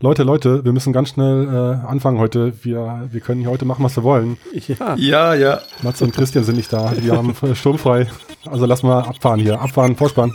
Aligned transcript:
Leute, 0.00 0.22
Leute, 0.22 0.64
wir 0.64 0.72
müssen 0.72 0.92
ganz 0.92 1.10
schnell 1.10 1.46
äh, 1.46 1.86
anfangen 1.86 2.18
heute. 2.18 2.52
Wir, 2.62 3.08
wir 3.10 3.20
können 3.20 3.40
hier 3.40 3.50
heute 3.50 3.64
machen, 3.64 3.84
was 3.84 3.96
wir 3.96 4.02
wollen. 4.02 4.36
Ja. 4.68 4.94
Ja, 4.96 5.34
ja. 5.34 5.60
Mats 5.82 6.02
und 6.02 6.14
Christian 6.14 6.44
sind 6.44 6.56
nicht 6.56 6.72
da. 6.72 6.92
Wir 7.00 7.16
haben 7.16 7.34
sturmfrei. 7.54 8.08
Also 8.46 8.66
lass 8.66 8.82
mal 8.82 9.00
abfahren 9.00 9.40
hier. 9.40 9.60
Abfahren, 9.60 9.96
Vorspann. 9.96 10.32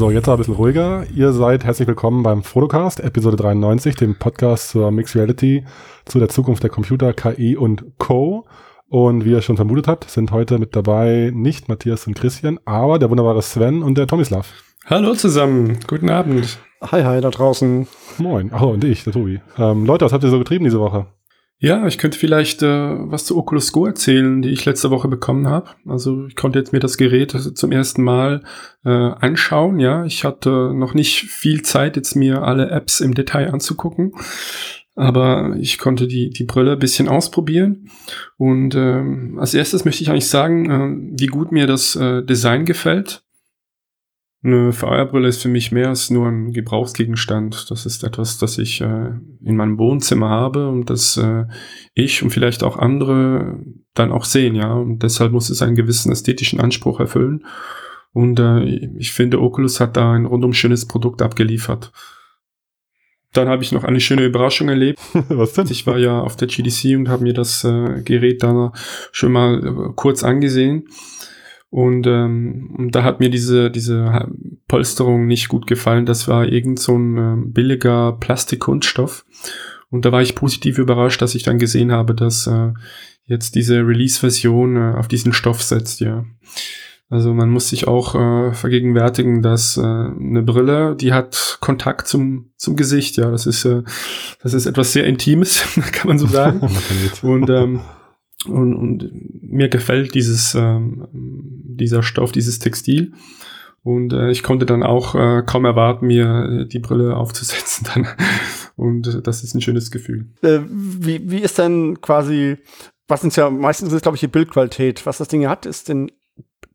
So, 0.00 0.10
jetzt 0.10 0.28
aber 0.28 0.36
ein 0.36 0.38
bisschen 0.38 0.54
ruhiger. 0.54 1.04
Ihr 1.14 1.30
seid 1.34 1.62
herzlich 1.62 1.86
willkommen 1.86 2.22
beim 2.22 2.42
Fotocast, 2.42 3.00
Episode 3.00 3.36
93, 3.36 3.96
dem 3.96 4.18
Podcast 4.18 4.70
zur 4.70 4.90
Mixed 4.90 5.14
Reality, 5.14 5.62
zu 6.06 6.18
der 6.18 6.30
Zukunft 6.30 6.62
der 6.62 6.70
Computer, 6.70 7.12
KI 7.12 7.54
und 7.54 7.84
Co. 7.98 8.46
Und 8.88 9.26
wie 9.26 9.32
ihr 9.32 9.42
schon 9.42 9.56
vermutet 9.56 9.88
habt, 9.88 10.08
sind 10.10 10.30
heute 10.30 10.58
mit 10.58 10.74
dabei 10.74 11.30
nicht 11.34 11.68
Matthias 11.68 12.06
und 12.06 12.14
Christian, 12.14 12.58
aber 12.64 12.98
der 12.98 13.10
wunderbare 13.10 13.42
Sven 13.42 13.82
und 13.82 13.98
der 13.98 14.06
Tomislav. 14.06 14.50
Hallo 14.86 15.12
zusammen, 15.12 15.76
guten 15.86 16.08
Abend. 16.08 16.58
Hi, 16.80 17.02
hi, 17.02 17.20
da 17.20 17.28
draußen. 17.28 17.86
Moin. 18.16 18.52
Ach, 18.54 18.62
und 18.62 18.82
ich, 18.84 19.04
der 19.04 19.12
Tobi. 19.12 19.42
Ähm, 19.58 19.84
Leute, 19.84 20.06
was 20.06 20.14
habt 20.14 20.24
ihr 20.24 20.30
so 20.30 20.38
getrieben 20.38 20.64
diese 20.64 20.80
Woche? 20.80 21.08
Ja, 21.62 21.86
ich 21.86 21.98
könnte 21.98 22.18
vielleicht 22.18 22.62
äh, 22.62 22.66
was 22.66 23.26
zu 23.26 23.36
Oculus 23.36 23.70
Go 23.70 23.84
erzählen, 23.84 24.40
die 24.40 24.48
ich 24.48 24.64
letzte 24.64 24.90
Woche 24.90 25.08
bekommen 25.08 25.46
habe. 25.46 25.68
Also 25.86 26.24
ich 26.26 26.34
konnte 26.34 26.58
jetzt 26.58 26.72
mir 26.72 26.80
das 26.80 26.96
Gerät 26.96 27.32
zum 27.32 27.70
ersten 27.70 28.02
Mal 28.02 28.42
äh, 28.82 28.88
anschauen. 28.88 29.78
Ja, 29.78 30.06
ich 30.06 30.24
hatte 30.24 30.72
noch 30.74 30.94
nicht 30.94 31.24
viel 31.24 31.60
Zeit, 31.60 31.96
jetzt 31.96 32.16
mir 32.16 32.42
alle 32.42 32.70
Apps 32.70 33.00
im 33.00 33.12
Detail 33.12 33.52
anzugucken. 33.52 34.12
Aber 34.94 35.54
ich 35.58 35.78
konnte 35.78 36.06
die, 36.06 36.30
die 36.30 36.44
Brille 36.44 36.78
bisschen 36.78 37.08
ausprobieren. 37.08 37.90
Und 38.38 38.74
ähm, 38.74 39.36
als 39.38 39.52
erstes 39.52 39.84
möchte 39.84 40.02
ich 40.02 40.10
eigentlich 40.10 40.28
sagen, 40.28 40.70
äh, 40.70 41.20
wie 41.20 41.26
gut 41.26 41.52
mir 41.52 41.66
das 41.66 41.94
äh, 41.94 42.22
Design 42.22 42.64
gefällt. 42.64 43.22
Eine 44.42 44.72
VR-Brille 44.72 45.28
ist 45.28 45.42
für 45.42 45.50
mich 45.50 45.70
mehr 45.70 45.88
als 45.88 46.08
nur 46.08 46.26
ein 46.26 46.52
Gebrauchsgegenstand. 46.52 47.70
Das 47.70 47.84
ist 47.84 48.04
etwas, 48.04 48.38
das 48.38 48.56
ich 48.56 48.80
äh, 48.80 49.10
in 49.42 49.56
meinem 49.56 49.78
Wohnzimmer 49.78 50.30
habe 50.30 50.68
und 50.68 50.88
das 50.88 51.18
äh, 51.18 51.44
ich 51.92 52.22
und 52.22 52.30
vielleicht 52.30 52.62
auch 52.62 52.78
andere 52.78 53.62
dann 53.92 54.12
auch 54.12 54.24
sehen, 54.24 54.54
ja. 54.54 54.72
Und 54.72 55.02
deshalb 55.02 55.32
muss 55.32 55.50
es 55.50 55.60
einen 55.60 55.76
gewissen 55.76 56.10
ästhetischen 56.10 56.58
Anspruch 56.58 57.00
erfüllen. 57.00 57.44
Und 58.12 58.40
äh, 58.40 58.64
ich 58.98 59.12
finde, 59.12 59.40
Oculus 59.40 59.78
hat 59.78 59.96
da 59.98 60.12
ein 60.12 60.24
rundum 60.24 60.54
schönes 60.54 60.86
Produkt 60.86 61.20
abgeliefert. 61.20 61.92
Dann 63.32 63.48
habe 63.48 63.62
ich 63.62 63.72
noch 63.72 63.84
eine 63.84 64.00
schöne 64.00 64.24
Überraschung 64.24 64.68
erlebt. 64.68 64.98
Was 65.28 65.52
denn? 65.52 65.68
Ich 65.70 65.86
war 65.86 65.98
ja 65.98 66.18
auf 66.20 66.36
der 66.36 66.48
GDC 66.48 66.96
und 66.96 67.08
habe 67.08 67.22
mir 67.22 67.34
das 67.34 67.62
äh, 67.62 68.00
Gerät 68.02 68.42
da 68.42 68.72
schon 69.12 69.32
mal 69.32 69.64
äh, 69.64 69.92
kurz 69.94 70.24
angesehen. 70.24 70.88
Und 71.70 72.06
ähm, 72.08 72.88
da 72.90 73.04
hat 73.04 73.20
mir 73.20 73.30
diese, 73.30 73.70
diese 73.70 74.28
Polsterung 74.66 75.26
nicht 75.26 75.48
gut 75.48 75.68
gefallen. 75.68 76.04
Das 76.04 76.26
war 76.26 76.46
irgend 76.46 76.80
so 76.80 76.96
ein 76.96 77.16
äh, 77.16 77.36
billiger 77.46 78.12
Plastikkunststoff. 78.18 79.24
Und 79.88 80.04
da 80.04 80.12
war 80.12 80.20
ich 80.20 80.34
positiv 80.34 80.78
überrascht, 80.78 81.22
dass 81.22 81.34
ich 81.34 81.44
dann 81.44 81.58
gesehen 81.58 81.92
habe, 81.92 82.14
dass 82.14 82.48
äh, 82.48 82.72
jetzt 83.24 83.54
diese 83.54 83.86
Release-Version 83.86 84.76
äh, 84.76 84.96
auf 84.96 85.06
diesen 85.06 85.32
Stoff 85.32 85.62
setzt, 85.62 86.00
ja. 86.00 86.24
Also 87.08 87.34
man 87.34 87.50
muss 87.50 87.68
sich 87.68 87.88
auch 87.88 88.14
äh, 88.14 88.52
vergegenwärtigen, 88.52 89.42
dass 89.42 89.76
äh, 89.76 89.80
eine 89.80 90.42
Brille, 90.42 90.94
die 90.94 91.12
hat 91.12 91.58
Kontakt 91.60 92.06
zum 92.06 92.52
zum 92.56 92.76
Gesicht, 92.76 93.16
ja. 93.16 93.32
Das 93.32 93.46
ist 93.46 93.64
äh, 93.64 93.82
das 94.42 94.54
ist 94.54 94.66
etwas 94.66 94.92
sehr 94.92 95.06
Intimes, 95.06 95.64
kann 95.92 96.06
man 96.06 96.18
so 96.18 96.26
sagen. 96.26 96.60
Und 97.22 97.50
ähm, 97.50 97.80
und, 98.46 98.74
und 98.74 99.10
mir 99.42 99.68
gefällt 99.68 100.14
dieses, 100.14 100.54
ähm, 100.54 101.06
dieser 101.80 102.02
Stoff, 102.02 102.32
dieses 102.32 102.58
Textil. 102.58 103.12
Und 103.82 104.12
äh, 104.12 104.30
ich 104.30 104.42
konnte 104.42 104.66
dann 104.66 104.82
auch 104.82 105.14
äh, 105.14 105.42
kaum 105.44 105.64
erwarten, 105.64 106.06
mir 106.06 106.66
die 106.66 106.78
Brille 106.78 107.16
aufzusetzen 107.16 107.86
dann. 107.94 108.08
Und 108.76 109.06
äh, 109.06 109.22
das 109.22 109.42
ist 109.42 109.54
ein 109.54 109.62
schönes 109.62 109.90
Gefühl. 109.90 110.26
Äh, 110.42 110.60
wie, 110.68 111.30
wie 111.30 111.38
ist 111.38 111.58
denn 111.58 112.00
quasi, 112.00 112.58
was 113.08 113.24
uns 113.24 113.36
ja 113.36 113.48
meistens 113.48 113.92
ist, 113.92 114.02
glaube 114.02 114.16
ich, 114.16 114.20
die 114.20 114.28
Bildqualität. 114.28 115.06
Was 115.06 115.18
das 115.18 115.28
Ding 115.28 115.48
hat, 115.48 115.66
ist 115.66 115.88
den 115.88 116.12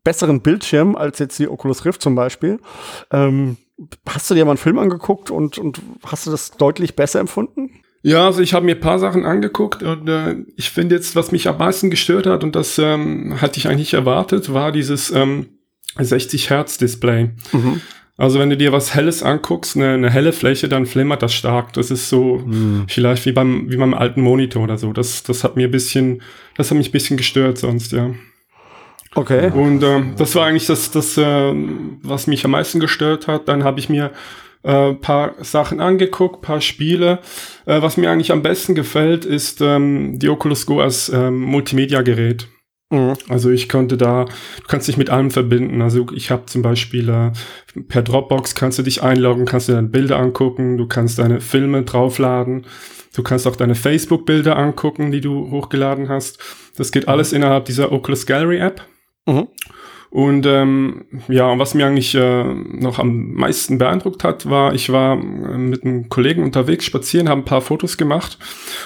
besseren 0.02 0.40
Bildschirm 0.40 0.96
als 0.96 1.18
jetzt 1.18 1.38
die 1.38 1.48
Oculus 1.48 1.84
Rift 1.84 2.02
zum 2.02 2.14
Beispiel. 2.14 2.60
Ähm, 3.10 3.56
hast 4.06 4.30
du 4.30 4.34
dir 4.34 4.44
mal 4.44 4.52
einen 4.52 4.58
Film 4.58 4.78
angeguckt 4.78 5.30
und, 5.30 5.58
und 5.58 5.82
hast 6.04 6.26
du 6.26 6.30
das 6.30 6.52
deutlich 6.52 6.96
besser 6.96 7.20
empfunden? 7.20 7.70
Ja, 8.02 8.26
also 8.26 8.40
ich 8.40 8.54
habe 8.54 8.64
mir 8.64 8.76
paar 8.76 8.98
Sachen 8.98 9.24
angeguckt 9.24 9.82
und 9.82 10.08
äh, 10.08 10.36
ich 10.56 10.70
finde 10.70 10.94
jetzt, 10.94 11.16
was 11.16 11.32
mich 11.32 11.48
am 11.48 11.58
meisten 11.58 11.90
gestört 11.90 12.26
hat 12.26 12.44
und 12.44 12.54
das 12.54 12.78
ähm, 12.78 13.40
hatte 13.40 13.58
ich 13.58 13.68
eigentlich 13.68 13.94
erwartet, 13.94 14.52
war 14.52 14.70
dieses 14.70 15.10
ähm, 15.10 15.46
60 15.98 16.50
Hertz 16.50 16.78
Display. 16.78 17.30
Mhm. 17.52 17.80
Also 18.18 18.38
wenn 18.38 18.48
du 18.48 18.56
dir 18.56 18.72
was 18.72 18.94
Helles 18.94 19.22
anguckst, 19.22 19.76
eine, 19.76 19.90
eine 19.90 20.10
helle 20.10 20.32
Fläche, 20.32 20.68
dann 20.68 20.86
flimmert 20.86 21.22
das 21.22 21.34
stark. 21.34 21.74
Das 21.74 21.90
ist 21.90 22.08
so 22.08 22.38
mhm. 22.38 22.84
vielleicht 22.88 23.26
wie 23.26 23.32
beim 23.32 23.70
wie 23.70 23.76
beim 23.76 23.92
alten 23.92 24.22
Monitor 24.22 24.62
oder 24.62 24.78
so. 24.78 24.92
Das 24.92 25.22
das 25.22 25.44
hat 25.44 25.56
mir 25.56 25.68
ein 25.68 25.70
bisschen, 25.70 26.22
das 26.56 26.70
hat 26.70 26.78
mich 26.78 26.88
ein 26.88 26.92
bisschen 26.92 27.18
gestört 27.18 27.58
sonst, 27.58 27.92
ja. 27.92 28.14
Okay. 29.14 29.50
Und 29.50 29.82
äh, 29.82 30.02
das 30.16 30.34
war 30.34 30.46
eigentlich 30.46 30.66
das 30.66 30.90
das 30.90 31.18
äh, 31.18 31.52
was 32.02 32.26
mich 32.26 32.44
am 32.44 32.52
meisten 32.52 32.80
gestört 32.80 33.28
hat. 33.28 33.48
Dann 33.48 33.64
habe 33.64 33.80
ich 33.80 33.90
mir 33.90 34.12
äh, 34.66 34.94
paar 34.94 35.34
Sachen 35.40 35.80
angeguckt, 35.80 36.42
paar 36.42 36.60
Spiele. 36.60 37.20
Äh, 37.66 37.80
was 37.82 37.96
mir 37.96 38.10
eigentlich 38.10 38.32
am 38.32 38.42
besten 38.42 38.74
gefällt, 38.74 39.24
ist 39.24 39.60
ähm, 39.60 40.18
die 40.18 40.28
Oculus 40.28 40.66
Go 40.66 40.80
als 40.80 41.08
ähm, 41.08 41.40
Multimedia-Gerät. 41.40 42.48
Mhm. 42.90 43.14
Also 43.28 43.50
ich 43.50 43.68
konnte 43.68 43.96
da, 43.96 44.24
du 44.24 44.66
kannst 44.66 44.88
dich 44.88 44.96
mit 44.96 45.08
allem 45.08 45.30
verbinden. 45.30 45.82
Also 45.82 46.06
ich 46.12 46.30
habe 46.30 46.46
zum 46.46 46.62
Beispiel 46.62 47.08
äh, 47.08 47.32
per 47.88 48.02
Dropbox 48.02 48.54
kannst 48.56 48.78
du 48.78 48.82
dich 48.82 49.02
einloggen, 49.02 49.44
kannst 49.44 49.68
du 49.68 49.72
deine 49.72 49.88
Bilder 49.88 50.18
angucken, 50.18 50.76
du 50.76 50.86
kannst 50.86 51.18
deine 51.18 51.40
Filme 51.40 51.82
draufladen, 51.82 52.66
du 53.14 53.22
kannst 53.22 53.46
auch 53.46 53.56
deine 53.56 53.76
Facebook-Bilder 53.76 54.56
angucken, 54.56 55.12
die 55.12 55.20
du 55.20 55.50
hochgeladen 55.50 56.08
hast. 56.08 56.38
Das 56.76 56.90
geht 56.90 57.06
alles 57.06 57.30
mhm. 57.30 57.36
innerhalb 57.38 57.66
dieser 57.66 57.92
Oculus 57.92 58.26
Gallery 58.26 58.58
App. 58.58 58.82
Mhm. 59.26 59.48
Und 60.10 60.46
ähm, 60.46 61.04
ja, 61.28 61.58
was 61.58 61.74
mir 61.74 61.86
eigentlich 61.86 62.14
äh, 62.14 62.44
noch 62.44 62.98
am 62.98 63.32
meisten 63.32 63.78
beeindruckt 63.78 64.24
hat, 64.24 64.48
war, 64.48 64.74
ich 64.74 64.90
war 64.90 65.14
äh, 65.14 65.58
mit 65.58 65.84
einem 65.84 66.08
Kollegen 66.08 66.42
unterwegs 66.42 66.84
spazieren, 66.84 67.28
habe 67.28 67.42
ein 67.42 67.44
paar 67.44 67.60
Fotos 67.60 67.96
gemacht 67.96 68.38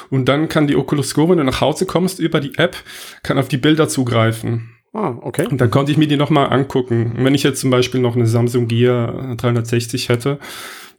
und 0.09 0.29
dann 0.29 0.49
kann 0.49 0.67
die 0.67 0.77
Oculus 0.77 1.15
Go, 1.15 1.29
wenn 1.29 1.39
du 1.39 1.45
nach 1.45 1.61
Hause 1.61 1.87
kommst, 1.87 2.19
über 2.19 2.41
die 2.41 2.57
App, 2.57 2.77
kann 3.23 3.39
auf 3.39 3.49
die 3.49 3.59
Bilder 3.59 3.89
zugreifen. 3.89 4.71
Ah, 4.93 5.15
okay. 5.21 5.47
Und 5.49 5.61
dann 5.61 5.71
konnte 5.71 5.93
ich 5.93 5.99
mir 5.99 6.09
die 6.09 6.17
nochmal 6.17 6.51
angucken. 6.53 7.15
Und 7.17 7.25
wenn 7.25 7.35
ich 7.35 7.45
jetzt 7.45 7.61
zum 7.61 7.71
Beispiel 7.71 8.01
noch 8.01 8.17
eine 8.17 8.27
Samsung 8.27 8.67
Gear 8.67 9.37
360 9.37 10.09
hätte, 10.09 10.41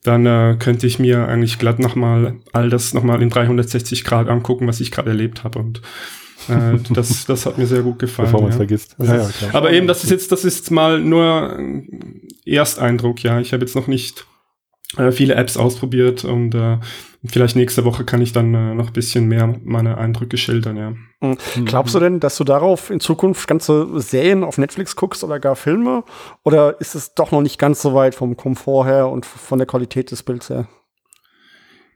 dann 0.04 0.26
äh, 0.26 0.56
könnte 0.58 0.88
ich 0.88 0.98
mir 0.98 1.28
eigentlich 1.28 1.60
glatt 1.60 1.80
nochmal 1.80 2.36
all 2.54 2.70
das 2.70 2.94
nochmal 2.94 3.22
in 3.22 3.30
360 3.30 4.04
Grad 4.04 4.30
angucken, 4.30 4.68
was 4.68 4.80
ich 4.80 4.92
gerade 4.92 5.10
erlebt 5.10 5.44
habe. 5.44 5.60
Und 5.60 5.82
äh, 6.50 6.78
das, 6.90 7.26
das 7.26 7.46
hat 7.46 7.58
mir 7.58 7.68
sehr 7.68 7.82
gut 7.82 8.00
gefallen. 8.00 8.28
Bevor 8.28 8.42
man 8.42 8.50
es 8.50 8.56
ja. 8.56 8.60
vergisst. 8.60 8.96
Ja, 9.00 9.18
ja, 9.18 9.30
klar. 9.30 9.56
Aber 9.56 9.72
eben, 9.72 9.88
das 9.88 10.04
ist 10.04 10.10
jetzt, 10.10 10.32
das 10.32 10.46
ist 10.46 10.72
mal 10.72 11.00
nur 11.00 11.58
Ersteindruck, 12.46 13.24
ja. 13.24 13.40
Ich 13.40 13.54
habe 13.54 13.64
jetzt 13.64 13.76
noch 13.76 13.88
nicht 13.88 14.26
äh, 14.98 15.12
viele 15.12 15.36
Apps 15.36 15.58
ausprobiert 15.58 16.26
und 16.26 16.54
äh, 16.54 16.78
vielleicht 17.24 17.56
nächste 17.56 17.86
Woche 17.86 18.04
kann 18.04 18.22
ich 18.22 18.34
dann 18.34 18.54
äh, 18.54 18.74
noch 18.74 18.88
ein 18.88 18.94
bisschen 18.94 19.28
mehr 19.28 19.56
meine 19.64 19.98
Eindrücke 19.98 20.38
schildern, 20.38 20.78
ja. 20.78 20.94
Mhm. 21.22 21.66
Glaubst 21.66 21.96
du 21.96 22.00
denn, 22.00 22.20
dass 22.20 22.38
du 22.38 22.44
darauf 22.44 22.90
in 22.90 23.00
Zukunft 23.00 23.48
ganze 23.48 23.88
Serien 24.02 24.44
auf 24.44 24.58
Netflix 24.58 24.96
guckst 24.96 25.24
oder 25.24 25.40
gar 25.40 25.56
Filme? 25.56 26.04
Oder 26.44 26.82
ist 26.82 26.96
es 26.96 27.14
doch 27.14 27.32
noch 27.32 27.42
nicht 27.42 27.60
ganz 27.60 27.82
so 27.82 27.94
weit 27.94 28.16
vom 28.16 28.36
Komfort 28.36 28.86
her 28.86 29.08
und 29.10 29.26
von 29.26 29.60
der 29.60 29.68
Qualität 29.68 30.12
des 30.12 30.24
Bilds 30.24 30.50
her? 30.50 30.68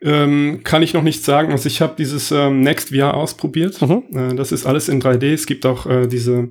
Ähm, 0.05 0.59
kann 0.63 0.83
ich 0.83 0.93
noch 0.93 1.01
nicht 1.01 1.23
sagen. 1.23 1.51
Also 1.51 1.65
ich 1.65 1.81
habe 1.81 1.95
dieses 1.97 2.31
ähm, 2.31 2.61
Next 2.61 2.89
VR 2.89 3.15
ausprobiert. 3.15 3.81
Mhm. 3.81 4.03
Äh, 4.13 4.35
das 4.35 4.51
ist 4.51 4.67
alles 4.67 4.87
in 4.87 5.01
3D. 5.01 5.33
Es 5.33 5.47
gibt 5.47 5.65
auch 5.65 5.87
äh, 5.87 6.05
diese, 6.05 6.49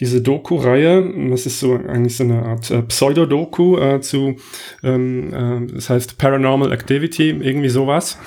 diese 0.00 0.20
Doku-Reihe. 0.20 1.30
Das 1.30 1.46
ist 1.46 1.60
so 1.60 1.76
eigentlich 1.76 2.16
so 2.16 2.24
eine 2.24 2.42
Art 2.42 2.70
äh, 2.70 2.82
Pseudo-Doku 2.82 3.78
äh, 3.78 4.00
zu, 4.02 4.36
ähm, 4.82 5.32
äh, 5.32 5.72
das 5.72 5.88
heißt 5.88 6.18
Paranormal 6.18 6.72
Activity, 6.72 7.30
irgendwie 7.30 7.70
sowas. 7.70 8.18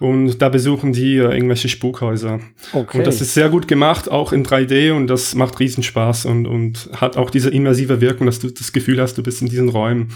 Und 0.00 0.42
da 0.42 0.48
besuchen 0.48 0.92
die 0.92 1.16
äh, 1.16 1.32
irgendwelche 1.32 1.68
Spukhäuser. 1.68 2.40
Okay. 2.72 2.98
Und 2.98 3.06
das 3.06 3.20
ist 3.20 3.34
sehr 3.34 3.48
gut 3.50 3.68
gemacht, 3.68 4.10
auch 4.10 4.32
in 4.32 4.44
3D 4.44 4.92
und 4.92 5.06
das 5.06 5.36
macht 5.36 5.60
Riesenspaß 5.60 6.26
und, 6.26 6.46
und 6.46 6.90
hat 6.96 7.16
auch 7.16 7.30
diese 7.30 7.50
immersive 7.50 8.00
Wirkung, 8.00 8.26
dass 8.26 8.40
du 8.40 8.50
das 8.50 8.72
Gefühl 8.72 9.00
hast, 9.00 9.16
du 9.16 9.22
bist 9.22 9.42
in 9.42 9.48
diesen 9.48 9.68
Räumen. 9.68 10.12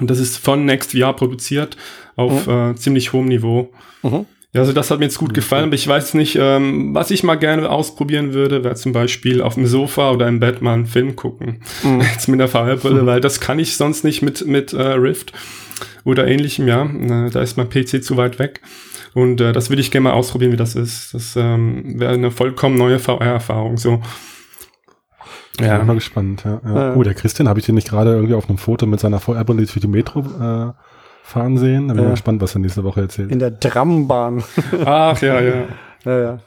Und 0.00 0.10
das 0.10 0.18
ist 0.18 0.38
von 0.38 0.64
NextVR 0.64 1.12
produziert 1.12 1.76
auf 2.16 2.46
mhm. 2.46 2.52
äh, 2.52 2.74
ziemlich 2.76 3.12
hohem 3.12 3.26
Niveau. 3.26 3.72
Mhm. 4.02 4.26
Ja, 4.54 4.62
also 4.62 4.72
das 4.72 4.90
hat 4.90 4.98
mir 4.98 5.04
jetzt 5.04 5.18
gut 5.18 5.34
gefallen, 5.34 5.64
aber 5.64 5.74
ich 5.74 5.86
weiß 5.86 6.14
nicht, 6.14 6.38
ähm, 6.40 6.94
was 6.94 7.10
ich 7.10 7.22
mal 7.22 7.34
gerne 7.34 7.68
ausprobieren 7.68 8.32
würde, 8.32 8.64
wäre 8.64 8.76
zum 8.76 8.92
Beispiel 8.92 9.42
auf 9.42 9.54
dem 9.54 9.66
Sofa 9.66 10.10
oder 10.10 10.26
im 10.26 10.40
Bett 10.40 10.62
mal 10.62 10.72
einen 10.72 10.86
Film 10.86 11.16
gucken. 11.16 11.60
Mhm. 11.82 12.00
Jetzt 12.12 12.28
mit 12.28 12.40
der 12.40 12.48
VR-Brille, 12.48 13.02
mhm. 13.02 13.06
weil 13.06 13.20
das 13.20 13.40
kann 13.40 13.58
ich 13.58 13.76
sonst 13.76 14.04
nicht 14.04 14.22
mit, 14.22 14.46
mit 14.46 14.72
äh, 14.72 14.82
Rift 14.82 15.32
oder 16.04 16.26
ähnlichem, 16.26 16.66
ja. 16.66 16.84
Äh, 16.84 17.30
da 17.30 17.42
ist 17.42 17.58
mein 17.58 17.68
PC 17.68 18.02
zu 18.02 18.16
weit 18.16 18.38
weg. 18.38 18.62
Und 19.12 19.40
äh, 19.40 19.52
das 19.52 19.68
würde 19.68 19.82
ich 19.82 19.90
gerne 19.90 20.04
mal 20.04 20.12
ausprobieren, 20.12 20.52
wie 20.52 20.56
das 20.56 20.74
ist. 20.74 21.12
Das 21.12 21.36
ähm, 21.36 22.00
wäre 22.00 22.14
eine 22.14 22.30
vollkommen 22.30 22.76
neue 22.76 22.98
VR-Erfahrung. 22.98 23.76
So. 23.76 24.02
Ja, 25.60 25.78
bin 25.78 25.86
mal 25.86 25.94
gespannt. 25.94 26.44
Ja, 26.44 26.60
ja. 26.64 26.94
Oh, 26.94 27.02
der 27.02 27.14
Christian, 27.14 27.48
habe 27.48 27.60
ich 27.60 27.66
den 27.66 27.74
nicht 27.74 27.88
gerade 27.88 28.12
irgendwie 28.12 28.34
auf 28.34 28.48
einem 28.48 28.58
Foto 28.58 28.86
mit 28.86 29.00
seiner 29.00 29.20
VR-Brille 29.20 29.64
durch 29.64 29.72
die 29.72 29.86
Metro 29.86 30.20
äh, 30.20 30.72
fahren 31.22 31.58
sehen. 31.58 31.88
Da 31.88 31.94
bin 31.94 32.04
ich 32.04 32.08
ja. 32.08 32.14
gespannt, 32.14 32.40
was 32.40 32.54
er 32.54 32.60
nächste 32.60 32.84
Woche 32.84 33.02
erzählt. 33.02 33.30
In 33.30 33.38
der 33.38 33.58
Trambahn. 33.58 34.42
Ach, 34.84 35.20
ja, 35.20 35.40
ja. 35.40 35.64
Ja, 36.04 36.18
ja. 36.20 36.38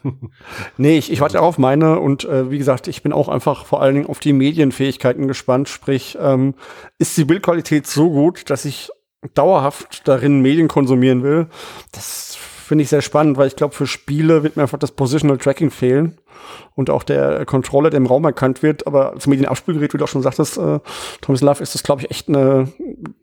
Nee, 0.78 0.96
ich, 0.98 1.12
ich 1.12 1.20
warte 1.20 1.40
auch 1.40 1.46
auf 1.46 1.58
meine 1.58 2.00
und 2.00 2.24
äh, 2.24 2.50
wie 2.50 2.58
gesagt, 2.58 2.88
ich 2.88 3.02
bin 3.02 3.12
auch 3.12 3.28
einfach 3.28 3.66
vor 3.66 3.82
allen 3.82 3.94
Dingen 3.94 4.06
auf 4.06 4.18
die 4.18 4.32
Medienfähigkeiten 4.32 5.28
gespannt. 5.28 5.68
Sprich, 5.68 6.16
ähm, 6.20 6.54
ist 6.98 7.16
die 7.16 7.24
Bildqualität 7.24 7.86
so 7.86 8.10
gut, 8.10 8.48
dass 8.48 8.64
ich 8.64 8.90
dauerhaft 9.34 10.08
darin 10.08 10.40
Medien 10.40 10.68
konsumieren 10.68 11.22
will? 11.22 11.48
Das 11.92 12.38
finde 12.72 12.84
ich 12.84 12.88
sehr 12.88 13.02
spannend, 13.02 13.36
weil 13.36 13.48
ich 13.48 13.56
glaube, 13.56 13.74
für 13.74 13.86
Spiele 13.86 14.42
wird 14.42 14.56
mir 14.56 14.62
einfach 14.62 14.78
das 14.78 14.92
Positional 14.92 15.36
Tracking 15.36 15.70
fehlen 15.70 16.16
und 16.74 16.88
auch 16.88 17.02
der 17.02 17.44
Controller, 17.44 17.90
der 17.90 17.98
im 17.98 18.06
Raum 18.06 18.24
erkannt 18.24 18.62
wird. 18.62 18.86
Aber 18.86 19.14
zum 19.18 19.28
Medienabspielgerät, 19.28 19.92
wie 19.92 19.98
du 19.98 20.04
auch 20.04 20.08
schon 20.08 20.22
sagtest, 20.22 20.56
äh, 20.56 20.80
Thomas 21.20 21.42
Love, 21.42 21.62
ist 21.62 21.74
das, 21.74 21.82
glaube 21.82 22.00
ich, 22.00 22.10
echt 22.10 22.30
eine, 22.30 22.72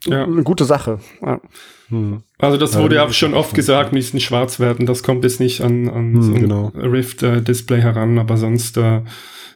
ja. 0.06 0.26
eine 0.26 0.44
gute 0.44 0.66
Sache. 0.66 1.00
Ja. 1.24 1.42
Hm. 1.88 2.22
Also 2.38 2.58
das 2.58 2.78
wurde 2.78 2.98
ja, 2.98 3.12
schon 3.12 3.34
oft 3.34 3.56
gesagt 3.56 3.92
mit 3.92 4.04
diesen 4.04 4.20
Schwarzwerten, 4.20 4.86
das 4.86 5.02
kommt 5.02 5.24
jetzt 5.24 5.40
nicht 5.40 5.62
an, 5.62 5.90
an 5.90 6.14
hm, 6.14 6.22
so 6.22 6.32
ein 6.32 6.42
genau. 6.42 6.72
Rift-Display 6.76 7.80
äh, 7.80 7.82
heran, 7.82 8.20
aber 8.20 8.38
sonst, 8.38 8.78
äh, 8.78 9.02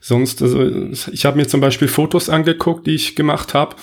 sonst, 0.01 0.41
also 0.41 0.59
ich 1.11 1.23
habe 1.27 1.37
mir 1.37 1.47
zum 1.47 1.61
Beispiel 1.61 1.87
Fotos 1.87 2.29
angeguckt, 2.29 2.87
die 2.87 2.95
ich 2.95 3.15
gemacht 3.15 3.53
habe 3.53 3.75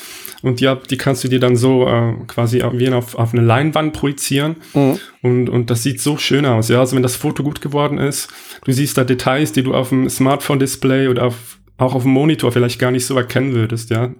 und 0.42 0.60
die, 0.60 0.72
die 0.88 0.96
kannst 0.96 1.24
du 1.24 1.28
dir 1.28 1.40
dann 1.40 1.56
so 1.56 1.86
äh, 1.86 2.14
quasi 2.26 2.62
wie 2.72 2.90
auf, 2.90 3.14
auf 3.14 3.32
eine 3.32 3.42
Leinwand 3.42 3.92
projizieren. 3.92 4.56
Mhm. 4.74 4.98
Und, 5.22 5.48
und 5.48 5.70
das 5.70 5.82
sieht 5.82 6.00
so 6.00 6.16
schön 6.16 6.46
aus. 6.46 6.68
Ja, 6.68 6.80
also 6.80 6.96
wenn 6.96 7.02
das 7.02 7.16
Foto 7.16 7.42
gut 7.42 7.60
geworden 7.60 7.98
ist, 7.98 8.28
du 8.64 8.72
siehst 8.72 8.96
da 8.96 9.04
Details, 9.04 9.52
die 9.52 9.62
du 9.62 9.74
auf 9.74 9.90
dem 9.90 10.08
Smartphone-Display 10.08 11.08
oder 11.08 11.26
auf, 11.26 11.58
auch 11.76 11.94
auf 11.94 12.02
dem 12.02 12.12
Monitor 12.12 12.52
vielleicht 12.52 12.78
gar 12.78 12.90
nicht 12.90 13.06
so 13.06 13.16
erkennen 13.16 13.54
würdest, 13.54 13.90
ja. 13.90 14.12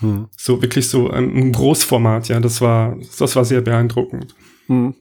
Mhm. 0.00 0.28
So 0.36 0.62
wirklich 0.62 0.88
so 0.88 1.10
ein, 1.10 1.34
ein 1.36 1.52
Großformat, 1.52 2.28
ja. 2.28 2.40
Das 2.40 2.60
war, 2.60 2.96
das 3.18 3.36
war 3.36 3.44
sehr 3.44 3.60
beeindruckend. 3.60 4.34
Mhm. 4.66 4.94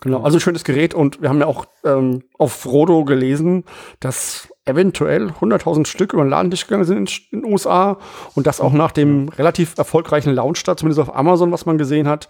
Genau, 0.00 0.22
also 0.22 0.38
schönes 0.38 0.64
Gerät 0.64 0.92
und 0.92 1.22
wir 1.22 1.30
haben 1.30 1.40
ja 1.40 1.46
auch 1.46 1.64
ähm, 1.84 2.24
auf 2.38 2.52
Frodo 2.52 3.04
gelesen, 3.06 3.64
dass 3.98 4.48
eventuell 4.66 5.28
100.000 5.28 5.86
Stück 5.86 6.12
über 6.14 6.24
den 6.24 6.30
Ladendisch 6.30 6.66
gegangen 6.66 6.84
sind 6.84 7.20
in 7.30 7.42
den 7.42 7.52
USA 7.52 7.98
und 8.34 8.46
das 8.46 8.60
auch 8.60 8.72
nach 8.72 8.92
dem 8.92 9.28
relativ 9.28 9.76
erfolgreichen 9.76 10.32
Launchstart, 10.32 10.78
zumindest 10.78 11.00
auf 11.00 11.14
Amazon, 11.14 11.52
was 11.52 11.66
man 11.66 11.76
gesehen 11.76 12.08
hat. 12.08 12.28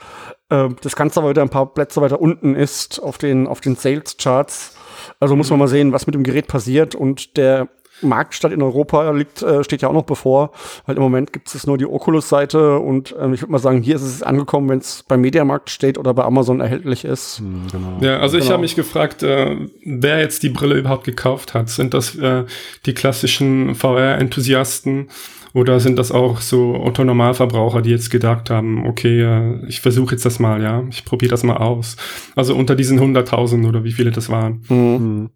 Äh, 0.49 0.69
das 0.83 0.97
Ganze 0.97 1.21
aber 1.21 1.31
wieder 1.31 1.43
ein 1.43 1.51
paar 1.51 1.73
Plätze 1.73 2.01
weiter 2.01 2.21
unten 2.21 2.57
ist 2.57 3.01
auf 3.01 3.19
den, 3.19 3.47
auf 3.47 3.61
den 3.61 3.77
Sales 3.77 4.17
Charts. 4.17 4.77
Also 5.21 5.37
muss 5.37 5.51
man 5.51 5.59
mal 5.59 5.69
sehen, 5.69 5.93
was 5.93 6.07
mit 6.07 6.15
dem 6.15 6.25
Gerät 6.25 6.49
passiert 6.49 6.95
und 6.95 7.37
der 7.37 7.69
Marktstart 8.03 8.53
in 8.53 8.63
Europa 8.63 9.11
liegt, 9.13 9.43
äh, 9.43 9.65
steht 9.65 9.83
ja 9.83 9.89
auch 9.89 9.93
noch 9.93 10.05
bevor, 10.05 10.51
weil 10.87 10.97
im 10.97 11.03
Moment 11.03 11.33
gibt 11.33 11.55
es 11.55 11.67
nur 11.67 11.79
die 11.79 11.87
Oculus-Seite 11.87 12.79
und 12.79 13.15
ähm, 13.21 13.35
ich 13.35 13.43
würde 13.43 13.53
mal 13.53 13.59
sagen, 13.59 13.83
hier 13.83 13.97
ist 13.97 14.03
es 14.03 14.23
angekommen, 14.23 14.69
wenn 14.69 14.79
es 14.79 15.05
beim 15.07 15.21
Mediamarkt 15.21 15.71
steht 15.71 15.99
oder 15.99 16.15
bei 16.15 16.25
Amazon 16.25 16.61
erhältlich 16.61 17.05
ist. 17.05 17.41
Mhm, 17.41 17.67
genau. 17.71 17.99
Ja, 18.01 18.19
also 18.19 18.37
genau. 18.37 18.45
ich 18.45 18.51
habe 18.51 18.63
mich 18.63 18.77
gefragt, 18.77 19.23
äh, 19.23 19.57
wer 19.85 20.19
jetzt 20.19 20.43
die 20.43 20.51
Brille 20.51 20.77
überhaupt 20.77 21.05
gekauft 21.05 21.55
hat. 21.55 21.69
Sind 21.69 21.95
das 21.95 22.17
äh, 22.17 22.45
die 22.87 22.95
klassischen 22.95 23.75
VR-Enthusiasten 23.75 25.09
oder 25.55 25.79
sind 25.79 25.97
das 25.97 26.11
auch 26.11 26.41
so 26.41 26.75
Otto-Normalverbraucher, 26.75 27.81
die 27.81 27.91
jetzt 27.91 28.11
gedacht 28.11 28.51
haben, 28.51 28.87
okay, 28.87 29.23
äh, 29.23 29.67
ich 29.69 29.81
versuche 29.81 30.17
jetzt 30.17 30.27
das 30.27 30.41
mal, 30.41 30.61
ja, 30.61 30.83
ich 30.91 31.05
probiere 31.05 31.31
das 31.31 31.45
mal 31.45 31.59
aus. 31.59 31.97
Also 32.35 32.57
unter 32.57 32.75
diesen 32.75 32.99
100.000 32.99 33.67
oder 33.69 33.85
wie 33.85 33.93
viele 33.93 34.11
das 34.11 34.29
waren. 34.29 34.65
Mhm. 34.69 35.31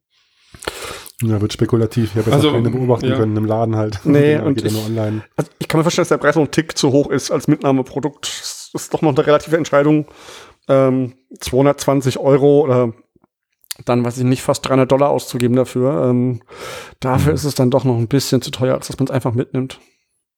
Ja, 1.22 1.40
wird 1.40 1.52
spekulativ. 1.52 2.10
Ich 2.12 2.16
habe 2.16 2.30
jetzt 2.30 2.34
also, 2.34 2.52
keine 2.52 2.70
beobachten 2.70 3.08
ja. 3.08 3.16
können 3.16 3.36
im 3.36 3.44
Laden 3.44 3.76
halt. 3.76 4.00
Nee, 4.04 4.32
ja, 4.34 4.42
und 4.42 4.62
ich, 4.62 4.72
nur 4.72 5.22
Also 5.36 5.50
ich 5.58 5.66
kann 5.66 5.78
mir 5.78 5.84
vorstellen, 5.84 6.02
dass 6.02 6.08
der 6.10 6.18
Preis 6.18 6.36
noch 6.36 6.44
ein 6.44 6.50
Tick 6.50 6.78
zu 6.78 6.92
hoch 6.92 7.10
ist 7.10 7.30
als 7.30 7.48
Mitnahmeprodukt. 7.48 8.26
Das 8.72 8.82
ist 8.82 8.94
doch 8.94 9.02
noch 9.02 9.10
eine 9.10 9.26
relative 9.26 9.56
Entscheidung. 9.56 10.06
Ähm, 10.68 11.14
220 11.40 12.18
Euro 12.18 12.60
oder 12.60 12.92
dann, 13.84 14.04
weiß 14.04 14.18
ich 14.18 14.24
nicht, 14.24 14.42
fast 14.42 14.68
300 14.68 14.90
Dollar 14.90 15.10
auszugeben 15.10 15.56
dafür. 15.56 16.08
Ähm, 16.08 16.42
dafür 17.00 17.32
mhm. 17.32 17.36
ist 17.36 17.44
es 17.44 17.54
dann 17.54 17.70
doch 17.70 17.84
noch 17.84 17.96
ein 17.96 18.08
bisschen 18.08 18.42
zu 18.42 18.50
teuer, 18.50 18.74
als 18.74 18.88
dass 18.88 18.98
man 18.98 19.06
es 19.06 19.12
einfach 19.12 19.34
mitnimmt. 19.34 19.80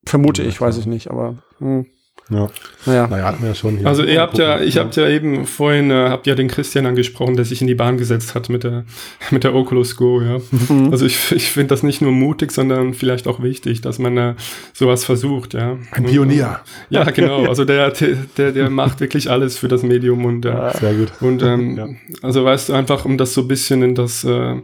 Vermute 0.06 0.42
ja, 0.42 0.48
ich, 0.48 0.60
weiß 0.60 0.78
ich 0.78 0.86
nicht, 0.86 1.10
aber. 1.10 1.42
Mh. 1.58 1.84
Ja. 2.30 2.48
Naja. 2.86 3.06
naja, 3.08 3.24
hatten 3.24 3.42
wir 3.42 3.48
ja 3.48 3.54
schon. 3.54 3.76
Hier 3.76 3.86
also 3.86 4.04
ihr 4.04 4.20
habt 4.20 4.38
ja, 4.38 4.60
ich 4.60 4.76
ja. 4.76 4.84
habt 4.84 4.96
ja 4.96 5.08
eben 5.08 5.46
vorhin, 5.46 5.90
äh, 5.90 6.08
habt 6.08 6.26
ja 6.26 6.34
den 6.34 6.48
Christian 6.48 6.86
angesprochen, 6.86 7.36
der 7.36 7.44
sich 7.44 7.60
in 7.60 7.66
die 7.66 7.74
Bahn 7.74 7.98
gesetzt 7.98 8.34
hat 8.34 8.48
mit 8.48 8.64
der, 8.64 8.84
mit 9.30 9.44
der 9.44 9.54
Oculus 9.54 9.96
Go, 9.96 10.22
ja. 10.22 10.38
Mhm. 10.68 10.90
Also 10.90 11.04
ich, 11.06 11.32
ich 11.32 11.50
finde 11.50 11.68
das 11.68 11.82
nicht 11.82 12.00
nur 12.00 12.12
mutig, 12.12 12.52
sondern 12.52 12.94
vielleicht 12.94 13.26
auch 13.26 13.42
wichtig, 13.42 13.80
dass 13.80 13.98
man 13.98 14.16
äh, 14.16 14.34
sowas 14.72 15.04
versucht, 15.04 15.54
ja. 15.54 15.76
Ein 15.90 16.04
Pionier. 16.04 16.60
Und, 16.88 16.96
ja, 16.96 17.04
genau. 17.10 17.46
Also 17.46 17.64
der, 17.64 17.92
der, 18.36 18.52
der 18.52 18.70
macht 18.70 19.00
wirklich 19.00 19.30
alles 19.30 19.58
für 19.58 19.68
das 19.68 19.82
Medium 19.82 20.24
und, 20.24 20.46
äh, 20.46 20.70
Sehr 20.78 20.94
gut. 20.94 21.12
Und, 21.20 21.42
ähm, 21.42 21.76
ja. 21.76 21.88
also 22.22 22.44
weißt 22.44 22.68
du, 22.68 22.72
einfach 22.74 23.04
um 23.04 23.18
das 23.18 23.34
so 23.34 23.42
ein 23.42 23.48
bisschen 23.48 23.82
in 23.82 23.94
das, 23.94 24.24
äh, 24.24 24.56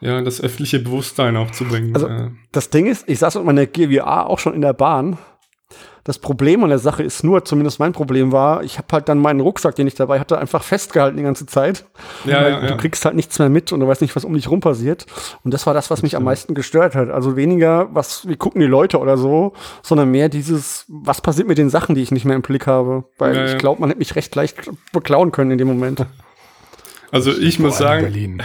ja, 0.00 0.18
in 0.18 0.24
das 0.24 0.40
öffentliche 0.40 0.80
Bewusstsein 0.80 1.36
auch 1.36 1.50
zu 1.50 1.64
bringen. 1.64 1.94
Also 1.94 2.08
äh. 2.08 2.30
das 2.52 2.70
Ding 2.70 2.86
ist, 2.86 3.08
ich 3.08 3.18
saß 3.18 3.36
mit 3.36 3.44
meiner 3.44 3.66
GWA 3.66 4.24
auch 4.24 4.38
schon 4.38 4.54
in 4.54 4.62
der 4.62 4.72
Bahn 4.72 5.18
das 6.10 6.18
Problem 6.18 6.64
an 6.64 6.70
der 6.70 6.80
Sache 6.80 7.04
ist 7.04 7.22
nur, 7.22 7.44
zumindest 7.44 7.78
mein 7.78 7.92
Problem 7.92 8.32
war, 8.32 8.64
ich 8.64 8.78
habe 8.78 8.88
halt 8.90 9.08
dann 9.08 9.18
meinen 9.18 9.38
Rucksack, 9.38 9.76
den 9.76 9.86
ich 9.86 9.94
dabei 9.94 10.18
hatte, 10.18 10.38
einfach 10.38 10.64
festgehalten 10.64 11.16
die 11.16 11.22
ganze 11.22 11.46
Zeit. 11.46 11.84
Ja, 12.24 12.42
ja, 12.42 12.48
ja. 12.48 12.66
Du 12.66 12.76
kriegst 12.78 13.04
halt 13.04 13.14
nichts 13.14 13.38
mehr 13.38 13.48
mit 13.48 13.70
und 13.70 13.78
du 13.78 13.86
weißt 13.86 14.02
nicht, 14.02 14.16
was 14.16 14.24
um 14.24 14.34
dich 14.34 14.50
rum 14.50 14.58
passiert. 14.58 15.06
Und 15.44 15.54
das 15.54 15.68
war 15.68 15.72
das, 15.72 15.88
was 15.88 16.02
mich 16.02 16.16
am 16.16 16.24
meisten 16.24 16.54
gestört 16.54 16.96
hat. 16.96 17.10
Also 17.10 17.36
weniger, 17.36 17.94
was, 17.94 18.26
wie 18.26 18.34
gucken 18.34 18.60
die 18.60 18.66
Leute 18.66 18.98
oder 18.98 19.16
so, 19.16 19.52
sondern 19.82 20.10
mehr 20.10 20.28
dieses, 20.28 20.84
was 20.88 21.20
passiert 21.20 21.46
mit 21.46 21.58
den 21.58 21.70
Sachen, 21.70 21.94
die 21.94 22.02
ich 22.02 22.10
nicht 22.10 22.24
mehr 22.24 22.34
im 22.34 22.42
Blick 22.42 22.66
habe. 22.66 23.04
Weil 23.16 23.36
ja, 23.36 23.44
ich 23.44 23.58
glaube, 23.58 23.80
man 23.80 23.90
hätte 23.90 24.00
mich 24.00 24.16
recht 24.16 24.34
leicht 24.34 24.68
beklauen 24.92 25.30
können 25.30 25.52
in 25.52 25.58
dem 25.58 25.68
Moment. 25.68 26.06
Also 27.12 27.30
ich 27.30 27.60
muss 27.60 27.78
sagen, 27.78 28.02
Berlin. 28.02 28.42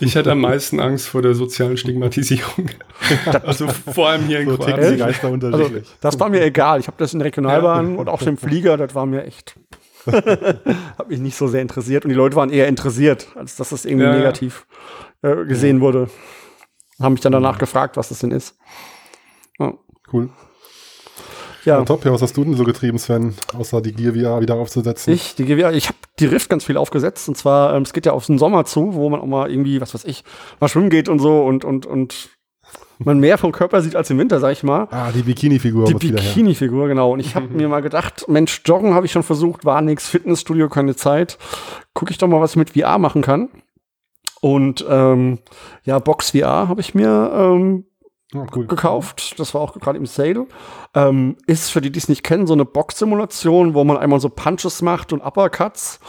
Ich 0.00 0.14
hätte 0.14 0.32
am 0.32 0.40
meisten 0.40 0.80
Angst 0.80 1.08
vor 1.08 1.22
der 1.22 1.34
sozialen 1.34 1.76
Stigmatisierung. 1.76 2.70
also 3.44 3.68
vor 3.68 4.08
allem 4.08 4.24
hier 4.24 4.40
in 4.40 4.48
so 4.48 4.56
Kroatien. 4.56 4.98
Geister 4.98 5.30
unterschiedlich. 5.30 5.84
Also, 5.84 5.92
das 6.00 6.18
war 6.18 6.28
mir 6.30 6.42
egal. 6.42 6.80
Ich 6.80 6.86
habe 6.86 6.96
das 6.98 7.12
in 7.12 7.18
der 7.18 7.26
Regionalbahn 7.26 7.94
ja. 7.94 7.98
und 7.98 8.08
auf 8.08 8.24
dem 8.24 8.36
Flieger, 8.36 8.76
das 8.76 8.94
war 8.94 9.06
mir 9.06 9.24
echt. 9.24 9.56
hat 10.06 11.08
mich 11.08 11.20
nicht 11.20 11.36
so 11.36 11.48
sehr 11.48 11.60
interessiert. 11.60 12.04
Und 12.04 12.08
die 12.08 12.16
Leute 12.16 12.34
waren 12.36 12.50
eher 12.50 12.66
interessiert, 12.66 13.28
als 13.34 13.56
dass 13.56 13.68
das 13.68 13.84
irgendwie 13.84 14.06
ja, 14.06 14.16
negativ 14.16 14.66
äh, 15.22 15.44
gesehen 15.44 15.76
ja. 15.76 15.82
wurde. 15.82 16.08
Haben 16.98 17.12
mich 17.12 17.22
dann 17.22 17.32
danach 17.32 17.58
gefragt, 17.58 17.96
was 17.96 18.08
das 18.08 18.20
denn 18.20 18.30
ist. 18.30 18.56
Cool. 20.12 20.30
Ja. 21.64 21.78
ja. 21.78 21.84
top. 21.84 22.04
Ja, 22.04 22.12
was 22.12 22.22
hast 22.22 22.36
du 22.36 22.44
denn 22.44 22.54
so 22.54 22.64
getrieben, 22.64 22.98
Sven, 22.98 23.34
außer 23.56 23.80
die 23.80 23.92
Gear 23.92 24.14
VR 24.14 24.40
wieder 24.40 24.54
aufzusetzen? 24.54 25.12
Ich, 25.12 25.34
die 25.34 25.44
Gear 25.44 25.58
VR, 25.58 25.76
ich 25.76 25.88
habe 25.88 25.98
die 26.18 26.26
Rift 26.26 26.48
ganz 26.48 26.64
viel 26.64 26.76
aufgesetzt. 26.76 27.28
Und 27.28 27.36
zwar, 27.36 27.74
ähm, 27.74 27.82
es 27.82 27.92
geht 27.92 28.06
ja 28.06 28.12
auf 28.12 28.26
den 28.26 28.38
Sommer 28.38 28.64
zu, 28.64 28.94
wo 28.94 29.08
man 29.10 29.20
auch 29.20 29.26
mal 29.26 29.50
irgendwie, 29.50 29.80
was 29.80 29.94
weiß 29.94 30.04
ich, 30.04 30.24
mal 30.60 30.68
schwimmen 30.68 30.90
geht 30.90 31.08
und 31.08 31.18
so 31.18 31.42
und, 31.42 31.64
und, 31.64 31.86
und 31.86 32.30
man 33.02 33.18
mehr 33.18 33.38
vom 33.38 33.52
Körper 33.52 33.80
sieht 33.80 33.96
als 33.96 34.10
im 34.10 34.18
Winter, 34.18 34.40
sag 34.40 34.52
ich 34.52 34.62
mal. 34.62 34.86
Ah, 34.90 35.10
die 35.10 35.22
Bikini-Figur. 35.22 35.86
Die 35.86 35.94
Bikini-Figur, 35.94 36.88
genau. 36.88 37.12
Und 37.12 37.20
ich 37.20 37.34
habe 37.34 37.48
mir 37.50 37.68
mal 37.68 37.80
gedacht, 37.80 38.26
Mensch, 38.28 38.62
Joggen 38.64 38.94
habe 38.94 39.06
ich 39.06 39.12
schon 39.12 39.22
versucht, 39.22 39.64
war 39.64 39.80
nix, 39.80 40.08
Fitnessstudio, 40.08 40.68
keine 40.68 40.94
Zeit. 40.94 41.38
Gucke 41.94 42.12
ich 42.12 42.18
doch 42.18 42.28
mal, 42.28 42.40
was 42.40 42.52
ich 42.52 42.56
mit 42.56 42.70
VR 42.70 42.98
machen 42.98 43.22
kann. 43.22 43.48
Und 44.40 44.84
ähm, 44.88 45.38
ja, 45.84 45.98
Box 45.98 46.30
VR 46.30 46.68
habe 46.68 46.80
ich 46.80 46.94
mir 46.94 47.30
ähm, 47.34 47.84
Oh, 48.34 48.46
cool. 48.54 48.66
gekauft. 48.66 49.38
Das 49.38 49.54
war 49.54 49.60
auch 49.60 49.74
gerade 49.74 49.98
im 49.98 50.06
Sale. 50.06 50.46
Ähm, 50.94 51.36
ist 51.46 51.70
für 51.70 51.80
die, 51.80 51.90
die 51.90 51.98
es 51.98 52.08
nicht 52.08 52.22
kennen, 52.22 52.46
so 52.46 52.52
eine 52.52 52.64
Box-Simulation, 52.64 53.74
wo 53.74 53.82
man 53.84 53.96
einmal 53.96 54.20
so 54.20 54.28
Punches 54.28 54.82
macht 54.82 55.12
und 55.12 55.20
Uppercuts. 55.20 56.00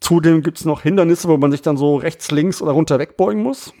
Zudem 0.00 0.42
gibt 0.42 0.58
es 0.58 0.64
noch 0.64 0.82
Hindernisse, 0.82 1.28
wo 1.28 1.36
man 1.36 1.50
sich 1.50 1.62
dann 1.62 1.76
so 1.76 1.96
rechts, 1.96 2.30
links 2.30 2.62
oder 2.62 2.72
runter 2.72 2.98
wegbeugen 2.98 3.42
muss. 3.42 3.74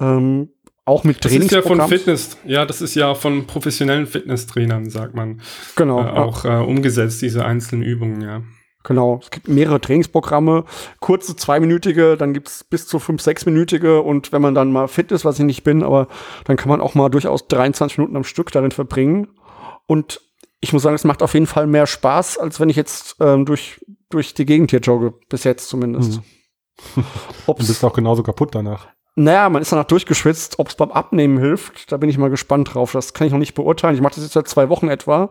Ähm, 0.00 0.48
auch 0.86 1.04
mit 1.04 1.20
Trainings. 1.20 1.46
Das 1.48 1.58
ist 1.58 1.64
ja 1.64 1.76
von 1.76 1.88
Fitness, 1.88 2.36
ja, 2.44 2.66
das 2.66 2.82
ist 2.82 2.94
ja 2.94 3.14
von 3.14 3.46
professionellen 3.46 4.06
Fitnesstrainern, 4.06 4.90
sagt 4.90 5.14
man. 5.14 5.40
Genau. 5.76 6.00
Äh, 6.00 6.08
auch 6.08 6.44
äh, 6.44 6.48
umgesetzt, 6.48 7.22
diese 7.22 7.44
einzelnen 7.44 7.82
Übungen, 7.82 8.20
ja. 8.20 8.42
Genau, 8.84 9.18
es 9.22 9.30
gibt 9.30 9.48
mehrere 9.48 9.80
Trainingsprogramme, 9.80 10.64
kurze 11.00 11.34
zweiminütige, 11.34 12.18
dann 12.18 12.34
gibt's 12.34 12.64
bis 12.64 12.86
zu 12.86 12.98
fünf, 12.98 13.22
sechsminütige 13.22 14.02
und 14.02 14.30
wenn 14.30 14.42
man 14.42 14.54
dann 14.54 14.72
mal 14.72 14.88
fit 14.88 15.10
ist, 15.10 15.24
was 15.24 15.38
ich 15.38 15.46
nicht 15.46 15.64
bin, 15.64 15.82
aber 15.82 16.06
dann 16.44 16.58
kann 16.58 16.68
man 16.68 16.82
auch 16.82 16.94
mal 16.94 17.08
durchaus 17.08 17.48
23 17.48 17.96
Minuten 17.96 18.16
am 18.16 18.24
Stück 18.24 18.52
darin 18.52 18.72
verbringen. 18.72 19.28
Und 19.86 20.20
ich 20.60 20.74
muss 20.74 20.82
sagen, 20.82 20.94
es 20.94 21.04
macht 21.04 21.22
auf 21.22 21.32
jeden 21.32 21.46
Fall 21.46 21.66
mehr 21.66 21.86
Spaß, 21.86 22.36
als 22.36 22.60
wenn 22.60 22.68
ich 22.68 22.76
jetzt 22.76 23.16
ähm, 23.20 23.46
durch, 23.46 23.84
durch 24.10 24.34
die 24.34 24.44
Gegend 24.44 24.70
hier 24.70 24.80
jogge, 24.80 25.14
bis 25.30 25.44
jetzt 25.44 25.68
zumindest. 25.68 26.20
Mhm. 26.96 27.04
Und 27.46 27.58
bist 27.58 27.84
auch 27.84 27.92
genauso 27.94 28.22
kaputt 28.22 28.54
danach. 28.54 28.88
Naja, 29.16 29.48
man 29.48 29.62
ist 29.62 29.70
danach 29.70 29.84
durchgeschwitzt. 29.84 30.58
Ob 30.58 30.68
es 30.68 30.74
beim 30.74 30.90
Abnehmen 30.90 31.38
hilft, 31.38 31.92
da 31.92 31.96
bin 31.96 32.10
ich 32.10 32.18
mal 32.18 32.30
gespannt 32.30 32.74
drauf. 32.74 32.92
Das 32.92 33.14
kann 33.14 33.26
ich 33.26 33.32
noch 33.32 33.38
nicht 33.38 33.54
beurteilen. 33.54 33.94
Ich 33.94 34.00
mache 34.00 34.16
das 34.16 34.24
jetzt 34.24 34.32
seit 34.32 34.48
zwei 34.48 34.68
Wochen 34.68 34.88
etwa. 34.88 35.30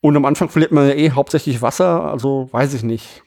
Und 0.00 0.16
am 0.16 0.24
Anfang 0.24 0.48
verliert 0.48 0.72
man 0.72 0.86
ja 0.88 0.94
eh 0.94 1.10
hauptsächlich 1.10 1.62
Wasser, 1.62 2.04
also 2.04 2.48
weiß 2.52 2.74
ich 2.74 2.82
nicht. 2.82 3.22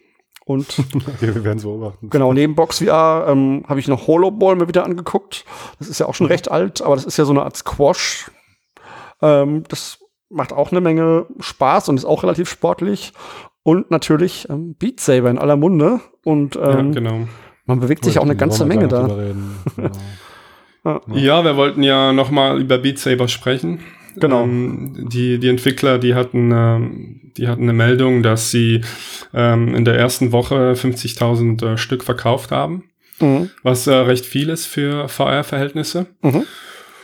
Und 0.45 0.79
okay, 0.95 1.35
wir 1.35 1.43
werden 1.43 1.57
es 1.57 1.63
beobachten. 1.63 2.09
Genau, 2.09 2.33
neben 2.33 2.55
Box 2.55 2.79
VR 2.79 3.27
ähm, 3.29 3.63
habe 3.67 3.79
ich 3.79 3.88
noch 3.88 4.07
Holoball 4.07 4.55
mir 4.55 4.67
wieder 4.67 4.83
angeguckt. 4.83 5.45
Das 5.77 5.88
ist 5.88 5.99
ja 5.99 6.07
auch 6.07 6.15
schon 6.15 6.25
mhm. 6.25 6.31
recht 6.31 6.49
alt, 6.49 6.81
aber 6.81 6.95
das 6.95 7.05
ist 7.05 7.17
ja 7.17 7.25
so 7.25 7.31
eine 7.31 7.43
Art 7.43 7.55
Squash. 7.55 8.31
Ähm, 9.21 9.63
das 9.67 9.99
macht 10.29 10.53
auch 10.53 10.71
eine 10.71 10.81
Menge 10.81 11.27
Spaß 11.39 11.89
und 11.89 11.97
ist 11.97 12.05
auch 12.05 12.23
relativ 12.23 12.49
sportlich. 12.49 13.13
Und 13.61 13.91
natürlich 13.91 14.47
ähm, 14.49 14.75
Beat 14.75 14.99
Saber 14.99 15.29
in 15.29 15.38
aller 15.38 15.55
Munde. 15.55 15.99
Und 16.23 16.55
ähm, 16.55 16.93
ja, 16.93 16.99
genau. 16.99 17.27
man 17.65 17.79
bewegt 17.79 18.05
sich 18.05 18.17
auch 18.17 18.23
eine 18.23 18.35
ganze 18.35 18.65
Menge 18.65 18.88
da. 18.88 19.07
Genau. 20.81 21.17
ja, 21.17 21.43
wir 21.43 21.57
wollten 21.57 21.83
ja 21.83 22.13
noch 22.13 22.31
mal 22.31 22.59
über 22.59 22.77
Beat 22.77 22.97
Saber 22.97 23.27
sprechen. 23.27 23.81
Genau. 24.19 24.43
Ähm, 24.43 25.07
die, 25.11 25.39
die 25.39 25.49
Entwickler, 25.49 25.97
die 25.97 26.15
hatten, 26.15 26.51
ähm, 26.51 27.31
die 27.38 27.47
hatten 27.47 27.63
eine 27.63 27.73
Meldung, 27.73 28.23
dass 28.23 28.51
sie 28.51 28.81
ähm, 29.33 29.75
in 29.75 29.85
der 29.85 29.97
ersten 29.97 30.31
Woche 30.31 30.73
50.000 30.73 31.73
äh, 31.73 31.77
Stück 31.77 32.03
verkauft 32.03 32.51
haben, 32.51 32.89
mhm. 33.19 33.49
was 33.63 33.88
äh, 33.88 33.93
recht 33.93 34.25
viel 34.25 34.49
ist 34.49 34.65
für 34.65 35.07
VR-Verhältnisse. 35.07 36.07
Mhm. 36.21 36.43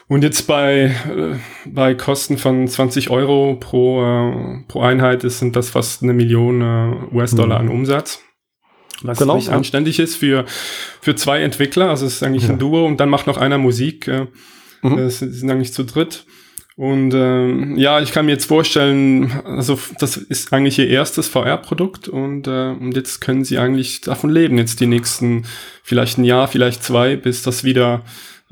Und 0.08 0.24
jetzt 0.24 0.44
bei, 0.44 0.96
äh, 1.10 1.36
bei 1.66 1.96
Kosten 1.96 2.38
von 2.38 2.68
20 2.68 3.10
Euro 3.10 3.56
pro, 3.60 4.04
äh, 4.04 4.64
pro 4.68 4.82
Einheit 4.82 5.24
ist, 5.24 5.40
sind 5.40 5.56
das 5.56 5.72
fast 5.72 6.04
eine 6.04 6.14
Million 6.14 6.62
äh, 6.62 7.16
US-Dollar 7.16 7.62
mhm. 7.62 7.70
an 7.70 7.76
Umsatz. 7.76 8.22
Was 9.02 9.18
genau, 9.18 9.36
nicht 9.36 9.48
ja. 9.48 9.54
anständig 9.54 10.00
ist 10.00 10.16
für, 10.16 10.46
für 11.02 11.16
zwei 11.16 11.42
Entwickler. 11.42 11.90
Also 11.90 12.06
es 12.06 12.16
ist 12.16 12.24
eigentlich 12.24 12.44
ja. 12.44 12.52
ein 12.52 12.60
Duo 12.60 12.86
und 12.86 13.00
dann 13.00 13.10
macht 13.10 13.28
noch 13.28 13.38
einer 13.38 13.58
Musik. 13.58 14.08
Äh, 14.08 14.28
mhm. 14.84 14.98
Es 15.00 15.20
sind 15.20 15.50
eigentlich 15.50 15.74
zu 15.74 15.84
dritt. 15.84 16.26
Und 16.78 17.14
ähm, 17.14 17.78
ja, 17.78 18.02
ich 18.02 18.12
kann 18.12 18.26
mir 18.26 18.34
jetzt 18.34 18.48
vorstellen, 18.48 19.32
also 19.46 19.80
das 20.00 20.18
ist 20.18 20.52
eigentlich 20.52 20.78
ihr 20.78 20.90
erstes 20.90 21.30
VR-Produkt 21.30 22.10
und, 22.10 22.48
äh, 22.48 22.72
und 22.72 22.94
jetzt 22.98 23.22
können 23.22 23.46
sie 23.46 23.58
eigentlich 23.58 24.02
davon 24.02 24.30
leben, 24.30 24.58
jetzt 24.58 24.82
die 24.82 24.88
nächsten 24.88 25.46
vielleicht 25.84 26.18
ein 26.18 26.26
Jahr, 26.26 26.50
vielleicht 26.50 26.84
zwei, 26.84 27.16
bis 27.16 27.44
das 27.44 27.64
wieder, 27.64 28.02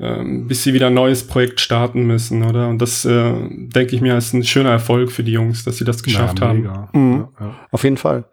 ähm, 0.00 0.48
bis 0.48 0.62
sie 0.62 0.72
wieder 0.72 0.86
ein 0.86 0.94
neues 0.94 1.26
Projekt 1.26 1.60
starten 1.60 2.06
müssen, 2.06 2.44
oder? 2.44 2.68
Und 2.68 2.78
das 2.78 3.04
äh, 3.04 3.34
denke 3.50 3.94
ich 3.94 4.00
mir 4.00 4.16
ist 4.16 4.32
ein 4.32 4.42
schöner 4.42 4.70
Erfolg 4.70 5.12
für 5.12 5.22
die 5.22 5.32
Jungs, 5.32 5.64
dass 5.64 5.76
sie 5.76 5.84
das 5.84 6.02
geschafft 6.02 6.40
ja, 6.40 6.48
haben. 6.48 6.62
Mhm. 6.94 7.26
Ja, 7.38 7.46
ja. 7.46 7.54
Auf 7.72 7.84
jeden 7.84 7.98
Fall. 7.98 8.24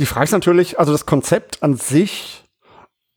Die 0.00 0.06
Frage 0.06 0.24
ist 0.24 0.32
natürlich, 0.32 0.80
also 0.80 0.90
das 0.90 1.06
Konzept 1.06 1.62
an 1.62 1.76
sich 1.76 2.42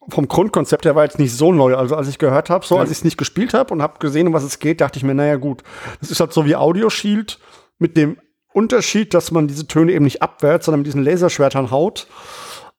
vom 0.10 0.28
Grundkonzept 0.28 0.86
her 0.86 0.96
war 0.96 1.04
jetzt 1.04 1.20
nicht 1.20 1.36
so 1.36 1.52
neu. 1.52 1.76
Also 1.76 1.96
als 1.96 2.08
ich 2.08 2.18
gehört 2.18 2.50
habe, 2.50 2.66
so 2.66 2.78
als 2.78 2.92
ich 2.92 2.98
es 2.98 3.04
nicht 3.04 3.18
gespielt 3.18 3.54
habe 3.54 3.74
und 3.74 3.82
habe 3.82 4.00
gesehen, 4.00 4.28
um 4.28 4.34
was 4.34 4.44
es 4.44 4.60
geht, 4.60 4.82
dachte 4.82 4.98
ich 4.98 5.04
mir, 5.04 5.14
naja 5.14 5.36
gut, 5.36 5.64
das 6.02 6.12
ist 6.12 6.20
halt 6.20 6.34
so 6.34 6.46
wie 6.46 6.56
Audio 6.56 6.90
Shield 6.90 7.40
mit 7.78 7.98
dem 7.98 8.18
Unterschied, 8.54 9.14
dass 9.14 9.32
man 9.32 9.48
diese 9.48 9.68
Töne 9.68 9.92
eben 9.94 10.06
nicht 10.06 10.22
abwärts, 10.22 10.66
sondern 10.66 10.82
mit 10.82 10.88
diesen 10.88 11.04
Laserschwertern 11.04 11.72
haut. 11.72 12.08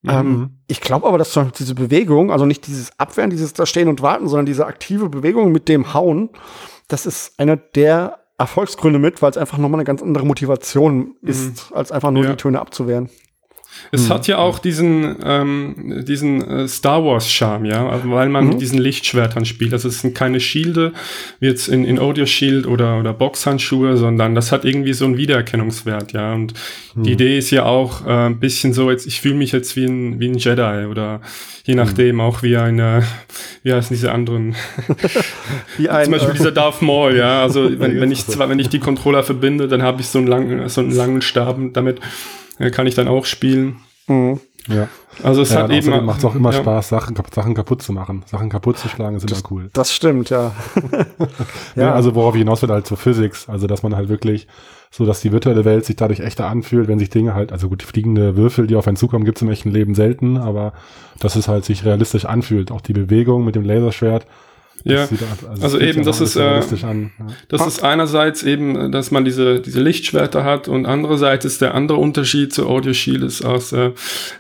Mhm. 0.03 0.11
Ähm, 0.11 0.51
ich 0.67 0.81
glaube 0.81 1.07
aber, 1.07 1.19
dass 1.19 1.39
diese 1.59 1.75
Bewegung, 1.75 2.33
also 2.33 2.47
nicht 2.47 2.67
dieses 2.67 2.99
Abwehren, 2.99 3.31
dieses 3.31 3.53
da 3.53 3.67
stehen 3.67 3.89
und 3.89 4.03
warten, 4.03 4.29
sondern 4.29 4.47
diese 4.47 4.67
aktive 4.67 5.09
Bewegung 5.09 5.53
mit 5.53 5.69
dem 5.69 5.95
Hauen, 5.95 6.31
das 6.89 7.07
ist 7.07 7.39
einer 7.39 7.57
der 7.57 8.19
Erfolgsgründe 8.39 8.99
mit, 8.99 9.21
weil 9.21 9.31
es 9.31 9.37
einfach 9.37 9.59
nochmal 9.59 9.81
eine 9.81 9.85
ganz 9.85 10.03
andere 10.03 10.25
Motivation 10.25 11.15
mhm. 11.21 11.29
ist, 11.29 11.73
als 11.73 11.93
einfach 11.93 12.11
nur 12.11 12.25
ja. 12.25 12.31
die 12.31 12.37
Töne 12.37 12.61
abzuwehren. 12.61 13.11
Es 13.93 14.09
mhm. 14.09 14.13
hat 14.15 14.27
ja 14.27 14.39
auch 14.39 14.59
diesen, 14.59 15.17
ähm, 15.25 16.05
diesen 16.07 16.47
äh, 16.49 16.69
Star 16.69 17.05
Wars-Charme, 17.05 17.65
ja, 17.67 17.89
also 17.89 18.11
weil 18.11 18.29
man 18.29 18.45
mhm. 18.45 18.51
mit 18.51 18.61
diesen 18.61 18.79
Lichtschwertern 18.79 19.45
spielt. 19.45 19.73
Also 19.73 19.89
es 19.89 20.01
sind 20.01 20.15
keine 20.15 20.41
Schilde, 20.41 20.93
wie 21.41 21.47
jetzt 21.47 21.69
in, 21.69 21.85
in 21.85 21.99
Audio 21.99 22.27
Shield 22.27 22.67
oder, 22.67 22.99
oder 22.99 23.13
Boxhandschuhe, 23.13 23.97
sondern 23.97 24.35
das 24.35 24.53
hat 24.53 24.65
irgendwie 24.65 24.93
so 24.93 25.05
einen 25.05 25.17
Wiedererkennungswert, 25.17 26.13
ja. 26.13 26.35
Und 26.35 26.55
mhm. 26.95 27.03
die 27.03 27.13
Idee 27.13 27.39
ist 27.39 27.51
ja 27.51 27.65
auch 27.65 28.07
äh, 28.07 28.27
ein 28.27 28.39
bisschen 28.39 28.73
so, 28.73 28.91
jetzt, 28.91 29.07
ich 29.07 29.21
fühle 29.21 29.35
mich 29.35 29.53
jetzt 29.53 29.77
wie 29.77 29.87
ein, 29.87 30.21
wie 30.21 30.29
ein 30.29 30.35
Jedi 30.35 30.87
oder 30.87 31.21
je 31.65 31.75
mhm. 31.75 31.81
nachdem 31.81 32.21
auch 32.21 32.43
wie 32.43 32.57
eine, 32.57 33.03
wie 33.63 33.73
heißen 33.73 33.95
diese 33.95 34.13
anderen? 34.13 34.55
wie 35.79 35.89
ein, 35.89 36.05
Zum 36.05 36.13
Beispiel 36.13 36.31
äh, 36.31 36.39
dieser 36.39 36.53
Darth 36.53 36.83
Maul, 36.83 37.17
ja. 37.17 37.43
Also 37.43 37.69
wenn, 37.81 38.01
wenn 38.01 38.13
ich 38.13 38.27
zwar, 38.27 38.49
wenn 38.49 38.59
ich 38.59 38.69
die 38.69 38.79
Controller 38.79 39.23
verbinde, 39.23 39.69
dann 39.69 39.83
habe 39.83 40.01
ich 40.01 40.09
so 40.09 40.19
einen 40.19 40.27
langen, 40.27 40.69
so 40.69 40.81
einen 40.81 40.93
langen 40.93 41.23
Stab 41.23 41.59
damit 41.73 42.01
kann 42.69 42.87
ich 42.87 42.95
dann 42.95 43.09
auch 43.09 43.25
spielen. 43.25 43.77
Mhm. 44.07 44.41
Ja. 44.69 44.89
Also 45.23 45.43
es 45.43 45.53
ja, 45.53 45.63
hat 45.63 45.71
eben 45.71 46.05
macht 46.05 46.19
es 46.19 46.25
auch 46.25 46.35
immer 46.35 46.53
ja. 46.53 46.59
Spaß, 46.59 46.89
Sachen, 46.91 47.17
Sachen 47.33 47.55
kaputt 47.55 47.83
zu 47.83 47.93
machen. 47.93 48.23
Sachen 48.27 48.49
kaputt 48.51 48.79
zu 48.79 48.89
schlagen 48.89 49.17
ist 49.17 49.31
das, 49.31 49.41
immer 49.41 49.51
cool. 49.51 49.71
Das 49.73 49.93
stimmt, 49.93 50.31
ja. 50.31 50.53
ja. 51.75 51.95
Also 51.95 52.15
worauf 52.15 52.35
ich 52.35 52.41
hinaus 52.41 52.63
will, 52.63 52.71
halt 52.71 52.87
zur 52.87 52.97
Physics. 52.97 53.49
Also 53.49 53.67
dass 53.67 53.83
man 53.83 53.97
halt 53.97 54.09
wirklich 54.09 54.47
so, 54.91 55.07
dass 55.07 55.21
die 55.21 55.33
virtuelle 55.33 55.65
Welt 55.65 55.85
sich 55.85 55.97
dadurch 55.97 56.21
echter 56.21 56.47
anfühlt, 56.49 56.89
wenn 56.89 56.99
sich 56.99 57.11
Dinge 57.11 57.35
halt, 57.35 57.53
also 57.53 57.69
gut, 57.69 57.83
fliegende 57.83 58.37
Würfel, 58.37 58.67
die 58.67 58.77
auf 58.77 58.87
einen 58.87 58.97
zukommen, 58.97 59.25
gibt 59.25 59.39
es 59.39 59.43
im 59.43 59.51
echten 59.51 59.71
Leben 59.71 59.95
selten, 59.95 60.37
aber 60.37 60.73
dass 61.21 61.37
es 61.37 61.49
halt 61.49 61.65
sich 61.65 61.85
realistisch 61.85 62.25
anfühlt. 62.25 62.71
Auch 62.71 62.81
die 62.81 62.93
Bewegung 62.93 63.45
mit 63.45 63.55
dem 63.55 63.65
Laserschwert 63.65 64.27
ja, 64.85 65.03
also, 65.03 65.63
also 65.63 65.79
eben, 65.79 66.05
das 66.05 66.21
ist, 66.21 66.37
äh, 66.37 66.61
das 67.49 67.67
ist 67.67 67.83
einerseits 67.83 68.43
eben, 68.43 68.91
dass 68.93 69.11
man 69.11 69.25
diese, 69.25 69.61
diese 69.61 69.81
Lichtschwerter 69.81 70.45
hat 70.45 70.69
und 70.69 70.87
andererseits 70.87 71.45
ist 71.45 71.61
der 71.61 71.75
andere 71.75 71.99
Unterschied 71.99 72.53
zu 72.53 72.69
Audio 72.69 72.93
Shield 72.93 73.23
ist 73.23 73.45
auch, 73.45 73.73
äh, 73.73 73.93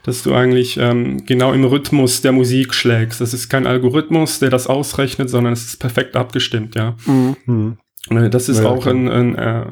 dass 0.05 0.23
du 0.23 0.35
eigentlich 0.35 0.79
ähm, 0.79 1.25
genau 1.27 1.53
im 1.53 1.65
Rhythmus 1.65 2.23
der 2.23 2.33
Musik 2.33 2.75
schlägst. 2.75 3.21
Das 3.21 3.35
ist 3.35 3.49
kein 3.49 3.67
Algorithmus, 3.67 4.39
der 4.39 4.51
das 4.51 4.67
ausrechnet, 4.67 5.31
sondern 5.31 5.53
es 5.53 5.65
ist 5.65 5.81
perfekt 5.81 6.17
abgestimmt, 6.17 6.75
ja. 6.75 6.97
Mhm. 7.07 7.37
mhm. 7.47 7.79
Äh, 8.09 8.31
das 8.31 8.49
ist 8.49 8.63
ja, 8.63 8.69
auch 8.69 8.87
ein, 8.87 9.09
ein 9.09 9.35
äh, 9.37 9.65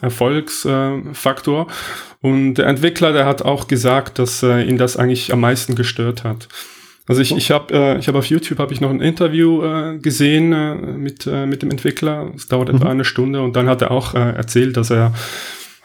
Erfolgsfaktor. 0.00 1.66
Äh, 1.68 2.26
und 2.26 2.54
der 2.54 2.66
Entwickler, 2.66 3.12
der 3.12 3.26
hat 3.26 3.42
auch 3.42 3.68
gesagt, 3.68 4.18
dass 4.18 4.42
äh, 4.42 4.62
ihn 4.62 4.78
das 4.78 4.96
eigentlich 4.96 5.32
am 5.32 5.40
meisten 5.40 5.74
gestört 5.74 6.24
hat. 6.24 6.48
Also 7.06 7.20
ich, 7.20 7.36
ich 7.36 7.50
habe 7.50 7.74
äh, 7.74 7.98
ich 7.98 8.08
hab 8.08 8.14
auf 8.14 8.26
YouTube 8.26 8.58
habe 8.58 8.72
ich 8.72 8.80
noch 8.80 8.90
ein 8.90 9.00
Interview 9.00 9.62
äh, 9.62 9.98
gesehen 9.98 10.52
äh, 10.52 10.74
mit, 10.74 11.26
äh, 11.26 11.46
mit 11.46 11.62
dem 11.62 11.70
Entwickler. 11.70 12.32
Es 12.34 12.48
dauert 12.48 12.68
mhm. 12.68 12.76
etwa 12.76 12.88
eine 12.88 13.04
Stunde 13.04 13.42
und 13.42 13.56
dann 13.56 13.68
hat 13.68 13.82
er 13.82 13.90
auch 13.90 14.14
äh, 14.14 14.18
erzählt, 14.18 14.76
dass 14.76 14.90
er 14.90 15.12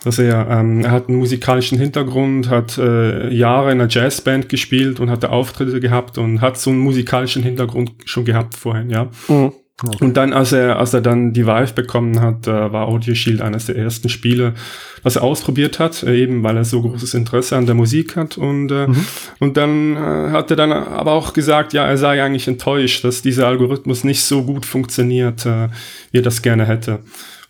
dass 0.03 0.17
er, 0.17 0.47
ähm, 0.49 0.85
er 0.85 0.91
hat 0.91 1.09
einen 1.09 1.17
musikalischen 1.17 1.77
Hintergrund, 1.77 2.49
hat 2.49 2.77
äh, 2.77 3.29
Jahre 3.33 3.73
in 3.73 3.81
einer 3.81 3.89
Jazzband 3.89 4.47
gespielt 4.47 5.01
und 5.01 5.09
hatte 5.09 5.29
Auftritte 5.29 5.81
gehabt 5.81 6.17
und 6.17 6.39
hat 6.39 6.57
so 6.57 6.69
einen 6.69 6.79
musikalischen 6.79 7.43
Hintergrund 7.43 7.91
schon 8.05 8.23
gehabt 8.23 8.55
vorhin, 8.55 8.89
ja. 8.89 9.09
Mhm. 9.27 9.51
Okay. 9.81 10.03
Und 10.03 10.17
dann, 10.17 10.33
als 10.33 10.51
er, 10.51 10.77
als 10.77 10.93
er 10.93 11.01
dann 11.01 11.31
die 11.31 11.45
Vive 11.45 11.74
bekommen 11.74 12.19
hat, 12.19 12.48
äh, 12.48 12.71
war 12.71 12.88
Audio 12.88 13.15
Shield 13.15 13.41
eines 13.41 13.67
der 13.67 13.77
ersten 13.77 14.09
Spiele, 14.09 14.53
was 15.03 15.15
er 15.15 15.24
ausprobiert 15.24 15.79
hat, 15.79 16.03
äh, 16.03 16.21
eben 16.21 16.43
weil 16.43 16.57
er 16.57 16.65
so 16.65 16.81
großes 16.81 17.13
Interesse 17.13 17.55
an 17.55 17.65
der 17.65 17.75
Musik 17.75 18.17
hat. 18.17 18.38
Und, 18.38 18.71
äh, 18.71 18.88
mhm. 18.88 19.05
und 19.39 19.55
dann 19.55 19.95
äh, 19.95 20.31
hat 20.31 20.50
er 20.51 20.57
dann 20.57 20.74
aber 20.74 21.13
auch 21.13 21.31
gesagt, 21.31 21.71
ja, 21.74 21.86
er 21.86 21.98
sei 21.98 22.21
eigentlich 22.21 22.48
enttäuscht, 22.48 23.03
dass 23.05 23.21
dieser 23.21 23.48
Algorithmus 23.48 24.03
nicht 24.03 24.21
so 24.21 24.43
gut 24.43 24.65
funktioniert, 24.65 25.45
äh, 25.45 25.69
wie 26.12 26.17
er 26.17 26.24
das 26.24 26.41
gerne 26.41 26.65
hätte. 26.65 27.00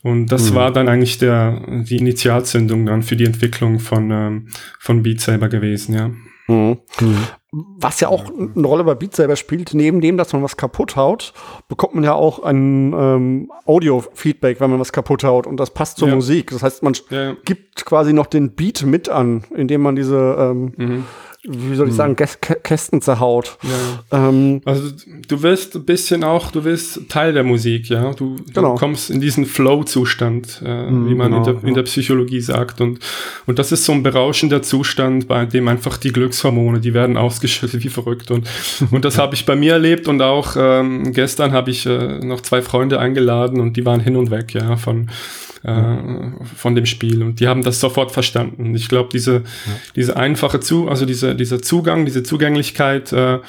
Und 0.03 0.27
das 0.27 0.51
mhm. 0.51 0.55
war 0.55 0.71
dann 0.71 0.87
eigentlich 0.87 1.17
der, 1.17 1.61
die 1.67 1.97
Initialzündung 1.97 2.85
dann 2.85 3.03
für 3.03 3.15
die 3.15 3.25
Entwicklung 3.25 3.79
von, 3.79 4.11
ähm, 4.11 4.47
von 4.79 5.03
Beat 5.03 5.19
Saber 5.19 5.49
gewesen, 5.49 5.95
ja. 5.95 6.11
Mhm. 6.47 6.77
Mhm. 7.51 7.65
Was 7.77 7.99
ja 7.99 8.09
auch 8.09 8.25
eine 8.29 8.67
Rolle 8.67 8.83
bei 8.83 8.95
Beat 8.95 9.15
Saber 9.15 9.35
spielt, 9.35 9.73
neben 9.73 10.01
dem, 10.01 10.17
dass 10.17 10.33
man 10.33 10.43
was 10.43 10.57
kaputt 10.57 10.95
haut, 10.95 11.33
bekommt 11.67 11.95
man 11.95 12.03
ja 12.03 12.13
auch 12.13 12.43
ein 12.43 12.93
ähm, 12.93 13.51
Audio-Feedback, 13.65 14.59
wenn 14.59 14.69
man 14.69 14.79
was 14.79 14.91
kaputt 14.91 15.23
haut. 15.23 15.47
Und 15.47 15.57
das 15.57 15.71
passt 15.71 15.97
zur 15.97 16.09
ja. 16.09 16.15
Musik. 16.15 16.51
Das 16.51 16.63
heißt, 16.63 16.83
man 16.83 16.95
ja. 17.09 17.35
gibt 17.45 17.85
quasi 17.85 18.13
noch 18.13 18.27
den 18.27 18.51
Beat 18.51 18.83
mit 18.83 19.09
an, 19.09 19.43
indem 19.55 19.81
man 19.81 19.95
diese 19.95 20.35
ähm, 20.39 20.73
mhm 20.77 21.05
wie 21.43 21.75
soll 21.75 21.87
ich 21.87 21.93
sagen, 21.93 22.17
hm. 22.17 22.57
Kästen 22.63 23.01
zerhaut. 23.01 23.57
Ja. 23.63 24.27
Ähm, 24.29 24.61
also 24.65 24.89
du 25.27 25.41
wirst 25.41 25.75
ein 25.75 25.85
bisschen 25.85 26.25
auch, 26.25 26.51
du 26.51 26.65
wirst 26.65 27.07
Teil 27.07 27.31
der 27.31 27.45
Musik, 27.45 27.89
ja. 27.89 28.13
Du, 28.13 28.35
genau. 28.53 28.73
du 28.73 28.75
kommst 28.79 29.09
in 29.09 29.21
diesen 29.21 29.45
Flow-Zustand, 29.45 30.61
äh, 30.65 30.89
mhm, 30.89 31.09
wie 31.09 31.15
man 31.15 31.31
genau, 31.31 31.37
in, 31.37 31.43
der, 31.43 31.69
in 31.69 31.73
der 31.75 31.83
Psychologie 31.83 32.41
sagt. 32.41 32.81
Und, 32.81 32.99
und 33.45 33.57
das 33.57 33.71
ist 33.71 33.85
so 33.85 33.93
ein 33.93 34.03
berauschender 34.03 34.61
Zustand, 34.61 35.29
bei 35.29 35.45
dem 35.45 35.69
einfach 35.69 35.95
die 35.95 36.11
Glückshormone, 36.11 36.81
die 36.81 36.93
werden 36.93 37.15
ausgeschüttet 37.15 37.85
wie 37.85 37.89
verrückt. 37.89 38.31
Und, 38.31 38.49
und 38.91 39.05
das 39.05 39.17
habe 39.17 39.33
ich 39.33 39.45
bei 39.45 39.55
mir 39.55 39.73
erlebt 39.73 40.09
und 40.09 40.21
auch 40.21 40.57
ähm, 40.57 41.13
gestern 41.13 41.53
habe 41.53 41.71
ich 41.71 41.85
äh, 41.85 42.19
noch 42.19 42.41
zwei 42.41 42.61
Freunde 42.61 42.99
eingeladen 42.99 43.61
und 43.61 43.77
die 43.77 43.85
waren 43.85 44.01
hin 44.01 44.17
und 44.17 44.29
weg, 44.29 44.53
ja, 44.53 44.75
von 44.75 45.09
äh, 45.63 45.95
von 46.55 46.75
dem 46.75 46.85
Spiel. 46.85 47.23
Und 47.23 47.39
die 47.39 47.47
haben 47.47 47.63
das 47.63 47.79
sofort 47.79 48.11
verstanden. 48.11 48.73
Ich 48.75 48.87
glaube, 48.89 49.09
diese, 49.11 49.33
ja. 49.33 49.41
diese 49.95 50.17
einfache 50.17 50.59
Zu, 50.59 50.87
also 50.87 51.05
diese, 51.05 51.35
dieser 51.35 51.61
Zugang, 51.61 52.05
diese 52.05 52.23
Zugänglichkeit, 52.23 53.11
äh, 53.13 53.39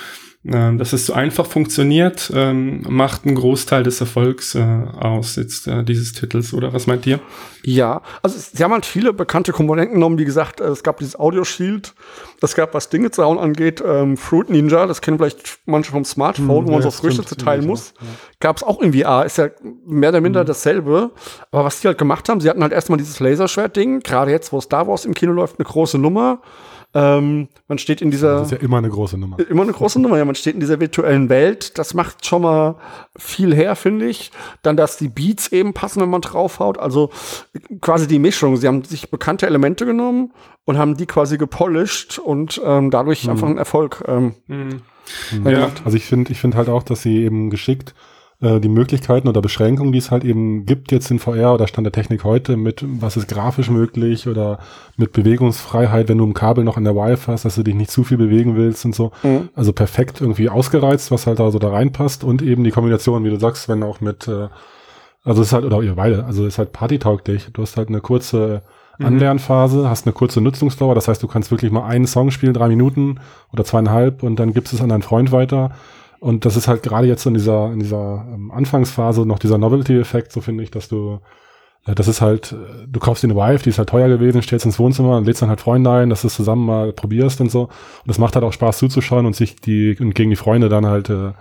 ähm, 0.43 0.79
dass 0.79 0.95
es 0.95 1.05
so 1.05 1.13
einfach 1.13 1.45
funktioniert, 1.45 2.33
ähm, 2.35 2.83
macht 2.89 3.27
einen 3.27 3.35
Großteil 3.35 3.83
des 3.83 4.01
Erfolgs 4.01 4.55
äh, 4.55 4.61
aus 4.99 5.37
jetzt 5.37 5.67
äh, 5.67 5.85
dieses 5.85 6.15
Titels, 6.15 6.55
oder 6.55 6.73
was 6.73 6.87
meint 6.87 7.07
ihr? 7.07 7.21
Ja, 7.63 8.01
also 8.23 8.39
sie 8.39 8.65
haben 8.65 8.73
halt 8.73 8.87
viele 8.87 9.13
bekannte 9.13 9.53
Komponenten 9.53 9.97
genommen, 9.97 10.17
wie 10.17 10.25
gesagt, 10.25 10.63
äh, 10.63 10.65
es 10.65 10.83
gab 10.83 10.97
dieses 10.99 11.19
Audio 11.19 11.45
Shield, 11.45 11.95
es 12.41 12.55
gab, 12.55 12.73
was 12.73 12.89
Dinge 12.89 13.11
zu 13.11 13.23
hauen 13.23 13.39
angeht, 13.39 13.83
ähm, 13.87 14.17
Fruit 14.17 14.49
Ninja, 14.49 14.87
das 14.87 15.03
kennen 15.03 15.19
vielleicht 15.19 15.59
manche 15.67 15.93
vom 15.93 16.07
Smartphone, 16.07 16.49
Hm, 16.61 16.67
wo 16.67 16.71
man 16.71 16.81
ja, 16.81 16.83
so 16.83 16.91
Früchte 16.91 17.23
zerteilen 17.23 17.63
ja. 17.63 17.69
muss. 17.69 17.93
Gab 18.41 18.57
es 18.57 18.63
auch 18.63 18.81
irgendwie 18.81 19.05
A, 19.05 19.23
ist 19.25 19.37
ja 19.37 19.49
mehr 19.85 20.09
oder 20.09 20.19
Hm. 20.19 20.23
minder 20.23 20.45
dasselbe. 20.47 21.11
Aber 21.53 21.65
was 21.65 21.81
die 21.81 21.87
halt 21.87 21.99
gemacht 21.99 22.31
haben, 22.31 22.41
sie 22.41 22.49
hatten 22.49 22.63
halt 22.63 22.73
erstmal 22.73 22.97
dieses 22.97 23.21
Laserschwert-Ding, 23.21 24.01
gerade 24.01 24.31
jetzt, 24.31 24.55
wo 24.55 24.61
Star 24.63 24.89
Wars 24.89 25.05
im 25.05 25.13
Kino 25.13 25.33
läuft, 25.33 25.59
eine 25.59 25.67
große 25.67 25.99
Nummer. 25.99 26.41
Ähm, 26.93 27.49
man 27.69 27.79
steht 27.79 28.03
in 28.03 28.11
dieser 28.11 28.39
Das 28.41 28.51
ist 28.51 28.59
ja 28.59 28.65
immer 28.65 28.79
eine 28.79 28.89
große 28.89 29.17
Nummer. 29.17 29.39
immer 29.49 29.63
eine 29.63 29.73
große 29.73 30.01
Nummer. 30.01 30.19
Ja, 30.19 30.25
man 30.25 30.35
steht 30.35 30.55
in 30.55 30.61
dieser 30.61 30.81
virtuellen 30.81 31.29
Welt. 31.29 31.79
Das 31.79 31.95
macht 31.95 32.27
schon 32.27 32.43
mal 32.43 32.77
viel 33.17 33.55
her, 33.55 33.77
finde 33.77 34.07
ich. 34.09 34.33
Dann, 34.63 34.77
dass 34.77 34.97
die 34.97 35.09
Beats 35.09 35.49
eben 35.53 35.73
passen, 35.73 36.01
wenn 36.03 36.11
man 36.11 36.21
draufhaut. 36.21 36.79
Also 36.79 37.11
quasi 37.81 38.09
die 38.09 38.19
Mischung. 38.19 38.57
Sie 38.57 38.67
haben 38.67 38.83
sich 38.83 39.11
bekannte 39.11 39.47
Elemente 39.47 39.87
genommen 39.87 40.33
und 40.65 40.79
haben 40.79 40.97
die 40.97 41.07
quasi 41.07 41.39
gepolished 41.39 42.19
und 42.19 42.61
ähm, 42.65 42.91
dadurch 42.91 43.29
einfach 43.31 43.47
einen 43.49 43.59
Erfolg. 43.59 44.03
Ähm, 44.09 44.35
Ja, 45.45 45.71
Also 45.85 45.97
ich 45.97 46.05
finde 46.07 46.33
ich 46.33 46.41
finde 46.41 46.57
halt 46.57 46.69
auch, 46.69 46.83
dass 46.83 47.03
sie 47.03 47.25
eben 47.25 47.51
geschickt 47.51 47.91
äh, 47.91 47.95
die 48.43 48.69
Möglichkeiten 48.71 49.29
oder 49.29 49.43
Beschränkungen, 49.43 49.93
die 49.93 49.99
es 49.99 50.11
halt 50.11 50.25
eben 50.25 50.65
gibt 50.65 50.93
jetzt 50.93 51.11
in 51.11 51.19
VR 51.19 51.53
oder 51.53 51.67
Stand 51.67 51.85
der 51.85 51.93
Technik 51.93 52.25
heute 52.25 52.57
mit, 52.57 52.83
was 52.87 53.19
ist 53.19 53.29
grafisch 53.29 53.69
möglich 53.69 54.29
oder 54.29 54.59
mit 54.97 55.13
Bewegungsfreiheit, 55.13 56.09
wenn 56.09 56.17
du 56.17 56.27
ein 56.27 56.33
Kabel 56.33 56.65
noch 56.65 56.79
in 56.79 56.85
der 56.85 56.97
Wi-Fi 56.97 57.33
hast, 57.33 57.45
dass 57.45 57.57
du 57.57 57.63
dich 57.63 57.75
nicht 57.75 57.91
zu 57.91 58.03
viel 58.03 58.17
bewegen 58.17 58.57
willst 58.57 58.87
und 58.87 58.95
so. 58.95 59.13
Mhm. 59.23 59.51
Also 59.55 59.75
perfekt 59.75 60.23
irgendwie 60.23 60.49
ausgereizt, 60.49 61.11
was 61.11 61.27
halt 61.27 61.39
da 61.39 61.51
so 61.51 61.59
da 61.59 61.69
reinpasst 61.69 62.25
und 62.25 62.41
eben 62.41 62.65
die 62.65 62.71
Kombination, 62.71 63.25
wie 63.25 63.31
du 63.31 63.39
sagst, 63.39 63.69
wenn 63.69 63.83
auch 63.83 64.01
mit, 64.01 64.27
äh, 64.27 64.49
also 65.23 65.43
es 65.43 65.49
ist 65.49 65.53
halt, 65.53 65.67
oder 65.67 65.83
ihr 65.83 65.97
beide, 65.97 66.25
also 66.25 66.47
es 66.47 66.55
ist 66.55 66.59
halt 66.59 66.73
partytauglich. 66.73 67.49
Du 67.53 67.61
hast 67.61 67.77
halt 67.77 67.89
eine 67.89 68.01
kurze 68.01 68.63
Anlernphase, 68.99 69.89
hast 69.89 70.07
eine 70.07 70.13
kurze 70.13 70.41
Nutzungsdauer, 70.41 70.95
das 70.95 71.09
heißt, 71.09 71.23
du 71.23 71.27
kannst 71.27 71.51
wirklich 71.51 71.73
mal 71.73 71.87
einen 71.87 72.07
Song 72.07 72.31
spielen, 72.31 72.55
drei 72.55 72.69
Minuten 72.69 73.21
oder 73.53 73.65
zweieinhalb 73.65 74.23
und 74.23 74.37
dann 74.37 74.55
gibst 74.55 74.73
es 74.73 74.81
an 74.81 74.89
deinen 74.89 75.03
Freund 75.03 75.33
weiter. 75.33 75.73
Und 76.21 76.45
das 76.45 76.57
ist 76.57 76.69
halt 76.69 76.83
gerade 76.83 77.07
jetzt 77.07 77.27
in 77.27 77.35
dieser, 77.35 77.73
in 77.73 77.81
dieser 77.81 78.27
ähm, 78.33 78.51
Anfangsphase 78.51 79.27
noch 79.27 79.39
dieser 79.39 79.59
Novelty-Effekt, 79.59 80.33
so 80.33 80.41
finde 80.41 80.63
ich, 80.63 80.71
dass 80.71 80.89
du, 80.89 81.21
äh, 81.87 81.95
das 81.95 82.09
ist 82.09 82.21
halt, 82.21 82.53
äh, 82.53 82.87
du 82.87 83.01
kaufst 83.01 83.23
dir 83.25 83.29
eine 83.29 83.37
Vive, 83.37 83.63
die 83.63 83.71
ist 83.71 83.79
halt 83.79 83.89
teuer 83.89 84.09
gewesen, 84.09 84.43
stellst 84.43 84.67
ins 84.67 84.79
Wohnzimmer 84.79 85.17
und 85.17 85.25
lädst 85.25 85.41
dann 85.41 85.49
halt 85.49 85.61
Freunde 85.63 85.91
ein, 85.91 86.11
dass 86.11 86.21
du 86.21 86.27
es 86.27 86.35
zusammen 86.35 86.67
mal 86.67 86.93
probierst 86.93 87.41
und 87.41 87.51
so. 87.51 87.63
Und 87.65 87.71
das 88.07 88.19
macht 88.19 88.35
halt 88.35 88.45
auch 88.45 88.53
Spaß 88.53 88.79
zuzuschauen 88.79 89.25
und 89.27 89.35
sich 89.35 89.57
die, 89.57 89.97
und 89.99 90.15
gegen 90.15 90.31
die 90.31 90.37
Freunde 90.37 90.69
dann 90.69 90.87
halt, 90.87 91.09
äh, 91.09 91.33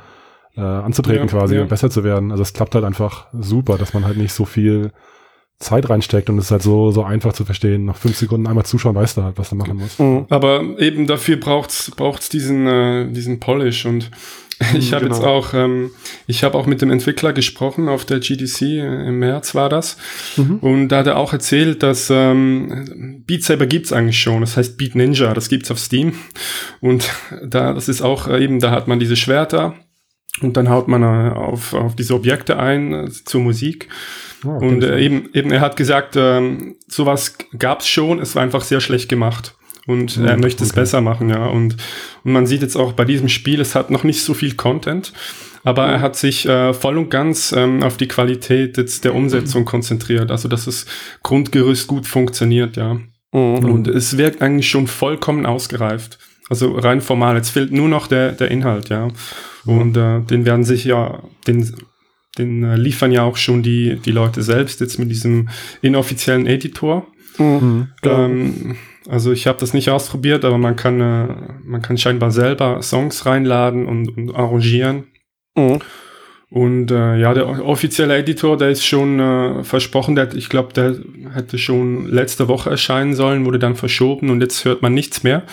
äh, 0.55 0.62
anzutreten 0.62 1.27
Ja, 1.27 1.27
quasi 1.27 1.55
ja. 1.55 1.62
und 1.62 1.67
besser 1.69 1.89
zu 1.89 2.03
werden. 2.03 2.31
Also 2.31 2.43
es 2.43 2.53
klappt 2.53 2.75
halt 2.75 2.86
einfach 2.86 3.27
super, 3.33 3.77
dass 3.77 3.93
man 3.93 4.05
halt 4.05 4.17
nicht 4.17 4.33
so 4.33 4.45
viel 4.45 4.91
Zeit 5.59 5.89
reinsteckt 5.89 6.29
und 6.29 6.37
es 6.37 6.45
ist 6.45 6.51
halt 6.51 6.63
so, 6.63 6.91
so 6.91 7.03
einfach 7.03 7.33
zu 7.33 7.43
verstehen. 7.43 7.85
Nach 7.85 7.97
fünf 7.97 8.15
Sekunden 8.15 8.47
einmal 8.47 8.65
zuschauen, 8.65 8.95
weißt 8.95 9.17
du 9.17 9.23
halt, 9.23 9.37
was 9.37 9.49
du 9.49 9.55
machen 9.55 9.77
musst. 9.77 9.99
Mhm. 9.99 10.25
Aber 10.29 10.61
eben 10.79 11.05
dafür 11.05 11.35
braucht's 11.35 11.91
braucht's 11.91 12.29
diesen 12.29 12.65
äh, 12.65 13.11
diesen 13.11 13.41
Polish 13.41 13.85
und 13.85 14.09
ich 14.73 14.93
habe 14.93 15.05
genau. 15.05 15.15
jetzt 15.15 15.25
auch 15.25 15.53
ähm, 15.53 15.91
ich 16.27 16.45
habe 16.45 16.57
auch 16.57 16.65
mit 16.65 16.81
dem 16.81 16.91
Entwickler 16.91 17.33
gesprochen 17.33 17.89
auf 17.89 18.05
der 18.05 18.19
GDC 18.19 18.61
äh, 18.61 19.07
im 19.07 19.19
März 19.19 19.53
war 19.53 19.67
das 19.67 19.97
und 20.61 20.89
da 20.89 20.99
hat 20.99 21.07
er 21.07 21.17
auch 21.17 21.33
erzählt, 21.33 21.83
dass 21.83 22.09
ähm, 22.09 23.23
Beat 23.27 23.43
Saber 23.43 23.67
gibt's 23.67 23.91
eigentlich 23.91 24.19
schon. 24.19 24.39
Das 24.39 24.55
heißt 24.55 24.77
Beat 24.77 24.95
Ninja, 24.95 25.33
das 25.33 25.49
gibt's 25.49 25.71
auf 25.71 25.79
Steam 25.79 26.13
und 26.79 27.09
da 27.45 27.73
das 27.73 27.89
ist 27.89 28.01
auch 28.01 28.29
äh, 28.29 28.41
eben 28.41 28.61
da 28.61 28.71
hat 28.71 28.87
man 28.87 28.99
diese 28.99 29.17
Schwerter 29.17 29.75
und 30.41 30.55
dann 30.55 30.69
haut 30.69 30.87
man 30.87 31.03
äh, 31.03 31.33
auf 31.33 31.73
auf 31.73 31.97
diese 31.97 32.15
Objekte 32.15 32.57
ein 32.57 32.93
äh, 32.93 33.09
zur 33.09 33.41
Musik 33.41 33.89
Ja, 34.43 34.51
und 34.51 34.84
äh, 34.84 35.00
eben, 35.00 35.29
eben, 35.34 35.51
er 35.51 35.62
hat 35.62 35.75
gesagt, 35.75 36.15
ähm, 36.15 36.75
sowas 36.88 37.36
gab's 37.58 37.88
schon, 37.88 38.19
es 38.19 38.36
war 38.36 38.43
einfach 38.43 38.63
sehr 38.63 38.81
schlecht 38.81 39.10
gemacht. 39.10 39.55
Und 39.88 40.17
Hm, 40.17 40.25
er 40.25 40.38
möchte 40.38 40.63
es 40.63 40.69
okay. 40.69 40.81
besser 40.81 41.01
machen, 41.01 41.29
ja. 41.29 41.46
Und, 41.46 41.77
und 42.24 42.31
man 42.31 42.46
sieht 42.46 42.62
jetzt 42.62 42.75
auch 42.75 42.93
bei 42.93 43.05
diesem 43.05 43.27
Spiel, 43.27 43.60
es 43.60 43.74
hat 43.75 43.89
noch 43.89 44.03
nicht 44.03 44.22
so 44.22 44.34
viel 44.34 44.55
Content, 44.55 45.13
aber 45.63 45.88
er 45.88 46.01
hat 46.01 46.15
sich 46.15 46.48
äh, 46.48 46.74
voll 46.74 46.98
und 46.98 47.10
ganz 47.10 47.51
ähm, 47.51 47.81
auf 47.81 47.98
die 47.98 48.08
Qualität 48.08 48.77
jetzt 48.77 49.03
der 49.03 49.15
Umsetzung 49.15 49.65
konzentriert. 49.65 50.31
Also, 50.31 50.48
dass 50.48 50.65
das 50.65 50.86
Grundgerüst 51.24 51.88
gut 51.88 52.05
funktioniert, 52.05 52.77
ja. 52.77 53.00
Mhm. 53.31 53.65
Und 53.65 53.88
es 53.88 54.17
wirkt 54.17 54.41
eigentlich 54.41 54.69
schon 54.69 54.88
vollkommen 54.88 55.46
ausgereift. 55.46 56.19
Also 56.50 56.75
rein 56.75 57.01
formal. 57.01 57.36
Jetzt 57.36 57.50
fehlt 57.50 57.72
nur 57.72 57.88
noch 57.88 58.08
der, 58.08 58.31
der 58.31 58.50
Inhalt, 58.51 58.89
ja. 58.89 59.10
Und 59.66 59.98
äh, 59.98 60.22
den 60.22 60.46
werden 60.46 60.63
sich 60.63 60.85
ja, 60.85 61.22
den, 61.46 61.75
den 62.37 62.63
äh, 62.63 62.75
liefern 62.75 63.11
ja 63.11 63.24
auch 63.24 63.37
schon 63.37 63.63
die, 63.63 63.96
die 63.98 64.11
Leute 64.11 64.42
selbst 64.44 64.79
jetzt 64.81 65.00
mit 65.00 65.09
diesem 65.09 65.50
inoffiziellen 65.81 66.46
Editor. 66.46 67.07
Mhm. 67.37 67.87
Ähm, 68.03 68.75
also 69.07 69.31
ich 69.31 69.48
habe 69.48 69.59
das 69.59 69.74
nicht 69.74 69.89
ausprobiert, 69.89 70.46
aber 70.46 70.57
man 70.57 70.75
kann, 70.75 71.01
äh, 71.01 71.27
man 71.63 71.81
kann 71.81 71.98
scheinbar 71.98 72.31
selber 72.31 72.81
Songs 72.81 73.25
reinladen 73.25 73.85
und, 73.85 74.15
und 74.15 74.35
arrangieren. 74.35 75.05
Mhm. 75.55 75.79
Und 76.51 76.89
äh, 76.89 77.18
ja, 77.20 77.33
der 77.35 77.48
offizielle 77.65 78.18
Editor, 78.18 78.57
der 78.57 78.70
ist 78.72 78.83
schon 78.83 79.20
äh, 79.20 79.63
versprochen, 79.63 80.15
der, 80.15 80.25
hat- 80.25 80.33
ich 80.33 80.50
glaube, 80.50 80.74
der 80.74 80.96
hätte 81.33 81.59
schon 81.59 82.07
letzte 82.07 82.48
Woche 82.48 82.72
erscheinen 82.72 83.13
sollen, 83.13 83.46
wurde 83.46 83.59
dann 83.59 83.75
verschoben 83.75 84.31
und 84.31 84.42
jetzt 84.42 84.65
hört 84.65 84.81
man 84.81 84.94
nichts 84.94 85.22
mehr. 85.24 85.44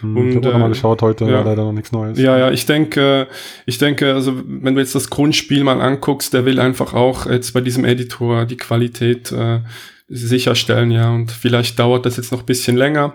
Hm, 0.00 0.16
und, 0.16 0.28
ich 0.28 0.36
habe 0.36 0.48
auch 0.48 0.52
noch 0.52 0.60
mal 0.60 0.66
äh, 0.66 0.70
geschaut, 0.70 1.02
heute 1.02 1.24
ja. 1.24 1.42
leider 1.42 1.64
noch 1.64 1.72
nichts 1.72 1.92
Neues. 1.92 2.18
Ja, 2.18 2.38
ja, 2.38 2.50
ich 2.50 2.66
denke, 2.66 3.28
ich 3.66 3.78
denke, 3.78 4.14
also 4.14 4.34
wenn 4.46 4.74
du 4.74 4.80
jetzt 4.80 4.94
das 4.94 5.10
Grundspiel 5.10 5.64
mal 5.64 5.80
anguckst, 5.80 6.32
der 6.32 6.44
will 6.44 6.60
einfach 6.60 6.94
auch 6.94 7.26
jetzt 7.26 7.52
bei 7.52 7.60
diesem 7.60 7.84
Editor 7.84 8.46
die 8.46 8.56
Qualität 8.56 9.32
äh, 9.32 9.60
sicherstellen, 10.08 10.90
ja. 10.90 11.10
Und 11.10 11.30
vielleicht 11.30 11.78
dauert 11.78 12.06
das 12.06 12.16
jetzt 12.16 12.32
noch 12.32 12.40
ein 12.40 12.46
bisschen 12.46 12.76
länger. 12.76 13.14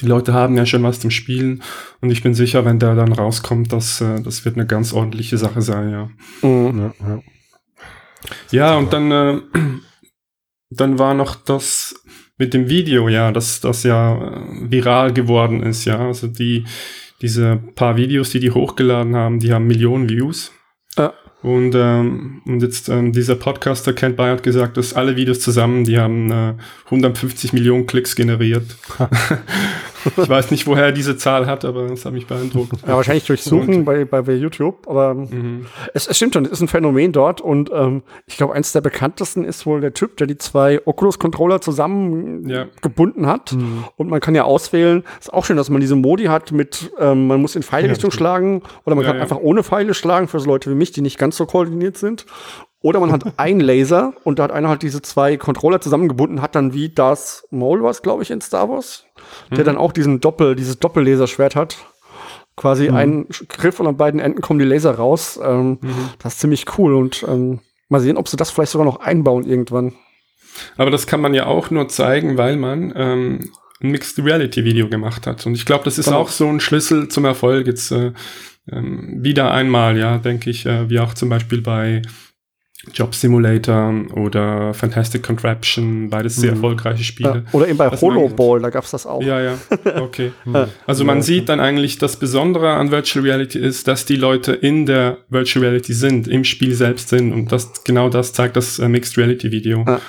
Die 0.00 0.06
Leute 0.06 0.32
haben 0.32 0.56
ja 0.56 0.64
schon 0.64 0.82
was 0.82 1.00
zum 1.00 1.10
Spielen 1.10 1.62
und 2.00 2.10
ich 2.10 2.22
bin 2.22 2.34
sicher, 2.34 2.64
wenn 2.64 2.78
der 2.78 2.94
dann 2.94 3.12
rauskommt, 3.12 3.72
dass 3.72 4.00
äh, 4.00 4.20
das 4.22 4.44
wird 4.44 4.56
eine 4.56 4.66
ganz 4.66 4.92
ordentliche 4.92 5.38
Sache 5.38 5.62
sein, 5.62 5.90
ja. 5.90 6.08
Mhm. 6.48 6.78
Ja, 6.78 7.08
ja. 7.08 7.22
Ja, 8.50 8.76
und 8.76 8.92
dann, 8.92 9.10
äh, 9.10 9.40
dann 10.70 10.98
war 10.98 11.14
noch 11.14 11.34
das 11.34 11.94
mit 12.38 12.54
dem 12.54 12.68
Video, 12.68 13.08
ja, 13.08 13.32
dass 13.32 13.60
das 13.60 13.82
ja 13.82 14.16
äh, 14.16 14.70
viral 14.70 15.12
geworden 15.12 15.62
ist, 15.62 15.84
ja. 15.84 15.98
Also 15.98 16.28
die, 16.28 16.64
diese 17.20 17.56
paar 17.74 17.96
Videos, 17.96 18.30
die 18.30 18.40
die 18.40 18.52
hochgeladen 18.52 19.16
haben, 19.16 19.40
die 19.40 19.52
haben 19.52 19.66
Millionen 19.66 20.08
Views. 20.08 20.52
Ja. 20.96 21.12
Und, 21.42 21.74
ähm, 21.76 22.42
und 22.46 22.62
jetzt 22.62 22.88
ähm, 22.88 23.12
dieser 23.12 23.36
Podcaster 23.36 23.92
Kent 23.92 24.16
Bayer 24.16 24.32
hat 24.32 24.42
gesagt, 24.42 24.76
dass 24.76 24.94
alle 24.94 25.14
Videos 25.14 25.40
zusammen, 25.40 25.84
die 25.84 25.98
haben 25.98 26.30
äh, 26.32 26.54
150 26.86 27.52
Millionen 27.52 27.86
Klicks 27.86 28.16
generiert. 28.16 28.64
ich 30.16 30.28
weiß 30.28 30.50
nicht, 30.50 30.66
woher 30.66 30.86
er 30.86 30.92
diese 30.92 31.16
Zahl 31.16 31.46
hat, 31.46 31.64
aber 31.64 31.86
das 31.86 32.04
hat 32.04 32.12
mich 32.12 32.26
beeindruckt. 32.26 32.72
Ja, 32.86 32.94
wahrscheinlich 32.96 33.24
durch 33.26 33.42
Suchen 33.42 33.84
bei, 33.84 34.04
bei, 34.04 34.22
bei 34.22 34.32
YouTube, 34.34 34.86
aber 34.88 35.14
Mhm. 35.14 35.66
es, 35.94 36.06
es 36.06 36.16
stimmt 36.16 36.34
schon, 36.34 36.44
es 36.44 36.52
ist 36.52 36.60
ein 36.60 36.68
Phänomen 36.68 37.12
dort 37.12 37.40
und 37.40 37.70
ähm, 37.72 38.02
ich 38.26 38.36
glaube, 38.36 38.54
eins 38.54 38.72
der 38.72 38.80
bekanntesten 38.80 39.44
ist 39.44 39.66
wohl 39.66 39.80
der 39.80 39.94
Typ, 39.94 40.16
der 40.16 40.26
die 40.26 40.38
zwei 40.38 40.80
Oculus-Controller 40.86 41.60
zusammen 41.60 42.48
Ja. 42.48 42.66
gebunden 42.82 43.26
hat. 43.26 43.56
Und 43.96 44.08
man 44.10 44.20
kann 44.20 44.34
ja 44.34 44.44
auswählen, 44.44 45.04
ist 45.20 45.32
auch 45.32 45.44
schön, 45.44 45.56
dass 45.56 45.70
man 45.70 45.80
diese 45.80 45.96
Modi 45.96 46.24
hat 46.24 46.52
mit, 46.52 46.92
ähm, 46.98 47.26
man 47.26 47.40
muss 47.40 47.56
in 47.56 47.62
Pfeilrichtung 47.62 48.10
Ja, 48.10 48.16
schlagen 48.16 48.62
oder 48.84 48.94
man 48.96 49.04
kann 49.04 49.18
einfach 49.20 49.38
ohne 49.38 49.62
Pfeile 49.62 49.94
schlagen 49.94 50.28
für 50.28 50.40
so 50.40 50.46
Leute 50.46 50.70
wie 50.70 50.74
mich, 50.74 50.92
die 50.92 51.00
nicht 51.00 51.18
ganz 51.18 51.36
so 51.36 51.46
koordiniert 51.46 51.96
sind. 51.96 52.26
Oder 52.80 53.00
man 53.00 53.10
hat 53.12 53.24
einen 53.38 53.60
Laser 53.60 54.12
und 54.24 54.38
da 54.38 54.44
hat 54.44 54.52
einer 54.52 54.68
halt 54.68 54.82
diese 54.82 55.02
zwei 55.02 55.36
Controller 55.36 55.80
zusammengebunden, 55.80 56.40
hat 56.42 56.54
dann 56.54 56.72
wie 56.74 56.88
das 56.90 57.46
Maul 57.50 57.82
was, 57.82 58.02
glaube 58.02 58.22
ich, 58.22 58.30
in 58.30 58.40
Star 58.40 58.68
Wars, 58.68 59.04
der 59.50 59.64
dann 59.64 59.76
auch 59.76 59.92
diesen 59.92 60.20
Doppel, 60.20 60.54
dieses 60.54 60.78
Doppellaserschwert 60.78 61.56
hat. 61.56 61.76
Quasi 62.56 62.88
ein 62.88 63.26
Griff 63.48 63.78
und 63.78 63.86
an 63.86 63.96
beiden 63.96 64.18
Enden 64.20 64.40
kommen 64.40 64.58
die 64.58 64.64
Laser 64.64 64.94
raus. 64.96 65.38
Ähm, 65.42 65.78
Das 66.18 66.34
ist 66.34 66.40
ziemlich 66.40 66.66
cool 66.76 66.94
und 66.94 67.24
ähm, 67.28 67.60
mal 67.88 68.00
sehen, 68.00 68.16
ob 68.16 68.28
sie 68.28 68.36
das 68.36 68.50
vielleicht 68.50 68.72
sogar 68.72 68.84
noch 68.84 68.98
einbauen 69.00 69.44
irgendwann. 69.44 69.94
Aber 70.76 70.90
das 70.90 71.06
kann 71.06 71.20
man 71.20 71.34
ja 71.34 71.46
auch 71.46 71.70
nur 71.70 71.88
zeigen, 71.88 72.36
weil 72.36 72.56
man 72.56 72.92
ähm, 72.96 73.50
ein 73.80 73.90
Mixed 73.92 74.18
Reality 74.18 74.64
Video 74.64 74.88
gemacht 74.88 75.26
hat. 75.28 75.46
Und 75.46 75.54
ich 75.54 75.66
glaube, 75.66 75.84
das 75.84 75.98
ist 75.98 76.06
Genau. 76.06 76.18
auch 76.18 76.30
so 76.30 76.48
ein 76.48 76.58
Schlüssel 76.58 77.08
zum 77.08 77.24
Erfolg. 77.24 77.68
Jetzt 77.68 77.92
äh, 77.92 78.12
ähm, 78.72 79.18
wieder 79.22 79.52
einmal, 79.52 79.96
ja, 79.96 80.18
denke 80.18 80.50
ich, 80.50 80.66
äh, 80.66 80.90
wie 80.90 80.98
auch 80.98 81.14
zum 81.14 81.28
Beispiel 81.28 81.60
bei 81.60 82.02
Job 82.92 83.14
Simulator 83.14 83.92
oder 84.14 84.74
Fantastic 84.74 85.22
Contraption, 85.22 86.10
beides 86.10 86.36
sehr 86.36 86.50
Mhm. 86.52 86.56
erfolgreiche 86.56 87.04
Spiele. 87.04 87.44
oder 87.52 87.68
eben 87.68 87.78
bei 87.78 87.90
Was 87.90 88.00
Holo 88.02 88.28
Ball, 88.28 88.60
da 88.60 88.70
gab's 88.70 88.90
das 88.90 89.06
auch. 89.06 89.22
Ja, 89.22 89.40
ja, 89.40 89.54
okay. 90.00 90.32
Also 90.86 91.04
man 91.04 91.22
sieht 91.22 91.48
dann 91.48 91.60
eigentlich, 91.60 91.98
das 91.98 92.16
Besondere 92.16 92.72
an 92.74 92.90
Virtual 92.90 93.24
Reality 93.24 93.58
ist, 93.58 93.88
dass 93.88 94.04
die 94.04 94.16
Leute 94.16 94.52
in 94.52 94.86
der 94.86 95.18
Virtual 95.28 95.64
Reality 95.64 95.92
sind, 95.92 96.28
im 96.28 96.44
Spiel 96.44 96.74
selbst 96.74 97.08
sind. 97.08 97.32
Und 97.32 97.52
das 97.52 97.84
genau 97.84 98.08
das 98.08 98.32
zeigt 98.32 98.56
das 98.56 98.78
äh, 98.78 98.88
Mixed 98.88 99.16
Reality 99.18 99.50
Video. 99.50 99.84
Ja. 99.86 100.00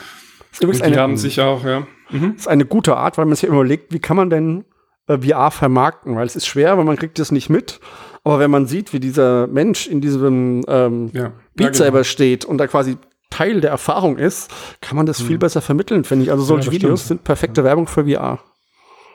ist 0.51 0.61
übrigens 0.63 0.81
Und 0.81 0.87
die 0.87 0.93
eine, 0.93 1.01
haben 1.01 1.17
sich 1.17 1.41
auch, 1.41 1.63
ja. 1.65 1.85
Mhm. 2.11 2.33
ist 2.37 2.47
eine 2.47 2.65
gute 2.65 2.95
Art, 2.97 3.17
weil 3.17 3.25
man 3.25 3.35
sich 3.35 3.47
überlegt, 3.47 3.93
wie 3.93 3.99
kann 3.99 4.17
man 4.17 4.29
denn 4.29 4.65
äh, 5.07 5.17
VR 5.19 5.51
vermarkten, 5.51 6.15
weil 6.15 6.25
es 6.25 6.35
ist 6.35 6.47
schwer, 6.47 6.77
weil 6.77 6.85
man 6.85 6.95
kriegt 6.97 7.19
es 7.19 7.31
nicht 7.31 7.49
mit. 7.49 7.79
Aber 8.23 8.39
wenn 8.39 8.51
man 8.51 8.65
sieht, 8.67 8.93
wie 8.93 8.99
dieser 8.99 9.47
Mensch 9.47 9.87
in 9.87 10.01
diesem 10.01 10.63
ähm, 10.67 11.09
Ja. 11.13 11.31
Beat 11.55 11.77
ja, 11.77 11.85
Saber 11.85 12.03
steht 12.03 12.45
und 12.45 12.57
da 12.57 12.67
quasi 12.67 12.97
Teil 13.29 13.61
der 13.61 13.69
Erfahrung 13.71 14.17
ist, 14.17 14.49
kann 14.81 14.95
man 14.97 15.05
das 15.05 15.21
viel 15.21 15.37
besser 15.37 15.61
vermitteln, 15.61 16.03
finde 16.03 16.25
ich. 16.25 16.31
Also 16.31 16.43
solche 16.43 16.65
das 16.65 16.73
Videos 16.73 16.99
stimmt. 17.01 17.07
sind 17.19 17.23
perfekte 17.23 17.63
Werbung 17.63 17.87
für 17.87 18.05
VR. 18.05 18.39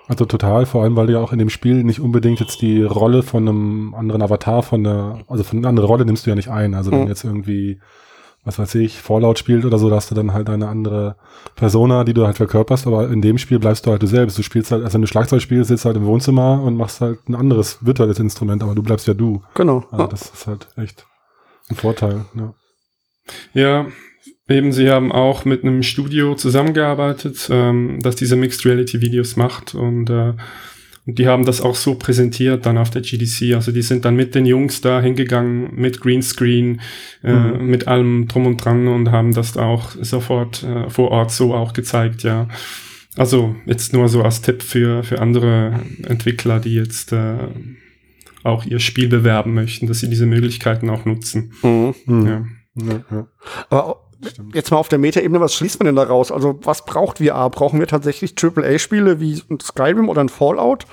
Also 0.07 0.25
total, 0.27 0.67
vor 0.67 0.83
allem, 0.83 0.97
weil 0.97 1.07
du 1.07 1.15
ja 1.15 1.21
auch 1.21 1.33
in 1.33 1.39
dem 1.39 1.49
Spiel 1.51 1.83
nicht 1.83 1.99
unbedingt 2.01 2.39
jetzt 2.39 2.61
die 2.61 2.83
Rolle 2.83 3.23
von 3.23 3.49
einem 3.49 3.95
anderen 3.95 4.21
Avatar 4.23 4.63
von 4.63 4.85
der, 4.85 5.21
also 5.29 5.43
von 5.45 5.59
einer 5.59 5.69
anderen 5.69 5.89
Rolle 5.89 6.05
nimmst 6.05 6.27
du 6.27 6.31
ja 6.31 6.37
nicht 6.37 6.49
ein. 6.49 6.75
Also 6.75 6.91
wenn 6.93 7.03
Mhm. 7.03 7.09
jetzt 7.09 7.25
irgendwie, 7.25 7.81
was 8.45 8.59
weiß 8.59 8.75
ich, 8.77 8.99
Fallout 9.01 9.39
spielt 9.39 9.65
oder 9.65 9.79
so, 9.79 9.89
da 9.89 9.97
hast 9.97 10.11
du 10.11 10.15
dann 10.15 10.33
halt 10.33 10.51
eine 10.51 10.69
andere 10.69 11.17
Persona, 11.57 12.05
die 12.05 12.13
du 12.15 12.27
halt 12.27 12.37
verkörperst, 12.37 12.87
aber 12.87 13.09
in 13.11 13.23
dem 13.23 13.39
Spiel 13.39 13.59
bleibst 13.59 13.87
du 13.87 13.91
halt 13.91 14.03
du 14.03 14.07
selbst. 14.07 14.37
Du 14.39 14.43
spielst 14.43 14.71
halt, 14.71 14.85
also 14.85 14.95
wenn 14.95 15.01
du 15.03 15.07
Schlagzeug 15.07 15.41
spielst, 15.41 15.69
sitzt 15.69 15.85
halt 15.85 15.97
im 15.97 16.05
Wohnzimmer 16.05 16.63
und 16.63 16.77
machst 16.77 17.01
halt 17.01 17.27
ein 17.29 17.35
anderes 17.35 17.79
virtuelles 17.81 18.19
Instrument, 18.19 18.63
aber 18.63 18.75
du 18.75 18.83
bleibst 18.83 19.07
ja 19.07 19.15
du. 19.15 19.43
Genau. 19.55 19.85
Also 19.91 20.05
Ja. 20.05 20.09
das 20.11 20.23
ist 20.31 20.47
halt 20.47 20.69
echt 20.77 21.07
ein 21.71 21.77
Vorteil. 21.77 22.27
Ja. 22.35 22.55
Ja, 23.55 23.87
eben, 24.49 24.73
sie 24.73 24.91
haben 24.91 25.11
auch 25.11 25.45
mit 25.47 25.65
einem 25.65 25.83
Studio 25.83 26.35
zusammengearbeitet, 26.35 27.49
ähm, 27.51 28.01
das 28.03 28.17
diese 28.17 28.37
Mixed 28.37 28.67
Reality 28.67 29.01
Videos 29.01 29.37
macht 29.37 29.75
und, 29.75 30.11
äh, 30.11 30.35
und 31.07 31.19
die 31.19 31.27
haben 31.29 31.45
das 31.45 31.61
auch 31.61 31.75
so 31.75 31.95
präsentiert 31.97 32.65
dann 32.67 32.79
auf 32.79 32.91
der 32.91 33.03
GDC. 33.03 33.55
Also 33.55 33.73
die 33.73 33.83
sind 33.83 34.05
dann 34.05 34.17
mit 34.17 34.35
den 34.35 34.47
Jungs 34.47 34.81
da 34.81 35.01
hingegangen, 35.03 35.69
mit 35.75 36.01
Greenscreen, 36.01 36.81
äh, 37.23 37.33
Mhm. 37.33 37.67
mit 37.67 37.87
allem 37.89 38.27
drum 38.29 38.47
und 38.47 38.57
dran 38.65 38.89
und 38.89 39.11
haben 39.11 39.33
das 39.35 39.53
da 39.53 39.63
auch 39.65 39.91
sofort 40.01 40.63
äh, 40.63 40.89
vor 40.89 41.11
Ort 41.11 41.31
so 41.31 41.55
auch 41.55 41.73
gezeigt, 41.75 42.23
ja. 42.23 42.49
Also 43.17 43.55
jetzt 43.67 43.93
nur 43.93 44.09
so 44.09 44.23
als 44.23 44.43
Tipp 44.43 44.63
für, 44.63 45.03
für 45.05 45.21
andere 45.21 45.81
Entwickler, 46.05 46.59
die 46.59 46.75
jetzt 46.75 47.13
äh, 47.13 47.37
auch 48.43 48.65
ihr 48.67 48.81
Spiel 48.81 49.09
bewerben 49.09 49.55
möchten, 49.55 49.87
dass 49.87 50.01
sie 50.01 50.11
diese 50.11 50.27
Möglichkeiten 50.27 50.91
auch 50.91 51.05
nutzen. 51.05 51.53
Mhm. 51.63 51.95
Mhm. 52.07 52.27
Ja. 52.27 52.45
Ja, 52.77 53.05
ja, 53.11 53.27
Aber 53.71 54.01
stimmt. 54.31 54.55
jetzt 54.55 54.71
mal 54.71 54.77
auf 54.77 54.89
der 54.89 54.99
Meta-Ebene, 54.99 55.41
was 55.41 55.55
schließt 55.55 55.79
man 55.81 55.87
denn 55.87 55.97
daraus? 55.97 56.33
Also, 56.33 56.59
was 56.63 56.85
braucht 56.85 57.19
VR? 57.19 57.49
Brauchen 57.51 57.81
wir 57.81 57.87
tatsächlich 57.87 58.35
AAA-Spiele 58.43 59.21
wie 59.21 59.43
ein 59.51 59.61
Skyrim 59.61 60.09
oder 60.09 60.23
ein 60.23 60.29
Fallout? 60.29 60.87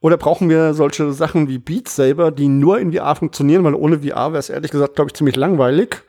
Oder 0.00 0.16
brauchen 0.16 0.48
wir 0.48 0.74
solche 0.74 1.12
Sachen 1.12 1.48
wie 1.48 1.58
Beat 1.58 1.88
Saber, 1.88 2.30
die 2.30 2.48
nur 2.48 2.78
in 2.78 2.92
VR 2.92 3.16
funktionieren? 3.16 3.64
Weil 3.64 3.74
ohne 3.74 4.00
VR 4.00 4.32
wäre 4.32 4.38
es 4.38 4.50
ehrlich 4.50 4.70
gesagt, 4.70 4.96
glaube 4.96 5.10
ich, 5.10 5.14
ziemlich 5.14 5.36
langweilig. 5.36 6.02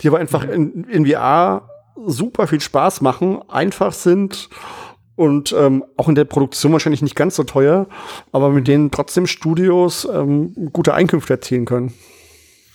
Die 0.00 0.08
aber 0.08 0.18
einfach 0.18 0.44
in, 0.44 0.84
in 0.84 1.06
VR 1.06 1.68
super 2.06 2.46
viel 2.46 2.60
Spaß 2.60 3.00
machen, 3.00 3.40
einfach 3.48 3.92
sind 3.92 4.48
und 5.18 5.52
ähm, 5.52 5.84
auch 5.96 6.08
in 6.08 6.14
der 6.14 6.24
Produktion 6.24 6.72
wahrscheinlich 6.72 7.02
nicht 7.02 7.16
ganz 7.16 7.34
so 7.34 7.42
teuer, 7.42 7.88
aber 8.30 8.50
mit 8.50 8.68
denen 8.68 8.92
trotzdem 8.92 9.26
Studios 9.26 10.06
ähm, 10.10 10.70
gute 10.72 10.94
Einkünfte 10.94 11.32
erzielen 11.34 11.64
können. 11.64 11.92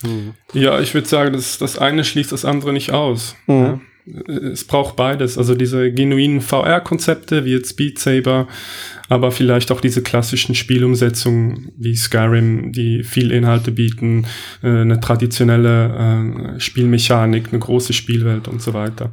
Mhm. 0.04 0.34
Ja, 0.54 0.80
ich 0.80 0.94
würde 0.94 1.08
sagen, 1.08 1.34
das, 1.34 1.58
das 1.58 1.78
eine 1.78 2.04
schließt 2.04 2.32
das 2.32 2.46
andere 2.46 2.74
nicht 2.74 2.92
aus. 2.92 3.36
Mhm. 3.48 3.54
Ja. 3.56 3.80
Es 4.52 4.66
braucht 4.66 4.98
beides. 4.98 5.38
Also 5.38 5.56
diese 5.56 5.90
genuinen 5.94 6.42
VR-Konzepte 6.42 7.46
wie 7.46 7.54
jetzt 7.54 7.78
Beat 7.78 8.00
Saber, 8.00 8.48
aber 9.08 9.32
vielleicht 9.32 9.72
auch 9.72 9.80
diese 9.80 10.04
klassischen 10.04 10.56
Spielumsetzungen 10.56 11.72
wie 11.78 11.96
Skyrim, 11.96 12.74
die 12.74 13.04
viel 13.04 13.32
Inhalte 13.32 13.72
bieten, 13.72 14.26
äh, 14.62 14.68
eine 14.68 15.00
traditionelle 15.00 16.56
äh, 16.56 16.60
Spielmechanik, 16.60 17.50
eine 17.50 17.60
große 17.60 17.94
Spielwelt 17.94 18.50
und 18.50 18.62
so 18.62 18.74
weiter. 18.74 19.12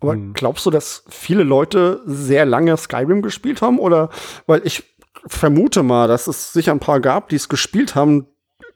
Aber 0.00 0.16
Mhm. 0.16 0.32
glaubst 0.34 0.66
du, 0.66 0.70
dass 0.70 1.04
viele 1.08 1.44
Leute 1.44 2.00
sehr 2.04 2.44
lange 2.44 2.76
Skyrim 2.76 3.22
gespielt 3.22 3.62
haben? 3.62 3.78
Oder 3.78 4.10
weil 4.46 4.62
ich 4.64 4.82
vermute 5.28 5.84
mal, 5.84 6.08
dass 6.08 6.26
es 6.26 6.52
sicher 6.52 6.72
ein 6.72 6.80
paar 6.80 7.00
gab, 7.00 7.28
die 7.28 7.36
es 7.36 7.48
gespielt 7.48 7.94
haben, 7.94 8.26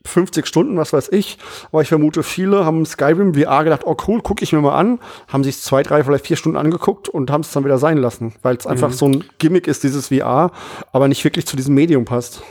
50 0.09 0.47
Stunden, 0.47 0.77
was 0.77 0.93
weiß 0.93 1.11
ich. 1.13 1.39
Aber 1.71 1.83
ich 1.83 1.89
vermute, 1.89 2.23
viele 2.23 2.65
haben 2.65 2.85
Skyrim 2.87 3.35
VR 3.35 3.65
gedacht, 3.65 3.83
oh 3.85 3.97
cool, 4.09 4.21
gucke 4.23 4.43
ich 4.43 4.53
mir 4.53 4.61
mal 4.61 4.75
an, 4.77 4.99
haben 5.29 5.45
sich 5.45 5.59
zwei, 5.61 5.83
drei, 5.83 6.03
vielleicht 6.05 6.27
vier 6.27 6.37
Stunden 6.37 6.59
angeguckt 6.59 7.09
und 7.09 7.31
haben 7.31 7.43
es 7.43 7.51
dann 7.53 7.65
wieder 7.65 7.79
sein 7.79 7.99
lassen, 7.99 8.33
weil 8.43 8.57
es 8.57 8.67
einfach 8.67 8.93
so 8.93 9.07
ein 9.09 9.25
Gimmick 9.39 9.67
ist, 9.69 9.85
dieses 9.85 10.09
VR, 10.09 10.51
aber 10.93 11.09
nicht 11.09 11.23
wirklich 11.25 11.47
zu 11.47 11.57
diesem 11.57 11.75
Medium 11.75 12.05
passt. 12.05 12.43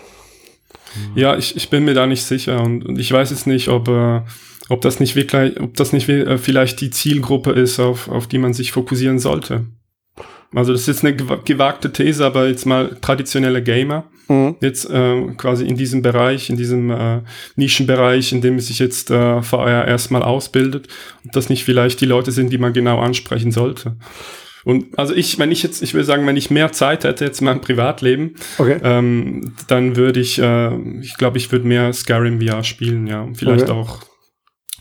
Ja, 1.15 1.35
ich, 1.37 1.55
ich 1.55 1.69
bin 1.69 1.85
mir 1.85 1.93
da 1.93 2.07
nicht 2.07 2.23
sicher 2.23 2.61
und, 2.61 2.85
und 2.85 2.99
ich 2.99 3.11
weiß 3.11 3.29
jetzt 3.29 3.45
nicht, 3.45 3.67
ob, 3.69 3.87
äh, 3.87 4.21
ob 4.69 4.81
das 4.81 4.99
nicht 4.99 5.15
wirklich, 5.15 5.59
ob 5.59 5.75
das 5.75 5.93
nicht 5.93 6.09
äh, 6.09 6.37
vielleicht 6.37 6.81
die 6.81 6.89
Zielgruppe 6.89 7.51
ist, 7.51 7.79
auf, 7.79 8.09
auf 8.09 8.27
die 8.27 8.37
man 8.39 8.53
sich 8.53 8.71
fokussieren 8.71 9.19
sollte. 9.19 9.65
Also 10.55 10.71
das 10.71 10.81
ist 10.81 10.87
jetzt 10.87 11.05
eine 11.05 11.15
gewa- 11.15 11.43
gewagte 11.43 11.91
These, 11.91 12.25
aber 12.25 12.47
jetzt 12.47 12.65
mal 12.65 12.97
traditionelle 13.01 13.61
Gamer, 13.61 14.05
Mhm. 14.29 14.55
jetzt 14.61 14.89
äh, 14.89 15.21
quasi 15.37 15.65
in 15.65 15.77
diesem 15.77 16.01
Bereich, 16.01 16.49
in 16.49 16.57
diesem 16.57 16.89
äh, 16.91 17.21
Nischenbereich, 17.55 18.33
in 18.33 18.41
dem 18.41 18.59
sich 18.59 18.79
jetzt 18.79 19.09
äh, 19.11 19.41
VR 19.41 19.87
erstmal 19.87 20.23
ausbildet, 20.23 20.87
ob 21.25 21.31
das 21.31 21.49
nicht 21.49 21.63
vielleicht 21.63 22.01
die 22.01 22.05
Leute 22.05 22.31
sind, 22.31 22.51
die 22.51 22.57
man 22.57 22.73
genau 22.73 22.99
ansprechen 22.99 23.51
sollte. 23.51 23.95
Und 24.65 24.99
also 24.99 25.13
ich, 25.15 25.39
wenn 25.39 25.51
ich 25.51 25.63
jetzt, 25.63 25.81
ich 25.81 25.93
will 25.93 26.03
sagen, 26.03 26.27
wenn 26.27 26.35
ich 26.35 26.51
mehr 26.51 26.73
Zeit 26.73 27.05
hätte 27.05 27.23
jetzt 27.23 27.39
in 27.39 27.45
meinem 27.45 27.61
Privatleben, 27.61 28.35
Okay. 28.57 28.77
ähm, 28.83 29.53
dann 29.67 29.95
würde 29.95 30.19
ich, 30.19 30.39
äh, 30.39 30.75
ich 30.99 31.15
glaube, 31.17 31.37
ich 31.37 31.49
würde 31.53 31.65
mehr 31.65 31.93
Skyrim 31.93 32.41
VR 32.41 32.63
spielen, 32.65 33.07
ja. 33.07 33.25
Vielleicht 33.33 33.69
Okay. 33.69 33.71
auch, 33.71 34.01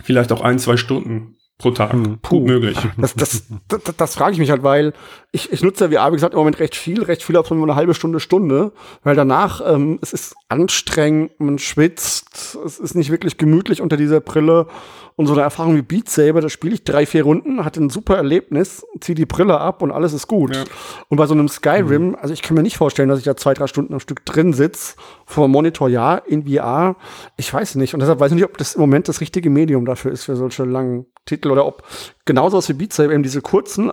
vielleicht 0.03 0.33
auch 0.33 0.41
ein, 0.41 0.59
zwei 0.59 0.77
Stunden 0.77 1.37
pro 1.59 1.71
Tag. 1.71 1.93
Hm. 1.93 2.19
Gut 2.21 2.47
möglich. 2.47 2.77
Das, 2.99 3.15
das, 3.15 3.45
das, 3.69 3.81
das 3.97 4.15
frage 4.15 4.33
ich 4.33 4.39
mich 4.39 4.51
halt, 4.51 4.63
weil 4.63 4.93
ich, 5.37 5.53
ich 5.53 5.62
nutze 5.62 5.85
ja 5.85 5.90
VR, 5.90 6.12
wie 6.12 6.16
gesagt, 6.16 6.33
im 6.33 6.38
Moment 6.38 6.59
recht 6.59 6.75
viel, 6.75 7.03
recht 7.03 7.22
viel 7.22 7.37
auf 7.37 7.49
so 7.49 7.55
eine 7.55 7.75
halbe 7.77 7.92
Stunde, 7.92 8.20
Stunde, 8.20 8.72
weil 9.03 9.14
danach, 9.14 9.61
ähm, 9.66 9.99
es 10.01 10.14
ist 10.14 10.35
anstrengend, 10.49 11.38
man 11.38 11.59
schwitzt, 11.59 12.59
es 12.64 12.79
ist 12.79 12.94
nicht 12.94 13.11
wirklich 13.11 13.37
gemütlich 13.37 13.83
unter 13.83 13.99
dieser 13.99 14.20
Brille 14.20 14.66
und 15.14 15.27
so 15.27 15.35
eine 15.35 15.42
Erfahrung 15.42 15.77
wie 15.77 15.83
Beat 15.83 16.09
Saber, 16.09 16.40
da 16.40 16.49
spiele 16.49 16.75
ich 16.75 16.85
drei, 16.85 17.05
vier 17.05 17.25
Runden, 17.25 17.66
hatte 17.66 17.83
ein 17.83 17.90
super 17.90 18.16
Erlebnis, 18.16 18.87
ziehe 19.01 19.14
die 19.14 19.27
Brille 19.27 19.61
ab 19.61 19.83
und 19.83 19.90
alles 19.90 20.14
ist 20.14 20.27
gut. 20.27 20.57
Ja. 20.57 20.64
Und 21.09 21.18
bei 21.18 21.27
so 21.27 21.35
einem 21.35 21.49
Skyrim, 21.49 22.16
also 22.18 22.33
ich 22.33 22.40
kann 22.40 22.55
mir 22.55 22.62
nicht 22.62 22.79
vorstellen, 22.79 23.11
dass 23.11 23.18
ich 23.18 23.25
da 23.25 23.37
zwei, 23.37 23.53
drei 23.53 23.66
Stunden 23.66 23.92
am 23.92 24.01
Stück 24.01 24.25
drin 24.25 24.55
sitze, 24.55 24.96
vor 25.27 25.46
dem 25.46 25.53
Monitor, 25.53 25.90
ja, 25.90 26.16
in 26.16 26.46
VR, 26.46 26.96
ich 27.37 27.53
weiß 27.53 27.75
nicht. 27.75 27.92
Und 27.92 28.01
deshalb 28.01 28.20
weiß 28.20 28.33
ich 28.33 28.37
nicht, 28.37 28.44
ob 28.44 28.57
das 28.57 28.75
im 28.75 28.81
Moment 28.81 29.09
das 29.09 29.20
richtige 29.20 29.51
Medium 29.51 29.85
dafür 29.85 30.12
ist, 30.12 30.25
für 30.25 30.37
solche 30.37 30.64
langen 30.64 31.07
Titel 31.27 31.51
oder 31.51 31.66
ob 31.66 31.83
genauso 32.25 32.57
was 32.57 32.68
wie 32.70 32.75
Beat 32.75 32.92
Saber 32.92 33.12
eben 33.12 33.22
diese 33.22 33.42
kurzen, 33.42 33.92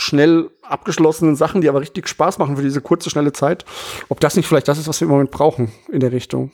schnell 0.00 0.50
abgeschlossenen 0.62 1.36
Sachen, 1.36 1.60
die 1.60 1.68
aber 1.68 1.80
richtig 1.80 2.08
Spaß 2.08 2.38
machen 2.38 2.56
für 2.56 2.62
diese 2.62 2.80
kurze, 2.80 3.10
schnelle 3.10 3.32
Zeit, 3.32 3.64
ob 4.08 4.20
das 4.20 4.36
nicht 4.36 4.46
vielleicht 4.46 4.68
das 4.68 4.78
ist, 4.78 4.88
was 4.88 5.00
wir 5.00 5.06
im 5.06 5.12
Moment 5.12 5.30
brauchen 5.30 5.70
in 5.92 6.00
der 6.00 6.12
Richtung. 6.12 6.50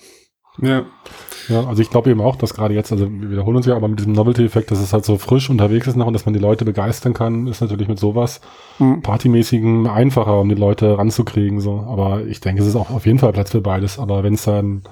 Ja. 0.61 0.87
Ja, 1.49 1.65
also 1.67 1.81
ich 1.83 1.91
glaube 1.91 2.11
eben 2.11 2.21
auch, 2.21 2.35
dass 2.37 2.55
gerade 2.55 2.75
jetzt, 2.75 2.91
also 2.91 3.09
wir 3.11 3.31
wiederholen 3.31 3.57
uns 3.59 3.67
ja, 3.67 3.77
aber 3.77 3.87
mit 3.89 3.99
diesem 4.01 4.15
Novelty-Effekt, 4.15 4.71
dass 4.71 4.81
es 4.81 4.93
halt 4.93 5.05
so 5.05 5.17
frisch 5.17 5.49
unterwegs 5.49 5.87
ist 5.87 5.97
noch 5.97 6.07
und 6.07 6.13
dass 6.13 6.25
man 6.25 6.33
die 6.33 6.41
Leute 6.41 6.65
begeistern 6.65 7.13
kann, 7.15 7.47
ist 7.47 7.61
natürlich 7.61 7.89
mit 7.89 7.99
sowas 8.01 8.41
Mhm. 8.79 9.03
partymäßigen 9.03 9.87
einfacher, 9.87 10.41
um 10.41 10.49
die 10.49 10.55
Leute 10.55 10.99
ranzukriegen. 10.99 11.61
So. 11.61 11.87
Aber 11.89 12.25
ich 12.25 12.41
denke, 12.41 12.63
es 12.63 12.69
ist 12.69 12.75
auch 12.75 12.91
auf 12.91 13.07
jeden 13.07 13.19
Fall 13.19 13.33
Platz 13.33 13.51
für 13.51 13.61
beides. 13.61 13.99
Aber 13.99 14.25
wenn 14.25 14.35
es 14.35 14.45
dann 14.45 14.83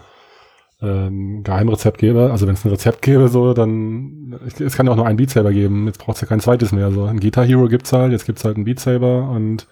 ein 0.85 1.43
Geheimrezept 1.43 1.99
gäbe, 1.99 2.31
also 2.31 2.47
wenn 2.47 2.55
es 2.55 2.65
ein 2.65 2.71
Rezept 2.71 3.03
gäbe, 3.03 3.29
so, 3.29 3.55
dann 3.55 4.39
es- 4.59 4.77
kann 4.77 4.87
ja 4.87 4.93
auch 4.93 4.97
nur 4.97 5.07
ein 5.07 5.17
Beat 5.17 5.31
Saber 5.31 5.53
geben. 5.53 5.87
Jetzt 5.87 5.99
braucht 5.99 6.17
es 6.17 6.21
ja 6.23 6.27
kein 6.29 6.41
zweites 6.41 6.73
mehr. 6.73 6.91
So 6.93 7.05
ein 7.05 7.21
Guitar 7.21 7.45
Hero 7.45 7.69
gibt's 7.69 7.93
halt, 7.93 8.13
jetzt 8.13 8.27
gibt's 8.27 8.45
halt 8.45 8.57
ein 8.57 8.65
Beat 8.65 8.81
Saber 8.81 9.29
und 9.31 9.67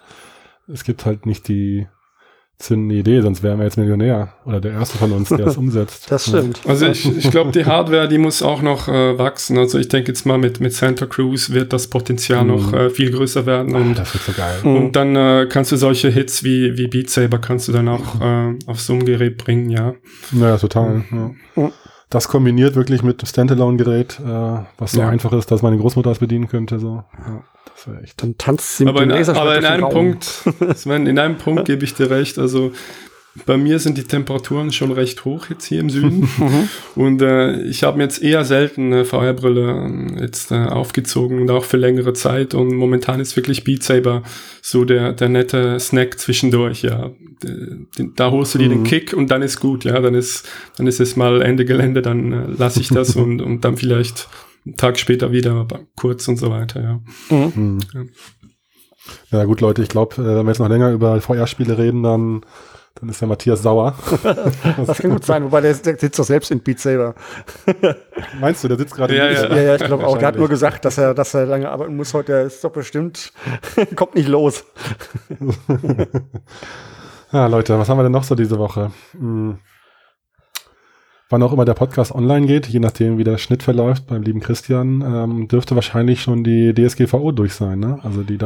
es 0.67 0.83
gibt 0.83 1.05
halt 1.05 1.25
nicht 1.25 1.47
die 1.47 1.87
zündende 2.63 2.95
Idee, 2.95 3.21
sonst 3.21 3.43
wären 3.43 3.57
wir 3.59 3.65
jetzt 3.65 3.77
Millionär 3.77 4.33
oder 4.45 4.59
der 4.61 4.71
erste 4.71 4.97
von 4.97 5.11
uns, 5.11 5.29
der 5.29 5.47
es 5.47 5.57
umsetzt. 5.63 6.09
Das 6.09 6.27
stimmt. 6.27 6.61
Also 6.65 6.87
ich, 6.87 7.17
ich 7.17 7.29
glaube, 7.29 7.51
die 7.51 7.65
Hardware, 7.65 8.07
die 8.07 8.17
muss 8.17 8.41
auch 8.41 8.61
noch 8.61 8.87
äh, 8.87 9.17
wachsen. 9.17 9.57
Also 9.57 9.77
ich 9.79 9.89
denke 9.89 10.11
jetzt 10.11 10.25
mal 10.25 10.37
mit, 10.37 10.59
mit 10.59 10.73
Santa 10.73 11.05
Cruz 11.05 11.51
wird 11.51 11.73
das 11.73 11.87
Potenzial 11.87 12.43
Mhm. 12.43 12.47
noch 12.49 12.73
äh, 12.73 12.89
viel 12.89 13.11
größer 13.11 13.45
werden. 13.45 13.75
Und, 13.75 13.95
das 13.99 14.13
wird 14.13 14.23
so 14.23 14.31
geil. 14.31 14.55
Mhm. 14.63 14.75
und 14.75 14.95
dann 14.95 15.15
äh, 15.15 15.47
kannst 15.49 15.71
du 15.71 15.75
solche 15.77 16.09
Hits 16.09 16.43
wie, 16.43 16.77
wie 16.77 16.87
Beat 16.87 17.09
Saber 17.09 17.37
kannst 17.39 17.67
du 17.67 17.71
dann 17.71 17.87
auch 17.87 18.21
äh, 18.21 18.55
auf 18.65 18.79
so 18.81 18.93
ein 18.93 19.05
Gerät 19.05 19.37
bringen, 19.37 19.69
ja. 19.69 19.93
Ja, 20.31 20.57
total. 20.57 21.03
Ja. 21.55 21.71
Das 22.13 22.27
kombiniert 22.27 22.75
wirklich 22.75 23.01
mit 23.01 23.27
Standalone-Gerät, 23.27 24.19
äh, 24.19 24.59
was 24.77 24.91
so 24.91 24.99
Ja. 25.01 25.09
einfach 25.09 25.33
ist, 25.33 25.49
dass 25.49 25.63
meine 25.63 25.77
Großmutter 25.77 26.11
es 26.11 26.19
bedienen 26.19 26.47
könnte. 26.47 26.77
So. 26.77 27.03
Ja, 27.17 27.43
das 27.73 27.87
wäre 27.87 28.03
echt. 28.03 28.21
Dann 28.21 28.37
tanzt 28.37 28.77
sie 28.77 28.85
mit 28.85 28.93
Aber 28.93 29.01
in, 29.01 29.09
dem 29.09 29.17
Laserschwert 29.17 29.47
aber 29.47 29.57
in 29.57 29.65
einem 29.65 29.83
Raum. 29.83 29.93
Punkt, 29.93 30.23
Sven, 30.75 31.07
in 31.07 31.17
einem 31.17 31.37
Punkt 31.39 31.65
gebe 31.65 31.83
ich 31.83 31.95
dir 31.95 32.11
recht. 32.11 32.37
Also 32.37 32.71
bei 33.45 33.57
mir 33.57 33.79
sind 33.79 33.97
die 33.97 34.03
Temperaturen 34.03 34.71
schon 34.71 34.91
recht 34.91 35.25
hoch 35.25 35.47
jetzt 35.49 35.65
hier 35.65 35.79
im 35.79 35.89
Süden. 35.89 36.29
Mhm. 36.37 36.69
Und 36.95 37.21
äh, 37.21 37.61
ich 37.63 37.83
habe 37.83 37.97
mir 37.97 38.03
jetzt 38.03 38.21
eher 38.21 38.45
selten 38.45 38.93
eine 38.93 39.05
VR-Brille 39.05 40.15
äh, 40.17 40.21
jetzt 40.21 40.51
äh, 40.51 40.65
aufgezogen 40.65 41.41
und 41.41 41.49
auch 41.49 41.63
für 41.65 41.77
längere 41.77 42.13
Zeit. 42.13 42.53
Und 42.53 42.75
momentan 42.75 43.19
ist 43.19 43.35
wirklich 43.35 43.63
Beat 43.63 43.81
Saber 43.83 44.23
so 44.61 44.85
der, 44.85 45.13
der 45.13 45.29
nette 45.29 45.79
Snack 45.79 46.19
zwischendurch, 46.19 46.83
ja. 46.83 47.11
Den- 47.43 47.87
Da 48.15 48.29
holst 48.31 48.53
du 48.53 48.59
dir 48.59 48.69
den 48.69 48.79
Mhm. 48.81 48.83
Kick 48.85 49.13
und 49.13 49.31
dann 49.31 49.41
ist 49.41 49.59
gut, 49.59 49.83
ja. 49.83 49.99
Dann 49.99 50.13
ist, 50.15 50.47
dann 50.77 50.85
ist 50.87 50.99
es 50.99 51.15
mal 51.15 51.41
Ende 51.41 51.65
Gelände, 51.65 52.01
dann 52.01 52.31
äh, 52.33 52.45
lasse 52.57 52.79
ich 52.81 52.89
das 52.89 53.15
und, 53.15 53.41
und 53.41 53.61
dann 53.65 53.77
vielleicht 53.77 54.27
einen 54.65 54.75
Tag 54.77 54.97
später 54.99 55.31
wieder 55.31 55.67
kurz 55.95 56.27
und 56.27 56.37
so 56.37 56.49
weiter, 56.51 56.81
ja. 56.81 56.99
Mhm. 57.35 57.55
Hm. 57.55 57.79
Ja. 57.93 58.01
Ja 59.31 59.43
gut, 59.45 59.59
Leute, 59.59 59.81
ich 59.81 59.89
glaube, 59.89 60.15
äh, 60.15 60.25
wenn 60.37 60.45
wir 60.45 60.51
jetzt 60.51 60.59
noch 60.59 60.69
länger 60.69 60.91
über 60.91 61.19
VR-Spiele 61.19 61.77
reden, 61.77 62.03
dann 62.03 62.41
Dann 62.99 63.09
ist 63.09 63.19
der 63.21 63.27
Matthias 63.27 63.63
sauer. 63.63 63.95
das 64.85 64.99
kann 64.99 65.11
gut 65.11 65.25
sein, 65.25 65.43
wobei 65.43 65.61
der, 65.61 65.73
der 65.73 65.97
sitzt 65.97 66.19
doch 66.19 66.23
selbst 66.23 66.51
in 66.51 66.59
Beat 66.59 66.79
Saber. 66.79 67.15
Meinst 68.39 68.63
du, 68.63 68.67
der 68.67 68.77
sitzt 68.77 68.95
gerade 68.95 69.15
Ja, 69.15 69.27
in 69.27 69.35
ja. 69.35 69.55
Ja, 69.55 69.61
ja, 69.61 69.75
ich 69.75 69.83
glaube 69.83 70.05
auch. 70.05 70.17
Der 70.17 70.27
hat 70.27 70.37
nur 70.37 70.47
gesagt, 70.47 70.85
dass 70.85 70.97
er, 70.99 71.13
dass 71.13 71.33
er 71.33 71.47
lange 71.47 71.69
arbeiten 71.69 71.95
muss 71.95 72.13
heute. 72.13 72.33
Der 72.33 72.43
ist 72.43 72.63
doch 72.63 72.71
bestimmt, 72.71 73.33
kommt 73.95 74.13
nicht 74.15 74.27
los. 74.27 74.63
Ja, 77.31 77.47
Leute, 77.47 77.79
was 77.79 77.89
haben 77.89 77.97
wir 77.97 78.03
denn 78.03 78.11
noch 78.11 78.23
so 78.23 78.35
diese 78.35 78.59
Woche? 78.59 78.91
Hm. 79.13 79.57
Wann 81.29 81.41
auch 81.41 81.51
immer 81.51 81.65
der 81.65 81.73
Podcast 81.73 82.13
online 82.13 82.45
geht, 82.45 82.67
je 82.67 82.79
nachdem, 82.79 83.17
wie 83.17 83.23
der 83.23 83.39
Schnitt 83.39 83.63
verläuft 83.63 84.05
beim 84.05 84.21
lieben 84.21 84.39
Christian, 84.39 85.01
ähm, 85.01 85.47
dürfte 85.47 85.73
wahrscheinlich 85.73 86.21
schon 86.21 86.43
die 86.43 86.75
DSGVO 86.75 87.31
durch 87.31 87.55
sein, 87.55 87.79
ne? 87.79 87.99
Also 88.03 88.21
die 88.21 88.37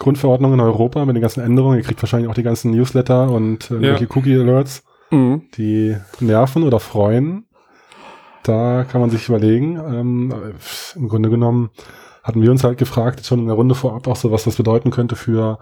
Datenschutzgrundverordnung 0.00 0.54
in 0.54 0.60
Europa 0.60 1.04
mit 1.04 1.14
den 1.14 1.20
ganzen 1.20 1.40
Änderungen. 1.42 1.76
Ihr 1.78 1.84
kriegt 1.84 2.02
wahrscheinlich 2.02 2.28
auch 2.30 2.34
die 2.34 2.42
ganzen 2.42 2.70
Newsletter 2.72 3.30
und 3.30 3.70
äh, 3.70 3.74
irgendwelche 3.74 4.08
Cookie-Alerts, 4.14 4.82
Mhm. 5.12 5.42
die 5.56 5.96
nerven 6.20 6.62
oder 6.62 6.78
freuen. 6.80 7.44
Da 8.44 8.84
kann 8.84 9.00
man 9.00 9.10
sich 9.10 9.28
überlegen. 9.28 9.76
Ähm, 9.76 10.32
Im 10.94 11.08
Grunde 11.08 11.28
genommen 11.30 11.70
hatten 12.22 12.42
wir 12.42 12.50
uns 12.50 12.62
halt 12.64 12.78
gefragt, 12.78 13.26
schon 13.26 13.40
in 13.40 13.46
der 13.46 13.56
Runde 13.56 13.74
vorab 13.74 14.06
auch 14.06 14.16
so, 14.16 14.30
was 14.30 14.44
das 14.44 14.56
bedeuten 14.56 14.90
könnte 14.90 15.16
für 15.16 15.58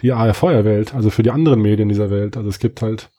die 0.00 0.12
ARV-Welt, 0.12 0.94
also 0.94 1.10
für 1.10 1.22
die 1.22 1.30
anderen 1.30 1.60
Medien 1.60 1.88
dieser 1.88 2.10
Welt. 2.10 2.36
Also 2.36 2.48
es 2.48 2.58
gibt 2.58 2.80
halt 2.82 3.10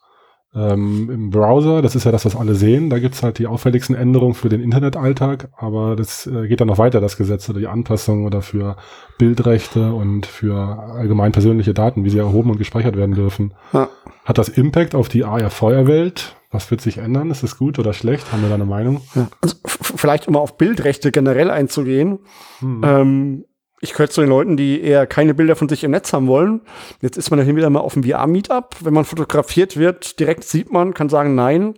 ähm, 0.54 1.10
im 1.12 1.30
Browser, 1.30 1.82
das 1.82 1.94
ist 1.94 2.04
ja 2.04 2.12
das, 2.12 2.24
was 2.24 2.34
alle 2.34 2.54
sehen, 2.54 2.88
da 2.90 2.98
gibt's 2.98 3.22
halt 3.22 3.38
die 3.38 3.46
auffälligsten 3.46 3.94
Änderungen 3.94 4.34
für 4.34 4.48
den 4.48 4.60
Internetalltag, 4.62 5.48
aber 5.56 5.94
das 5.94 6.26
äh, 6.26 6.48
geht 6.48 6.60
dann 6.60 6.68
noch 6.68 6.78
weiter, 6.78 7.00
das 7.00 7.16
Gesetz 7.16 7.48
oder 7.50 7.58
die 7.60 7.66
Anpassung 7.66 8.24
oder 8.24 8.40
für 8.42 8.76
Bildrechte 9.18 9.92
und 9.92 10.26
für 10.26 10.56
allgemein 10.94 11.32
persönliche 11.32 11.74
Daten, 11.74 12.04
wie 12.04 12.10
sie 12.10 12.18
erhoben 12.18 12.50
und 12.50 12.58
gespeichert 12.58 12.96
werden 12.96 13.14
dürfen. 13.14 13.52
Ja. 13.72 13.88
Hat 14.24 14.38
das 14.38 14.48
Impact 14.48 14.94
auf 14.94 15.08
die 15.08 15.24
AR-Feuerwelt? 15.24 16.34
Was 16.50 16.70
wird 16.70 16.80
sich 16.80 16.96
ändern? 16.96 17.30
Ist 17.30 17.42
es 17.42 17.58
gut 17.58 17.78
oder 17.78 17.92
schlecht? 17.92 18.32
Haben 18.32 18.40
wir 18.40 18.48
da 18.48 18.54
eine 18.54 18.64
Meinung? 18.64 19.02
Also, 19.42 19.56
f- 19.64 19.92
vielleicht 19.96 20.28
um 20.28 20.36
auf 20.36 20.56
Bildrechte 20.56 21.12
generell 21.12 21.50
einzugehen. 21.50 22.20
Hm. 22.60 22.80
Ähm, 22.82 23.44
ich 23.80 23.92
gehöre 23.92 24.10
zu 24.10 24.20
den 24.20 24.30
Leuten, 24.30 24.56
die 24.56 24.80
eher 24.82 25.06
keine 25.06 25.34
Bilder 25.34 25.56
von 25.56 25.68
sich 25.68 25.84
im 25.84 25.92
Netz 25.92 26.12
haben 26.12 26.26
wollen. 26.26 26.62
Jetzt 27.00 27.16
ist 27.16 27.30
man 27.30 27.38
dann 27.38 27.56
wieder 27.56 27.70
mal 27.70 27.80
auf 27.80 27.94
dem 27.94 28.04
VR-Meetup. 28.04 28.76
Wenn 28.80 28.94
man 28.94 29.04
fotografiert 29.04 29.76
wird, 29.76 30.18
direkt 30.18 30.44
sieht 30.44 30.72
man, 30.72 30.94
kann 30.94 31.08
sagen, 31.08 31.34
nein. 31.34 31.74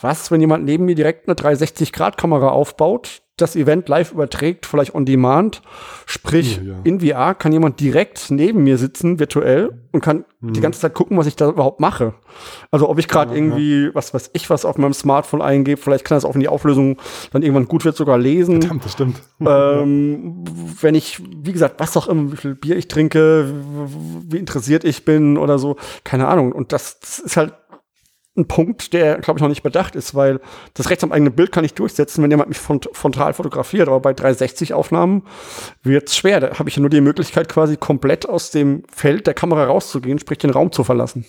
Was, 0.00 0.30
wenn 0.30 0.40
jemand 0.40 0.64
neben 0.64 0.84
mir 0.84 0.96
direkt 0.96 1.28
eine 1.28 1.36
360-Grad-Kamera 1.36 2.48
aufbaut, 2.48 3.22
das 3.36 3.56
Event 3.56 3.88
live 3.88 4.12
überträgt, 4.12 4.64
vielleicht 4.64 4.94
on 4.94 5.04
demand, 5.04 5.62
sprich 6.06 6.58
Ja, 6.58 6.74
ja. 6.74 6.74
in 6.84 7.00
VR 7.00 7.34
kann 7.34 7.52
jemand 7.52 7.80
direkt 7.80 8.30
neben 8.30 8.62
mir 8.62 8.78
sitzen, 8.78 9.18
virtuell, 9.18 9.72
und 9.90 10.00
kann 10.00 10.24
die 10.40 10.60
ganze 10.60 10.80
Zeit 10.80 10.92
gucken, 10.92 11.16
was 11.16 11.26
ich 11.26 11.36
da 11.36 11.48
überhaupt 11.48 11.80
mache. 11.80 12.14
Also 12.70 12.88
ob 12.88 12.98
ich 12.98 13.08
gerade 13.08 13.30
Mhm. 13.30 13.36
Ja, 13.36 13.42
irgendwie, 13.42 13.94
was 13.94 14.12
weiß 14.12 14.30
ich, 14.34 14.50
was 14.50 14.64
auf 14.64 14.76
meinem 14.76 14.92
Smartphone 14.92 15.40
eingebe, 15.40 15.80
vielleicht 15.80 16.04
kann 16.04 16.16
das 16.16 16.24
auch, 16.24 16.34
wenn 16.34 16.40
die 16.40 16.48
Auflösung 16.48 16.98
dann 17.32 17.42
irgendwann 17.42 17.66
gut 17.66 17.84
wird, 17.84 17.96
sogar 17.96 18.18
lesen 18.18 18.60
Verdammt, 18.60 18.84
das 18.84 18.92
stimmt. 18.92 19.22
ähm, 19.40 20.44
wenn 20.80 20.94
ich, 20.94 21.22
wie 21.42 21.52
gesagt, 21.52 21.76
was 21.78 21.96
auch 21.96 22.08
immer, 22.08 22.32
wie 22.32 22.36
viel 22.36 22.54
Bier 22.56 22.76
ich 22.76 22.88
trinke, 22.88 23.52
wie 24.28 24.36
interessiert 24.38 24.84
ich 24.84 25.04
bin 25.04 25.38
oder 25.38 25.58
so, 25.58 25.76
keine 26.02 26.28
Ahnung. 26.28 26.52
Und 26.52 26.72
das, 26.72 26.98
das 27.00 27.20
ist 27.20 27.36
halt 27.36 27.54
ein 28.36 28.48
Punkt, 28.48 28.92
der, 28.92 29.18
glaube 29.18 29.38
ich, 29.38 29.42
noch 29.42 29.48
nicht 29.48 29.62
bedacht 29.62 29.94
ist, 29.94 30.14
weil 30.14 30.40
das 30.74 30.90
Recht 30.90 31.04
am 31.04 31.12
eigenen 31.12 31.34
Bild 31.34 31.52
kann 31.52 31.64
ich 31.64 31.74
durchsetzen, 31.74 32.22
wenn 32.22 32.30
jemand 32.30 32.48
mich 32.48 32.58
front 32.58 32.88
frontal 32.92 33.32
fotografiert. 33.32 33.88
Aber 33.88 34.00
bei 34.00 34.10
360-Aufnahmen 34.10 35.22
wird 35.82 36.08
es 36.08 36.16
schwer. 36.16 36.40
Da 36.40 36.58
habe 36.58 36.68
ich 36.68 36.76
ja 36.76 36.80
nur 36.80 36.90
die 36.90 37.00
Möglichkeit, 37.00 37.48
quasi 37.48 37.76
komplett 37.76 38.28
aus 38.28 38.50
dem 38.50 38.82
Feld 38.92 39.26
der 39.26 39.34
Kamera 39.34 39.64
rauszugehen, 39.64 40.18
sprich 40.18 40.38
den 40.38 40.50
Raum 40.50 40.72
zu 40.72 40.82
verlassen. 40.82 41.24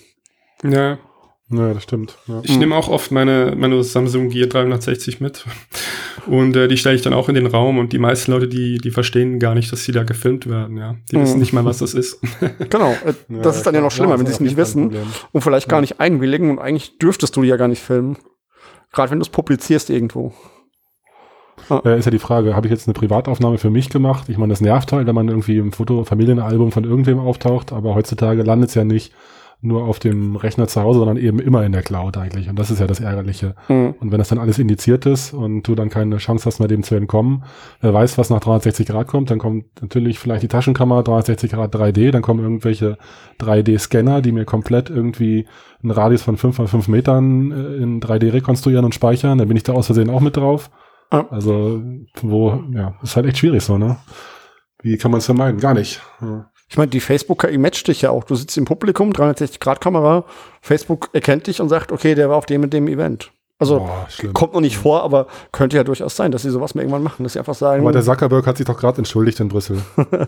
Ja, 0.63 0.97
Ja, 1.51 1.73
das 1.75 1.83
stimmt. 1.83 2.17
Ja. 2.27 2.41
ich 2.43 2.57
nehme 2.57 2.75
auch 2.75 2.89
oft 2.89 3.11
meine, 3.11 3.53
meine 3.55 3.83
Samsung 3.83 4.29
Gear 4.29 4.47
360 4.47 5.21
mit. 5.21 5.45
Und 6.25 6.55
äh, 6.55 6.67
die 6.67 6.75
stelle 6.77 6.95
ich 6.95 7.03
dann 7.03 7.13
auch 7.13 7.29
in 7.29 7.35
den 7.35 7.45
Raum 7.45 7.77
und 7.77 7.93
die 7.93 7.99
meisten 7.99 8.31
Leute, 8.31 8.47
die, 8.47 8.79
die 8.79 8.89
verstehen 8.89 9.37
gar 9.37 9.53
nicht, 9.53 9.71
dass 9.71 9.83
sie 9.83 9.91
da 9.91 10.03
gefilmt 10.03 10.49
werden, 10.49 10.75
ja. 10.77 10.95
Die 11.11 11.17
Mhm. 11.17 11.21
wissen 11.21 11.39
nicht 11.39 11.53
mal, 11.53 11.63
was 11.63 11.77
das 11.77 11.93
ist. 11.93 12.19
Genau, 12.69 12.91
äh, 13.05 13.13
das 13.29 13.57
ist 13.57 13.65
dann 13.67 13.75
ja 13.75 13.81
noch 13.81 13.91
schlimmer, 13.91 14.17
wenn 14.17 14.25
sie 14.25 14.31
es 14.31 14.39
nicht 14.39 14.57
wissen 14.57 14.95
und 15.33 15.41
vielleicht 15.41 15.69
gar 15.69 15.81
nicht 15.81 15.99
einwilligen 15.99 16.49
und 16.49 16.57
eigentlich 16.59 16.97
dürftest 16.97 17.35
du 17.35 17.43
die 17.43 17.49
ja 17.49 17.57
gar 17.57 17.67
nicht 17.67 17.81
filmen. 17.81 18.17
Gerade 18.91 19.11
wenn 19.11 19.19
du 19.19 19.23
es 19.23 19.29
publizierst 19.29 19.89
irgendwo. 19.91 20.33
Äh, 21.69 21.97
ist 21.99 22.05
ja 22.05 22.11
die 22.11 22.19
Frage, 22.19 22.55
habe 22.55 22.67
ich 22.67 22.71
jetzt 22.71 22.87
eine 22.87 22.93
Privataufnahme 22.93 23.57
für 23.57 23.69
mich 23.69 23.89
gemacht? 23.89 24.29
Ich 24.29 24.37
meine, 24.37 24.51
das 24.51 24.61
nervt 24.61 24.91
halt, 24.91 25.07
wenn 25.07 25.15
man 25.15 25.29
irgendwie 25.29 25.57
im 25.57 25.71
Foto 25.71 26.03
Familienalbum 26.05 26.71
von 26.71 26.83
irgendwem 26.83 27.19
auftaucht, 27.19 27.71
aber 27.71 27.95
heutzutage 27.95 28.41
landet 28.43 28.69
es 28.69 28.75
ja 28.75 28.83
nicht 28.83 29.13
nur 29.61 29.83
auf 29.83 29.99
dem 29.99 30.35
Rechner 30.35 30.67
zu 30.67 30.81
Hause, 30.81 30.99
sondern 30.99 31.17
eben 31.17 31.39
immer 31.39 31.63
in 31.63 31.71
der 31.71 31.81
Cloud 31.81 32.17
eigentlich. 32.17 32.49
Und 32.49 32.59
das 32.59 32.71
ist 32.71 32.79
ja 32.79 32.87
das 32.87 32.99
Ärgerliche. 32.99 33.55
Mhm. 33.67 33.95
Und 33.99 34.11
wenn 34.11 34.19
das 34.19 34.29
dann 34.29 34.37
alles 34.37 34.59
indiziert 34.59 35.05
ist 35.05 35.33
und 35.33 35.63
du 35.63 35.75
dann 35.75 35.89
keine 35.89 36.17
Chance 36.17 36.45
hast, 36.45 36.59
mehr 36.59 36.67
dem 36.67 36.83
zu 36.83 36.95
entkommen, 36.95 37.43
wer 37.81 37.93
weiß, 37.93 38.17
was 38.17 38.29
nach 38.29 38.39
360 38.39 38.87
Grad 38.87 39.07
kommt, 39.07 39.31
dann 39.31 39.39
kommt 39.39 39.65
natürlich 39.81 40.19
vielleicht 40.19 40.43
die 40.43 40.47
Taschenkamera 40.47 41.01
360 41.01 41.51
Grad 41.51 41.75
3D, 41.75 42.11
dann 42.11 42.21
kommen 42.21 42.43
irgendwelche 42.43 42.97
3D-Scanner, 43.39 44.21
die 44.21 44.31
mir 44.31 44.45
komplett 44.45 44.89
irgendwie 44.89 45.47
einen 45.81 45.91
Radius 45.91 46.21
von 46.21 46.37
5 46.37 46.59
mal 46.59 46.67
5 46.67 46.87
Metern 46.87 47.51
äh, 47.51 47.75
in 47.77 48.01
3D 48.01 48.33
rekonstruieren 48.33 48.85
und 48.85 48.95
speichern, 48.95 49.37
dann 49.37 49.47
bin 49.47 49.57
ich 49.57 49.63
da 49.63 49.73
aus 49.73 49.87
Versehen 49.87 50.09
auch 50.09 50.21
mit 50.21 50.37
drauf. 50.37 50.69
Ja. 51.11 51.27
Also, 51.29 51.81
wo, 52.21 52.63
ja, 52.71 52.95
ist 53.03 53.15
halt 53.15 53.25
echt 53.25 53.37
schwierig 53.37 53.63
so, 53.63 53.77
ne? 53.77 53.97
Wie 54.81 54.97
kann 54.97 55.11
man 55.11 55.19
es 55.19 55.25
vermeiden? 55.25 55.59
Gar 55.59 55.75
nicht. 55.75 56.01
Ja. 56.21 56.51
Ich 56.75 56.77
meine, 56.77 56.89
die 56.89 56.99
Facebook-KI 56.99 57.57
matcht 57.57 57.87
dich 57.87 58.01
ja 58.01 58.09
auch. 58.09 58.25
Du 58.25 58.35
sitzt 58.35 58.57
im 58.57 58.65
Publikum, 58.65 59.13
360-Grad-Kamera, 59.13 60.25
Facebook 60.59 61.09
erkennt 61.13 61.47
dich 61.47 61.61
und 61.61 61.69
sagt, 61.69 61.93
okay, 61.93 62.15
der 62.15 62.27
war 62.27 62.35
auf 62.35 62.47
dem 62.47 62.63
und 62.63 62.73
dem 62.73 62.89
Event. 62.89 63.31
Also 63.59 63.79
Boah, 63.79 64.05
kommt 64.33 64.53
noch 64.53 64.59
nicht 64.59 64.75
vor, 64.75 65.01
aber 65.03 65.27
könnte 65.53 65.77
ja 65.77 65.85
durchaus 65.85 66.17
sein, 66.17 66.33
dass 66.33 66.41
sie 66.41 66.49
sowas 66.49 66.75
mal 66.75 66.81
irgendwann 66.81 67.01
machen, 67.01 67.23
dass 67.23 67.31
sie 67.31 67.39
einfach 67.39 67.55
sagen, 67.55 67.81
Aber 67.81 67.93
der 67.93 68.03
Zuckerberg 68.03 68.45
hat 68.45 68.57
sich 68.57 68.65
doch 68.65 68.77
gerade 68.77 68.97
entschuldigt 68.97 69.39
in 69.39 69.47
Brüssel. 69.47 69.81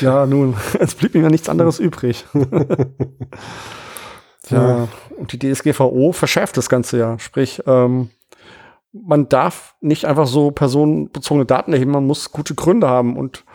ja, 0.00 0.26
nun, 0.26 0.54
es 0.78 0.94
blieb 0.94 1.14
ihm 1.14 1.22
ja 1.22 1.30
nichts 1.30 1.48
anderes 1.48 1.78
übrig. 1.78 2.26
ja, 4.50 4.88
und 5.16 5.32
die 5.32 5.38
DSGVO 5.38 6.12
verschärft 6.12 6.58
das 6.58 6.68
Ganze 6.68 6.98
ja. 6.98 7.18
Sprich, 7.18 7.62
ähm, 7.66 8.10
man 8.92 9.30
darf 9.30 9.76
nicht 9.80 10.04
einfach 10.04 10.26
so 10.26 10.50
personenbezogene 10.50 11.46
Daten 11.46 11.72
erheben, 11.72 11.92
man 11.92 12.06
muss 12.06 12.32
gute 12.32 12.54
Gründe 12.54 12.86
haben. 12.86 13.16
Und 13.16 13.46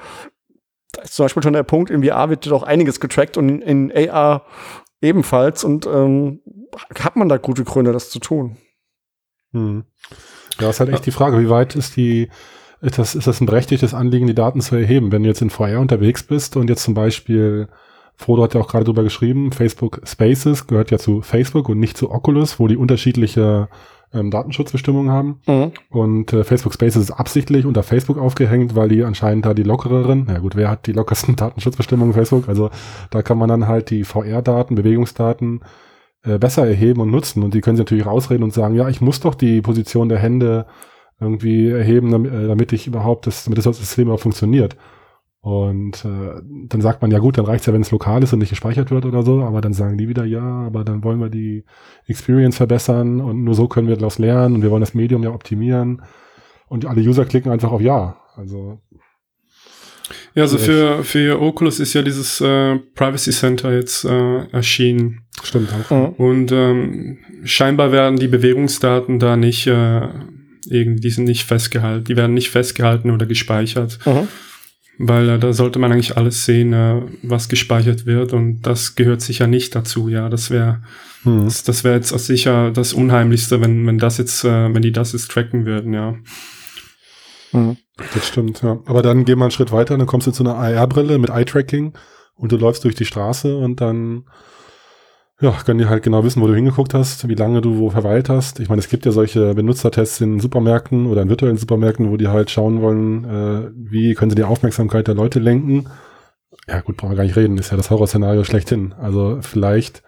da 0.91 1.04
ist 1.04 1.13
zum 1.13 1.25
Beispiel 1.25 1.43
schon 1.43 1.54
der 1.54 1.63
Punkt, 1.63 1.89
in 1.89 2.04
VR 2.04 2.30
wird 2.30 2.45
doch 2.47 2.63
einiges 2.63 2.99
getrackt 2.99 3.38
und 3.38 3.62
in, 3.62 3.91
AR 4.10 4.45
ebenfalls. 5.02 5.63
Und 5.63 5.86
ähm, 5.86 6.41
hat 6.99 7.15
man 7.15 7.30
da 7.30 7.38
gute 7.38 7.63
Gründe, 7.63 7.91
das 7.91 8.10
zu 8.10 8.19
tun? 8.19 8.58
Hm. 9.52 9.84
Ja, 10.60 10.69
ist 10.69 10.80
halt 10.80 10.91
echt 10.91 11.06
die 11.06 11.12
Frage, 11.12 11.39
wie 11.39 11.49
weit 11.49 11.75
ist 11.75 11.95
die, 11.95 12.30
ist 12.82 12.97
das, 12.97 13.15
ist 13.15 13.28
das 13.28 13.39
ein 13.41 13.45
berechtigtes 13.45 13.93
Anliegen, 13.93 14.28
die 14.28 14.36
Daten 14.36 14.62
zu 14.62 14.75
erheben? 14.75 15.12
Wenn 15.12 15.23
du 15.23 15.30
jetzt 15.30 15.41
in 15.41 15.49
VR 15.49 15.80
unterwegs 15.80 16.23
bist 16.23 16.58
und 16.58 16.69
jetzt 16.69 16.84
zum 16.84 16.93
Beispiel, 16.93 17.69
Frodo 18.15 18.43
hat 18.43 18.54
ja 18.54 18.62
auch 18.62 18.67
gerade 18.67 18.86
drüber 18.86 19.04
geschrieben, 19.04 19.52
Facebook 19.52 20.02
Spaces 20.06 20.67
gehört 20.67 20.91
ja 20.91 20.97
zu 20.97 21.21
Facebook 21.21 21.69
und 21.69 21.80
nicht 21.80 21.97
zu 21.97 22.12
Oculus, 22.12 22.60
wo 22.60 22.67
die 22.67 22.78
unterschiedliche 22.78 23.69
ähm, 24.13 24.32
Datenschutzbestimmungen 24.32 25.12
haben. 25.12 25.41
Mhm. 25.48 25.72
Und 25.89 26.34
äh, 26.34 26.43
Facebook 26.43 26.74
Spaces 26.74 27.04
ist 27.04 27.12
absichtlich 27.12 27.65
unter 27.65 27.84
Facebook 27.84 28.17
aufgehängt, 28.17 28.76
weil 28.76 28.89
die 28.89 29.04
anscheinend 29.04 29.45
da 29.45 29.54
die 29.54 29.63
lockereren, 29.63 30.26
na 30.28 30.39
gut, 30.39 30.56
wer 30.56 30.69
hat 30.69 30.88
die 30.88 30.93
lockersten 30.93 31.36
Datenschutzbestimmungen 31.38 32.13
Facebook? 32.13 32.50
Also 32.50 32.69
da 33.12 33.22
kann 33.22 33.38
man 33.38 33.50
dann 33.50 33.67
halt 33.67 33.89
die 33.89 34.04
VR-Daten, 34.04 34.76
Bewegungsdaten 34.76 35.62
äh, 36.24 36.38
besser 36.38 36.67
erheben 36.67 37.02
und 37.02 37.12
nutzen. 37.12 37.43
Und 37.43 37.54
die 37.54 37.62
können 37.62 37.78
sie 37.78 37.84
natürlich 37.84 38.06
rausreden 38.06 38.43
und 38.43 38.54
sagen, 38.54 38.76
ja, 38.76 38.89
ich 38.89 39.02
muss 39.02 39.19
doch 39.19 39.36
die 39.36 39.62
Position 39.62 40.10
der 40.10 40.19
Hände 40.19 40.65
irgendwie 41.19 41.69
erheben, 41.69 42.12
damit, 42.12 42.32
äh, 42.34 42.48
damit 42.48 42.74
ich 42.74 42.88
überhaupt 42.88 43.28
das, 43.28 43.43
damit 43.43 43.63
das 43.63 43.78
System 43.78 44.04
überhaupt 44.04 44.24
funktioniert. 44.24 44.76
Und 45.41 46.04
äh, 46.04 46.41
dann 46.67 46.82
sagt 46.82 47.02
man, 47.02 47.12
ja 47.12 47.19
gut, 47.19 47.38
dann 47.38 47.45
reicht's 47.45 47.65
ja, 47.65 47.73
wenn 47.73 47.82
es 47.82 47.91
lokal 47.91 48.21
ist 48.23 48.34
und 48.34 48.39
nicht 48.39 48.49
gespeichert 48.49 48.91
wird 48.91 49.06
oder 49.06 49.23
so, 49.23 49.41
aber 49.41 49.62
dann 49.62 49.73
sagen 49.73 49.97
die 49.97 50.10
wieder, 50.10 50.25
ja, 50.25 50.41
aber 50.41 50.84
dann 50.84 51.04
wollen 51.04 51.21
wir 51.21 51.30
die 51.30 51.63
Experience 52.08 52.58
verbessern 52.58 53.21
und 53.21 53.45
nur 53.45 53.56
so 53.56 53.67
können 53.67 53.88
wir 53.88 53.95
daraus 53.95 54.19
lernen 54.19 54.56
und 54.56 54.63
wir 54.63 54.71
wollen 54.71 54.82
das 54.82 54.93
Medium 54.93 55.23
ja 55.23 55.32
optimieren. 55.32 56.02
Und 56.67 56.86
alle 56.86 57.02
User 57.02 57.25
klicken 57.25 57.52
einfach 57.52 57.71
auf 57.71 57.82
Ja. 57.82 58.17
Also 58.36 58.82
Ja, 60.36 60.43
also 60.43 60.58
für, 60.58 61.04
für 61.06 61.41
Oculus 61.41 61.80
ist 61.80 61.93
ja 61.93 62.02
dieses 62.02 62.41
äh, 62.41 62.75
Privacy 62.95 63.32
Center 63.32 63.73
jetzt 63.73 64.04
äh, 64.04 64.45
erschienen. 64.52 65.21
stimmt 65.41 65.69
auch. 65.73 65.89
Mhm. 65.89 66.06
Und 66.15 66.52
ähm, 66.52 67.17
scheinbar 67.45 67.93
werden 67.93 68.19
die 68.19 68.28
Bewegungsdaten 68.28 69.19
da 69.19 69.38
nicht, 69.38 69.67
äh, 69.67 70.02
irgendwie, 70.69 70.99
die 70.99 71.10
sind 71.10 71.25
nicht 71.25 71.45
festgehalten, 71.45 72.04
die 72.04 72.17
werden 72.17 72.34
nicht 72.34 72.49
festgehalten 72.49 73.10
oder 73.10 73.25
gespeichert. 73.25 73.99
Mhm. 74.06 74.28
Weil 75.01 75.29
äh, 75.29 75.39
da 75.39 75.53
sollte 75.53 75.79
man 75.79 75.91
eigentlich 75.91 76.17
alles 76.17 76.45
sehen, 76.45 76.73
äh, 76.73 77.01
was 77.23 77.47
gespeichert 77.49 78.05
wird 78.05 78.33
und 78.33 78.62
das 78.62 78.95
gehört 78.95 79.21
sicher 79.21 79.47
nicht 79.47 79.73
dazu. 79.73 80.09
Ja, 80.09 80.29
das 80.29 80.51
wäre 80.51 80.81
Hm. 81.23 81.45
das, 81.45 81.63
das 81.63 81.83
wäre 81.83 81.95
jetzt 81.95 82.17
sicher 82.19 82.71
das 82.71 82.93
Unheimlichste, 82.93 83.59
wenn 83.59 83.85
wenn 83.88 83.97
das 83.97 84.17
jetzt, 84.17 84.43
äh, 84.45 84.73
wenn 84.73 84.81
die 84.81 84.91
das 84.91 85.13
jetzt 85.13 85.31
tracken 85.31 85.65
würden. 85.65 85.93
Ja, 85.93 86.15
Mhm. 87.51 87.77
Das 88.13 88.27
stimmt, 88.27 88.62
ja. 88.62 88.79
Aber 88.85 89.01
dann 89.01 89.25
gehen 89.25 89.39
wir 89.39 89.43
einen 89.45 89.51
Schritt 89.51 89.71
weiter, 89.71 89.97
dann 89.97 90.07
kommst 90.07 90.27
du 90.27 90.31
zu 90.31 90.43
einer 90.43 90.55
AR-Brille 90.55 91.17
mit 91.17 91.29
Eye-Tracking 91.29 91.93
und 92.35 92.51
du 92.51 92.57
läufst 92.57 92.83
durch 92.83 92.95
die 92.95 93.05
Straße 93.05 93.57
und 93.57 93.81
dann 93.81 94.25
ja, 95.41 95.52
können 95.65 95.80
die 95.80 95.86
halt 95.86 96.04
genau 96.04 96.23
wissen, 96.23 96.41
wo 96.41 96.47
du 96.47 96.56
hingeguckt 96.56 96.93
hast, 96.93 97.28
wie 97.30 97.36
lange 97.36 97.62
du 97.62 97.78
wo 97.78 97.89
verweilt 97.89 98.28
hast. 98.28 98.60
Ich 98.60 98.67
meine, 98.67 98.80
es 98.80 98.89
gibt 98.89 99.06
ja 99.06 99.12
solche 99.12 99.54
Benutzertests 99.54 100.19
in 100.19 100.39
Supermärkten 100.39 101.08
oder 101.08 101.21
in 101.21 101.30
virtuellen 101.30 101.58
Supermärkten, 101.58 102.12
wo 102.12 102.17
die 102.17 102.28
halt 102.28 102.52
schauen 102.52 102.82
wollen, 102.82 103.23
äh, 103.23 103.71
wie 103.73 104.13
können 104.15 104.32
sie 104.32 104.36
die 104.36 104.43
Aufmerksamkeit 104.43 105.08
der 105.08 105.15
Leute 105.15 105.39
lenken. 105.39 105.88
Ja, 106.67 106.82
gut, 106.82 106.97
brauchen 106.97 107.12
wir 107.12 107.17
gar 107.17 107.23
nicht 107.23 107.38
reden, 107.38 107.58
ist 107.58 107.71
ja 107.71 107.78
das 107.78 107.89
Horrorszenario 107.89 108.43
schlechthin. 108.43 108.93
Also 108.99 109.39
vielleicht 109.41 110.04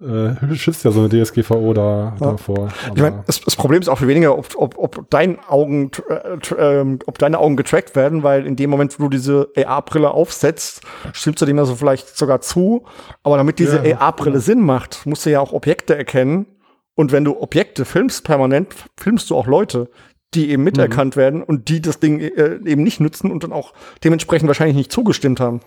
äh, 0.00 0.54
schützt 0.54 0.84
ja 0.84 0.92
so 0.92 1.00
eine 1.00 1.08
DSGVO 1.08 1.72
da 1.74 2.16
ja. 2.20 2.30
davor. 2.30 2.68
Ich 2.94 3.02
meine, 3.02 3.24
das, 3.26 3.40
das, 3.40 3.56
Problem 3.56 3.80
ist 3.80 3.88
auch 3.88 3.98
viel 3.98 4.06
weniger, 4.06 4.38
ob, 4.38 4.54
ob, 4.56 4.78
ob, 4.78 5.10
dein 5.10 5.40
Augen, 5.48 5.90
äh, 6.08 6.80
äh, 6.80 6.98
ob 7.06 7.18
deine 7.18 7.38
Augen 7.38 7.56
getrackt 7.56 7.96
werden, 7.96 8.22
weil 8.22 8.46
in 8.46 8.54
dem 8.54 8.70
Moment, 8.70 8.98
wo 8.98 9.04
du 9.04 9.08
diese 9.08 9.48
AR-Brille 9.56 10.10
aufsetzt, 10.10 10.82
stimmst 11.12 11.42
du 11.42 11.46
dem 11.46 11.58
also 11.58 11.74
vielleicht 11.74 12.16
sogar 12.16 12.40
zu. 12.40 12.84
Aber 13.24 13.36
damit 13.36 13.58
diese 13.58 13.84
ja, 13.86 13.98
AR-Brille 13.98 14.36
ja. 14.36 14.40
Sinn 14.40 14.60
macht, 14.60 15.04
musst 15.04 15.26
du 15.26 15.30
ja 15.30 15.40
auch 15.40 15.52
Objekte 15.52 15.96
erkennen. 15.96 16.46
Und 16.94 17.10
wenn 17.10 17.24
du 17.24 17.40
Objekte 17.40 17.84
filmst 17.84 18.24
permanent, 18.24 18.74
filmst 18.96 19.30
du 19.30 19.36
auch 19.36 19.48
Leute, 19.48 19.90
die 20.34 20.50
eben 20.50 20.62
miterkannt 20.62 21.16
mhm. 21.16 21.20
werden 21.20 21.42
und 21.42 21.68
die 21.68 21.80
das 21.80 21.98
Ding 21.98 22.20
äh, 22.20 22.60
eben 22.64 22.84
nicht 22.84 23.00
nutzen 23.00 23.32
und 23.32 23.42
dann 23.42 23.52
auch 23.52 23.72
dementsprechend 24.04 24.46
wahrscheinlich 24.46 24.76
nicht 24.76 24.92
zugestimmt 24.92 25.40
haben. 25.40 25.60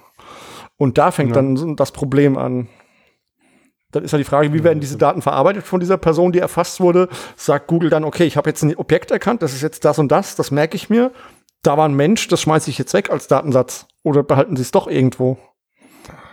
Und 0.78 0.98
da 0.98 1.12
fängt 1.12 1.36
dann 1.36 1.76
das 1.76 1.92
Problem 1.92 2.38
an. 2.38 2.68
Dann 3.92 4.04
ist 4.04 4.12
ja 4.12 4.18
die 4.18 4.24
Frage, 4.24 4.54
wie 4.54 4.64
werden 4.64 4.80
diese 4.80 4.98
Daten 4.98 5.22
verarbeitet 5.22 5.64
von 5.66 5.80
dieser 5.80 5.98
Person, 5.98 6.32
die 6.32 6.40
erfasst 6.40 6.80
wurde? 6.80 7.10
Sagt 7.36 7.68
Google 7.68 7.90
dann, 7.90 8.04
okay, 8.04 8.24
ich 8.24 8.38
habe 8.38 8.50
jetzt 8.50 8.64
ein 8.64 8.76
Objekt 8.76 9.12
erkannt, 9.12 9.42
das 9.42 9.54
ist 9.54 9.62
jetzt 9.62 9.86
das 9.86 10.00
und 10.00 10.12
das, 10.12 10.36
das 10.36 10.52
merke 10.52 10.76
ich 10.76 10.90
mir. 10.90 11.12
Da 11.64 11.78
war 11.78 11.88
ein 11.88 11.94
Mensch, 11.94 12.28
das 12.28 12.42
schmeiße 12.42 12.70
ich 12.70 12.78
jetzt 12.78 12.94
weg 12.94 13.12
als 13.12 13.28
Datensatz. 13.28 13.88
Oder 14.04 14.24
behalten 14.24 14.56
sie 14.56 14.64
es 14.64 14.72
doch 14.72 14.88
irgendwo? 14.88 15.38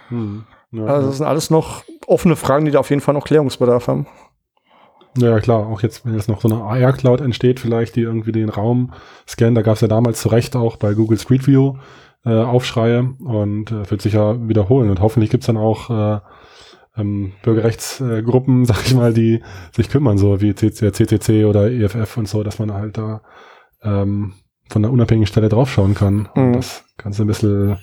Hm. 0.09 0.44
Ja, 0.73 0.85
also 0.85 1.09
das 1.09 1.18
sind 1.18 1.27
alles 1.27 1.51
noch 1.51 1.85
offene 2.07 2.37
Fragen, 2.37 2.64
die 2.64 2.71
da 2.71 2.79
auf 2.79 2.90
jeden 2.90 3.03
Fall 3.03 3.14
noch 3.14 3.25
Klärungsbedarf 3.25 3.88
haben. 3.88 4.07
Ja, 5.16 5.40
klar, 5.40 5.66
auch 5.66 5.81
jetzt, 5.81 6.05
wenn 6.07 6.14
jetzt 6.14 6.29
noch 6.29 6.40
so 6.40 6.49
eine 6.49 6.62
AR-Cloud 6.62 7.21
entsteht, 7.21 7.61
vielleicht, 7.61 7.97
die 7.97 8.03
irgendwie 8.03 8.33
den 8.33 8.51
Raum 8.51 8.92
scannen, 9.27 9.55
da 9.55 9.62
gab 9.62 9.75
es 9.75 9.81
ja 9.81 9.88
damals 9.88 10.21
zu 10.21 10.29
Recht 10.29 10.55
auch 10.55 10.77
bei 10.77 10.94
Google 10.94 11.18
Street 11.18 11.47
View 11.47 11.77
äh, 12.25 12.31
Aufschreie 12.31 13.14
und 13.21 13.71
äh, 13.71 13.90
wird 13.90 14.03
sich 14.03 14.12
ja 14.12 14.49
wiederholen. 14.49 14.90
Und 14.90 15.01
hoffentlich 15.01 15.31
gibt's 15.31 15.47
dann 15.47 15.57
auch 15.57 15.90
äh, 15.90 16.21
ähm, 16.99 17.33
Bürgerrechtsgruppen, 17.43 18.65
sag 18.67 18.85
ich 18.85 18.95
mal, 18.95 19.13
die 19.13 19.43
sich 19.75 19.89
kümmern, 19.89 20.19
so 20.19 20.41
wie 20.41 20.55
CCC 20.55 21.45
oder 21.45 21.71
EFF 21.71 22.17
und 22.17 22.29
so, 22.29 22.43
dass 22.43 22.59
man 22.59 22.73
halt 22.73 22.99
da 22.99 23.23
ähm, 23.83 24.35
von 24.69 24.83
der 24.83 24.91
unabhängigen 24.91 25.27
Stelle 25.27 25.49
draufschauen 25.49 25.95
kann. 25.95 26.29
Mhm. 26.35 26.43
Und 26.43 26.53
das 26.57 26.85
Ganze 26.97 27.23
ein 27.23 27.29
bisschen 27.29 27.79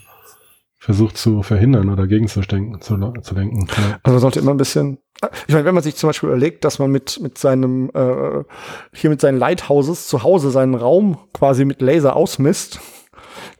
versucht 0.86 1.18
zu 1.18 1.42
verhindern 1.42 1.90
oder 1.90 2.06
gegenzustinken, 2.06 2.80
zu, 2.80 2.96
zu 3.22 3.34
lenken. 3.34 3.68
Ja. 3.76 4.00
Also 4.04 4.14
man 4.14 4.20
sollte 4.20 4.40
immer 4.40 4.52
ein 4.52 4.58
bisschen, 4.58 5.00
ich 5.48 5.54
meine, 5.54 5.66
wenn 5.66 5.74
man 5.74 5.84
sich 5.84 5.96
zum 5.96 6.10
Beispiel 6.10 6.30
überlegt, 6.30 6.64
dass 6.64 6.78
man 6.78 6.92
mit, 6.92 7.20
mit 7.22 7.40
seinem, 7.40 7.90
äh, 7.96 8.44
hier 8.94 9.10
mit 9.10 9.20
seinen 9.20 9.40
Lighthouses 9.40 10.08
zu 10.08 10.22
Hause 10.22 10.52
seinen 10.52 10.76
Raum 10.76 11.18
quasi 11.34 11.66
mit 11.66 11.82
Laser 11.82 12.16
ausmisst, 12.16 12.80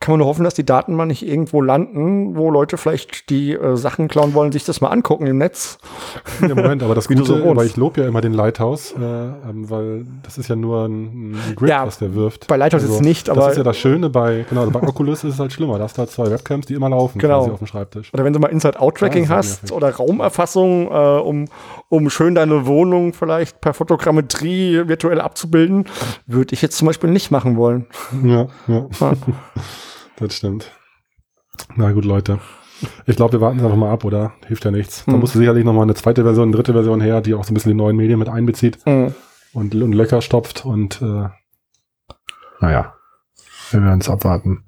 kann 0.06 0.14
man 0.14 0.20
nur 0.20 0.28
hoffen, 0.28 0.44
dass 0.44 0.54
die 0.54 0.64
Daten 0.64 0.94
mal 0.94 1.08
nicht 1.08 1.28
irgendwo 1.28 1.62
landen, 1.62 2.36
wo 2.36 2.52
Leute 2.52 2.78
vielleicht 2.78 3.32
die 3.32 3.54
äh, 3.54 3.76
Sachen 3.76 4.08
klauen 4.08 4.36
wollen, 4.36 4.52
sich 4.52 4.64
das 4.64 4.80
mal 4.80 4.90
angucken 4.90 5.26
im 5.26 5.40
Netz. 5.40 5.80
Ja, 6.42 6.54
Moment, 6.54 6.84
aber 6.84 6.94
das 6.94 7.08
Gute, 7.16 7.26
so 7.26 7.56
weil 7.56 7.66
ich 7.66 7.76
lobe 7.76 8.02
ja 8.02 8.08
immer 8.08 8.22
den 8.22 8.34
Lighthouse, 8.34 8.94
äh, 8.94 9.00
ähm, 9.00 9.68
weil 9.68 10.06
das 10.22 10.38
ist 10.38 10.48
ja 10.48 10.56
nur 10.56 10.86
ein, 10.86 11.32
ein 11.32 11.56
Grid, 11.56 11.72
ja, 11.72 11.88
was 11.88 11.98
der 11.98 12.14
wirft. 12.14 12.46
Bei 12.46 12.56
Lighthouse 12.56 12.84
also, 12.84 12.94
jetzt 12.94 13.04
nicht, 13.04 13.32
aber. 13.32 13.42
Das 13.42 13.52
ist 13.54 13.58
ja 13.58 13.64
das 13.64 13.78
Schöne 13.78 14.12
bei, 14.12 14.46
genau, 14.48 14.62
also 14.62 14.72
bei 14.72 14.88
Oculus 14.88 15.24
ist 15.24 15.34
es 15.34 15.40
halt 15.40 15.52
schlimmer. 15.52 15.80
Da 15.80 15.86
hast 15.86 15.98
du 15.98 16.02
halt 16.02 16.12
zwei 16.12 16.30
Webcams, 16.30 16.68
die 16.68 16.76
immer 16.76 16.90
laufen, 16.90 17.18
genau. 17.18 17.40
quasi 17.40 17.50
auf 17.50 17.58
dem 17.58 17.68
Schreibtisch. 17.68 18.14
Oder 18.14 18.24
wenn 18.24 18.34
du 18.34 18.38
mal 18.38 18.50
Inside-Out-Tracking 18.50 19.28
hast 19.30 19.72
oder 19.72 19.90
Raumerfassung, 19.90 20.88
äh, 20.92 21.20
um, 21.20 21.46
um 21.90 22.12
schön 22.12 22.36
deine 22.36 22.68
Wohnung 22.68 23.14
vielleicht 23.14 23.60
per 23.60 23.74
Fotogrammetrie 23.74 24.88
virtuell 24.88 25.20
abzubilden, 25.20 25.86
würde 26.28 26.54
ich 26.54 26.62
jetzt 26.62 26.78
zum 26.78 26.86
Beispiel 26.86 27.10
nicht 27.10 27.32
machen 27.32 27.58
wollen. 27.58 27.88
Ja, 28.24 28.50
ja. 28.68 28.86
ja. 29.00 29.14
Das 30.18 30.36
stimmt. 30.36 30.72
Na 31.76 31.92
gut, 31.92 32.06
Leute. 32.06 32.40
Ich 33.06 33.16
glaube, 33.16 33.34
wir 33.34 33.42
warten 33.42 33.60
es 33.60 33.64
einfach 33.64 33.78
mal 33.78 33.92
ab, 33.92 34.04
oder? 34.04 34.34
Hilft 34.48 34.66
ja 34.66 34.72
nichts. 34.72 35.06
Da 35.06 35.14
hm. 35.14 35.20
muss 35.20 35.34
sicherlich 35.34 35.64
noch 35.64 35.74
mal 35.74 35.84
eine 35.84 35.96
zweite 35.96 36.24
Version, 36.24 36.50
eine 36.50 36.56
dritte 36.56 36.74
Version 36.74 37.02
her, 37.02 37.22
die 37.22 37.34
auch 37.34 37.44
so 37.44 37.52
ein 37.52 37.54
bisschen 37.54 37.72
die 37.72 37.78
neuen 37.78 37.96
Medien 37.96 38.20
mit 38.20 38.30
einbezieht 38.30 38.80
hm. 38.86 39.14
und, 39.54 39.76
und 39.76 39.94
Löcher 39.94 40.22
stopft 40.22 40.66
und 40.66 41.02
äh, 41.02 41.30
naja, 42.60 42.96
wir 43.72 43.82
werden 43.82 44.02
es 44.02 44.10
abwarten. 44.10 44.66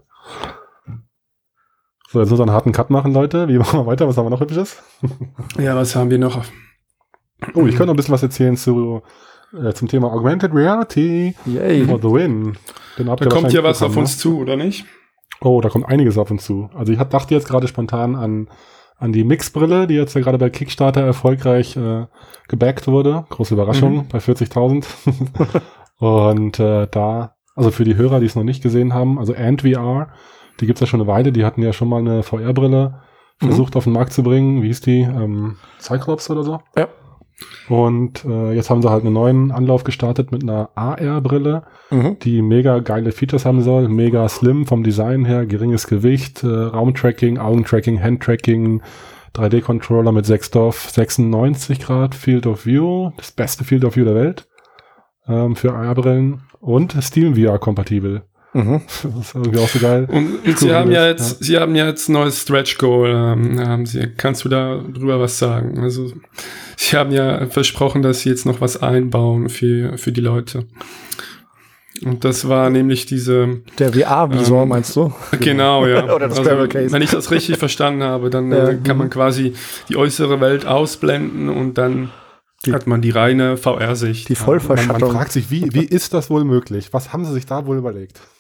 So, 2.10 2.22
jetzt 2.22 2.30
muss 2.30 2.40
wir 2.40 2.44
einen 2.44 2.54
harten 2.54 2.72
Cut 2.72 2.90
machen, 2.90 3.14
Leute. 3.14 3.48
Wie 3.48 3.58
machen 3.58 3.80
wir 3.80 3.86
weiter? 3.86 4.08
Was 4.08 4.18
haben 4.18 4.26
wir 4.26 4.30
noch 4.30 4.40
hübsches? 4.40 4.82
ja, 5.58 5.76
was 5.76 5.96
haben 5.96 6.10
wir 6.10 6.20
noch? 6.20 6.44
Oh, 7.54 7.66
ich 7.68 7.76
könnte 7.76 7.88
noch 7.88 7.94
ein 7.94 7.98
bisschen 7.98 8.14
was 8.14 8.24
erzählen 8.24 8.56
zu, 8.56 9.04
äh, 9.54 9.74
zum 9.74 9.88
Thema 9.88 10.12
Augmented 10.12 10.54
Reality 10.54 11.36
Yay. 11.46 11.86
for 11.86 12.00
the 12.00 12.10
win. 12.10 12.58
da 12.98 13.16
kommt 13.28 13.54
ja 13.54 13.64
was 13.64 13.84
auf 13.84 13.96
uns 13.96 14.16
ne? 14.16 14.22
zu, 14.22 14.40
oder 14.40 14.56
nicht? 14.56 14.86
Oh, 15.42 15.62
da 15.62 15.70
kommt 15.70 15.88
einiges 15.88 16.18
auf 16.18 16.32
uns 16.32 16.46
zu. 16.46 16.70
Also 16.76 16.92
ich 16.92 17.00
hab, 17.00 17.10
dachte 17.10 17.34
jetzt 17.34 17.48
gerade 17.48 17.68
spontan 17.68 18.16
an, 18.16 18.50
an 18.98 19.12
die 19.12 19.24
Mix-Brille, 19.24 19.88
die 19.88 19.94
jetzt 19.94 20.16
ja 20.16 20.22
gerade 20.22 20.38
bei 20.38 20.50
Kickstarter 20.50 21.02
erfolgreich 21.02 21.78
äh, 21.78 22.08
gebackt 22.48 22.88
wurde. 22.88 23.26
Große 23.30 23.54
Überraschung 23.54 23.98
mhm. 23.98 24.08
bei 24.08 24.18
40.000. 24.20 24.86
und 26.00 26.60
äh, 26.60 26.88
da, 26.90 27.36
also 27.56 27.72
für 27.72 27.84
die 27.84 27.96
Hörer, 27.96 28.20
die 28.20 28.26
es 28.26 28.36
noch 28.36 28.44
nicht 28.44 28.64
gesehen 28.64 28.94
haben, 28.94 29.20
also 29.20 29.34
Ant 29.34 29.62
VR, 29.62 30.10
die 30.60 30.66
gibt's 30.66 30.82
ja 30.82 30.88
schon 30.88 31.02
eine 31.02 31.08
Weile, 31.08 31.32
die 31.32 31.46
hatten 31.46 31.62
ja 31.62 31.74
schon 31.74 31.90
mal 31.90 32.00
eine 32.00 32.24
VR-Brille 32.24 33.00
mhm. 33.40 33.46
versucht 33.46 33.76
mhm. 33.76 33.78
auf 33.78 33.84
den 33.84 33.94
Markt 33.94 34.14
zu 34.14 34.24
bringen. 34.24 34.64
Wie 34.64 34.68
hieß 34.68 34.82
die? 34.82 35.02
Ähm, 35.02 35.58
Cyclops 35.80 36.30
oder 36.30 36.44
so? 36.44 36.60
Ja. 36.76 36.88
Und 37.70 38.26
äh, 38.26 38.54
jetzt 38.54 38.70
haben 38.70 38.82
sie 38.82 38.90
halt 38.90 39.04
einen 39.04 39.14
neuen 39.14 39.52
Anlauf 39.52 39.84
gestartet 39.84 40.32
mit 40.32 40.42
einer 40.42 40.70
AR-Brille, 40.76 41.64
mhm. 41.92 42.18
die 42.20 42.42
mega 42.42 42.80
geile 42.80 43.12
Features 43.12 43.46
haben 43.46 43.62
soll, 43.62 43.90
mega 43.90 44.28
slim 44.28 44.66
vom 44.66 44.84
Design 44.84 45.26
her, 45.26 45.46
geringes 45.46 45.88
Gewicht, 45.88 46.44
äh, 46.44 46.48
Raumtracking, 46.48 47.38
Augentracking, 47.38 48.02
Handtracking, 48.02 48.82
3D-Controller 49.36 50.12
mit 50.12 50.26
6 50.26 50.52
Dorf, 50.52 50.90
96 50.90 51.80
Grad 51.80 52.16
Field 52.16 52.48
of 52.48 52.66
View, 52.66 53.12
das 53.18 53.32
beste 53.32 53.64
Field 53.64 53.86
of 53.86 53.96
View 53.96 54.06
der 54.06 54.16
Welt 54.16 54.48
ähm, 55.28 55.56
für 55.56 55.74
AR-Brillen 55.74 56.42
und 56.60 56.96
Steam 57.04 57.36
VR 57.36 57.60
kompatibel. 57.60 58.24
Mhm. 58.58 58.82
Das 59.04 59.28
ist 59.28 59.36
irgendwie 59.36 59.60
auch 59.60 59.70
so 59.70 59.80
geil. 59.80 60.08
Und 60.10 60.58
Sie 60.58 60.74
haben 60.74 60.92
ja 60.92 61.08
jetzt, 61.08 61.42
ja. 61.42 61.46
Sie 61.46 61.58
haben 61.58 61.76
ja 61.76 61.86
jetzt 61.86 62.10
ein 62.10 62.14
neues 62.14 62.42
Stretch 62.42 62.78
Goal. 62.78 63.10
Ähm, 63.10 63.60
haben 63.60 63.86
Sie, 63.86 64.08
kannst 64.18 64.44
du 64.46 64.50
da 64.50 64.78
drüber 64.78 65.20
was 65.20 65.38
sagen? 65.38 65.80
Also, 65.80 66.12
Sie 66.76 66.98
haben 66.98 67.12
ja 67.12 67.46
versprochen, 67.48 68.02
dass 68.02 68.22
Sie 68.22 68.30
jetzt 68.30 68.46
noch 68.46 68.60
was 68.60 68.82
einbauen 68.82 69.50
für, 69.50 69.98
für 69.98 70.12
die 70.12 70.22
Leute. 70.22 70.66
Und 72.04 72.26
das 72.26 72.48
war 72.48 72.70
nämlich 72.70 73.06
diese. 73.06 73.62
Der 73.80 73.94
VR-Visor, 73.94 74.64
ähm, 74.64 74.70
meinst 74.70 74.96
du? 74.96 75.14
Genau, 75.40 75.86
ja. 75.86 76.04
Oder 76.16 76.28
das 76.28 76.40
also, 76.40 76.68
Case. 76.68 76.92
Wenn 76.92 77.02
ich 77.02 77.12
das 77.12 77.32
richtig 77.32 77.58
verstanden 77.58 78.04
habe, 78.04 78.30
dann 78.30 78.52
ja, 78.52 78.70
äh, 78.70 78.78
kann 78.84 78.98
man 78.98 79.10
quasi 79.10 79.54
die 79.90 79.98
äußere 79.98 80.40
Welt 80.42 80.66
ausblenden 80.66 81.50
und 81.50 81.78
dann 81.78 82.10
die, 82.68 82.74
hat 82.74 82.88
man 82.88 83.02
die 83.02 83.10
reine 83.10 83.58
VR-Sicht. 83.58 84.30
Die 84.30 84.36
Vollverschattung. 84.36 85.00
Man, 85.00 85.02
man, 85.02 85.12
fragt 85.12 85.32
sich, 85.32 85.50
wie, 85.50 85.74
wie 85.74 85.84
ist 85.84 86.14
das 86.14 86.30
wohl 86.30 86.44
möglich? 86.44 86.94
Was 86.94 87.14
haben 87.14 87.26
sie 87.26 87.34
sich 87.34 87.46
da 87.46 87.66
wohl 87.66 87.78
überlegt? 87.78 88.22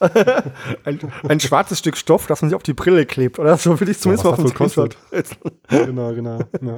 ein, 0.83 0.99
ein, 1.27 1.39
schwarzes 1.39 1.79
Stück 1.79 1.97
Stoff, 1.97 2.27
das 2.27 2.41
man 2.41 2.49
sich 2.49 2.55
auf 2.55 2.63
die 2.63 2.73
Brille 2.73 3.05
klebt, 3.05 3.39
oder? 3.39 3.57
So 3.57 3.79
will 3.79 3.89
ich 3.89 3.99
zumindest 3.99 4.25
ja, 4.25 4.31
mal 4.31 4.43
auf 4.43 4.53
kostet. 4.53 4.97
genau, 5.69 6.13
genau. 6.13 6.39
Ja. 6.61 6.77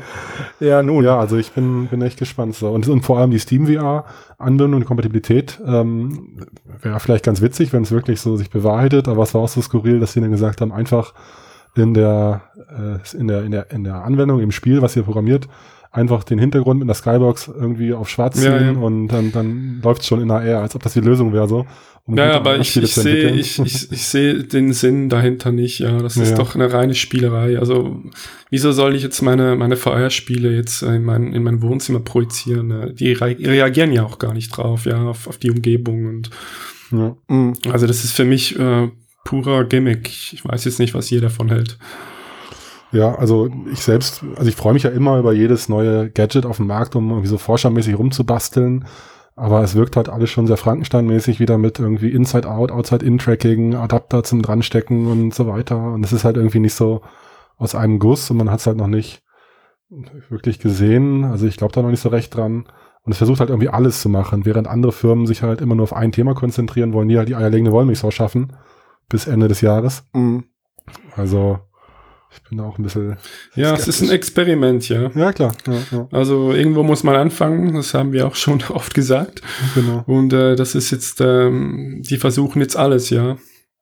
ja. 0.67 0.83
nun. 0.83 1.03
Ja, 1.03 1.19
also 1.19 1.37
ich 1.37 1.51
bin, 1.51 1.87
bin 1.87 2.01
echt 2.01 2.17
gespannt. 2.17 2.55
So. 2.55 2.69
Und, 2.69 2.87
und 2.87 3.01
vor 3.01 3.19
allem 3.19 3.31
die 3.31 3.39
Steam 3.39 3.67
VR-Anbindung 3.67 4.81
und 4.81 4.85
Kompatibilität 4.85 5.59
ähm, 5.65 6.47
wäre 6.81 6.99
vielleicht 6.99 7.25
ganz 7.25 7.41
witzig, 7.41 7.73
wenn 7.73 7.83
es 7.83 7.91
wirklich 7.91 8.21
so 8.21 8.37
sich 8.37 8.49
bewahrheitet, 8.49 9.07
aber 9.07 9.23
es 9.23 9.33
war 9.33 9.41
auch 9.41 9.49
so 9.49 9.61
skurril, 9.61 9.99
dass 9.99 10.13
sie 10.13 10.21
dann 10.21 10.31
gesagt 10.31 10.61
haben, 10.61 10.71
einfach 10.71 11.13
in 11.75 11.93
der, 11.93 12.41
äh, 12.69 13.17
in 13.17 13.27
der, 13.27 13.43
in 13.43 13.51
der, 13.51 13.71
in 13.71 13.83
der 13.83 14.03
Anwendung, 14.03 14.39
im 14.39 14.51
Spiel, 14.51 14.81
was 14.81 14.95
ihr 14.95 15.03
programmiert, 15.03 15.47
einfach 15.91 16.23
den 16.23 16.39
Hintergrund 16.39 16.79
mit 16.79 16.85
einer 16.85 16.93
Skybox 16.93 17.47
irgendwie 17.47 17.93
auf 17.93 18.09
schwarz 18.09 18.39
ziehen 18.39 18.51
ja, 18.51 18.61
ja. 18.61 18.71
und 18.71 19.07
dann, 19.07 19.31
dann 19.31 19.81
läuft 19.83 20.01
es 20.01 20.07
schon 20.07 20.21
in 20.21 20.29
AR, 20.29 20.61
als 20.61 20.75
ob 20.75 20.83
das 20.83 20.93
die 20.93 20.99
Lösung 20.99 21.33
wäre 21.33 21.47
so. 21.47 21.65
Um 22.05 22.17
ja, 22.17 22.31
aber 22.31 22.57
ich, 22.57 22.75
ich 22.75 22.93
sehe 22.93 23.31
ich, 23.31 23.59
ich, 23.59 23.91
ich 23.91 24.07
seh 24.07 24.41
den 24.43 24.73
Sinn 24.73 25.09
dahinter 25.09 25.51
nicht, 25.51 25.79
ja. 25.79 25.99
Das 25.99 26.17
ist 26.17 26.31
ja. 26.31 26.37
doch 26.37 26.55
eine 26.55 26.71
reine 26.71 26.95
Spielerei. 26.95 27.59
Also 27.59 28.01
wieso 28.49 28.71
soll 28.71 28.95
ich 28.95 29.03
jetzt 29.03 29.21
meine, 29.21 29.55
meine 29.55 29.75
VR-Spiele 29.75 30.51
jetzt 30.51 30.81
in 30.81 31.03
mein, 31.03 31.33
in 31.33 31.43
mein 31.43 31.61
Wohnzimmer 31.61 31.99
projizieren? 31.99 32.67
Ne? 32.67 32.93
Die 32.93 33.13
re 33.13 33.35
reagieren 33.39 33.91
ja 33.91 34.03
auch 34.03 34.17
gar 34.17 34.33
nicht 34.33 34.49
drauf, 34.49 34.85
ja, 34.85 34.97
auf, 35.03 35.27
auf 35.27 35.37
die 35.37 35.51
Umgebung 35.51 36.05
und 36.05 36.29
ja. 36.91 37.15
Also 37.71 37.85
das 37.85 38.03
ist 38.03 38.13
für 38.13 38.25
mich 38.25 38.57
äh, 38.57 38.89
purer 39.23 39.65
Gimmick. 39.65 40.07
Ich 40.07 40.43
weiß 40.43 40.65
jetzt 40.65 40.79
nicht, 40.79 40.93
was 40.93 41.11
ihr 41.11 41.21
davon 41.21 41.49
hält. 41.49 41.77
Ja, 42.91 43.15
also 43.15 43.49
ich 43.71 43.81
selbst, 43.81 44.23
also 44.35 44.49
ich 44.49 44.55
freue 44.55 44.73
mich 44.73 44.83
ja 44.83 44.89
immer 44.89 45.19
über 45.19 45.31
jedes 45.33 45.69
neue 45.69 46.09
Gadget 46.09 46.45
auf 46.45 46.57
dem 46.57 46.67
Markt, 46.67 46.95
um 46.95 47.09
irgendwie 47.09 47.27
so 47.27 47.37
forschermäßig 47.37 47.97
rumzubasteln. 47.97 48.85
Aber 49.35 49.63
es 49.63 49.75
wirkt 49.75 49.95
halt 49.95 50.09
alles 50.09 50.29
schon 50.29 50.47
sehr 50.47 50.57
Frankenstein-mäßig 50.57 51.39
wieder 51.39 51.57
mit 51.57 51.79
irgendwie 51.79 52.11
Inside-Out, 52.11 52.71
Outside-In-Tracking, 52.71 53.75
Adapter 53.75 54.23
zum 54.23 54.41
Dranstecken 54.41 55.07
und 55.07 55.33
so 55.33 55.47
weiter. 55.47 55.93
Und 55.93 56.03
es 56.03 56.11
ist 56.11 56.25
halt 56.25 56.35
irgendwie 56.35 56.59
nicht 56.59 56.73
so 56.73 57.01
aus 57.57 57.73
einem 57.73 57.99
Guss 57.99 58.29
und 58.31 58.37
man 58.37 58.51
hat 58.51 58.59
es 58.59 58.67
halt 58.67 58.77
noch 58.77 58.87
nicht 58.87 59.23
wirklich 60.29 60.59
gesehen. 60.59 61.23
Also 61.23 61.45
ich 61.47 61.57
glaube 61.57 61.73
da 61.73 61.81
noch 61.81 61.89
nicht 61.89 62.01
so 62.01 62.09
recht 62.09 62.35
dran. 62.35 62.65
Und 63.03 63.11
es 63.13 63.17
versucht 63.17 63.39
halt 63.39 63.49
irgendwie 63.49 63.69
alles 63.69 64.01
zu 64.01 64.09
machen, 64.09 64.45
während 64.45 64.67
andere 64.67 64.91
Firmen 64.91 65.25
sich 65.25 65.41
halt 65.41 65.61
immer 65.61 65.75
nur 65.75 65.83
auf 65.83 65.93
ein 65.93 66.11
Thema 66.11 66.33
konzentrieren, 66.33 66.91
wollen 66.91 67.07
die 67.07 67.17
halt 67.17 67.29
die 67.29 67.35
eierlegende 67.35 67.71
Wollmilchsau 67.71 68.11
schaffen 68.11 68.53
bis 69.07 69.25
Ende 69.25 69.47
des 69.47 69.61
Jahres. 69.61 70.03
Mhm. 70.13 70.45
Also 71.15 71.59
ich 72.31 72.43
bin 72.47 72.57
da 72.59 72.65
auch 72.65 72.77
ein 72.77 72.83
bisschen. 72.83 73.17
Ja, 73.55 73.75
skeptisch. 73.75 73.87
es 73.87 74.01
ist 74.01 74.09
ein 74.09 74.15
Experiment, 74.15 74.87
ja. 74.89 75.09
Ja, 75.15 75.33
klar. 75.33 75.53
Ja, 75.67 75.73
ja. 75.91 76.07
Also 76.11 76.51
irgendwo 76.53 76.83
muss 76.83 77.03
man 77.03 77.15
anfangen, 77.15 77.73
das 77.73 77.93
haben 77.93 78.11
wir 78.11 78.27
auch 78.27 78.35
schon 78.43 78.61
oft 78.69 78.93
gesagt. 78.93 79.41
Genau. 79.75 80.03
Und 80.05 80.33
äh, 80.33 80.55
das 80.55 80.75
ist 80.75 80.91
jetzt, 80.91 81.21
ähm, 81.21 82.01
die 82.03 82.17
versuchen 82.17 82.61
jetzt 82.61 82.77
alles, 82.77 83.09
ja. 83.09 83.37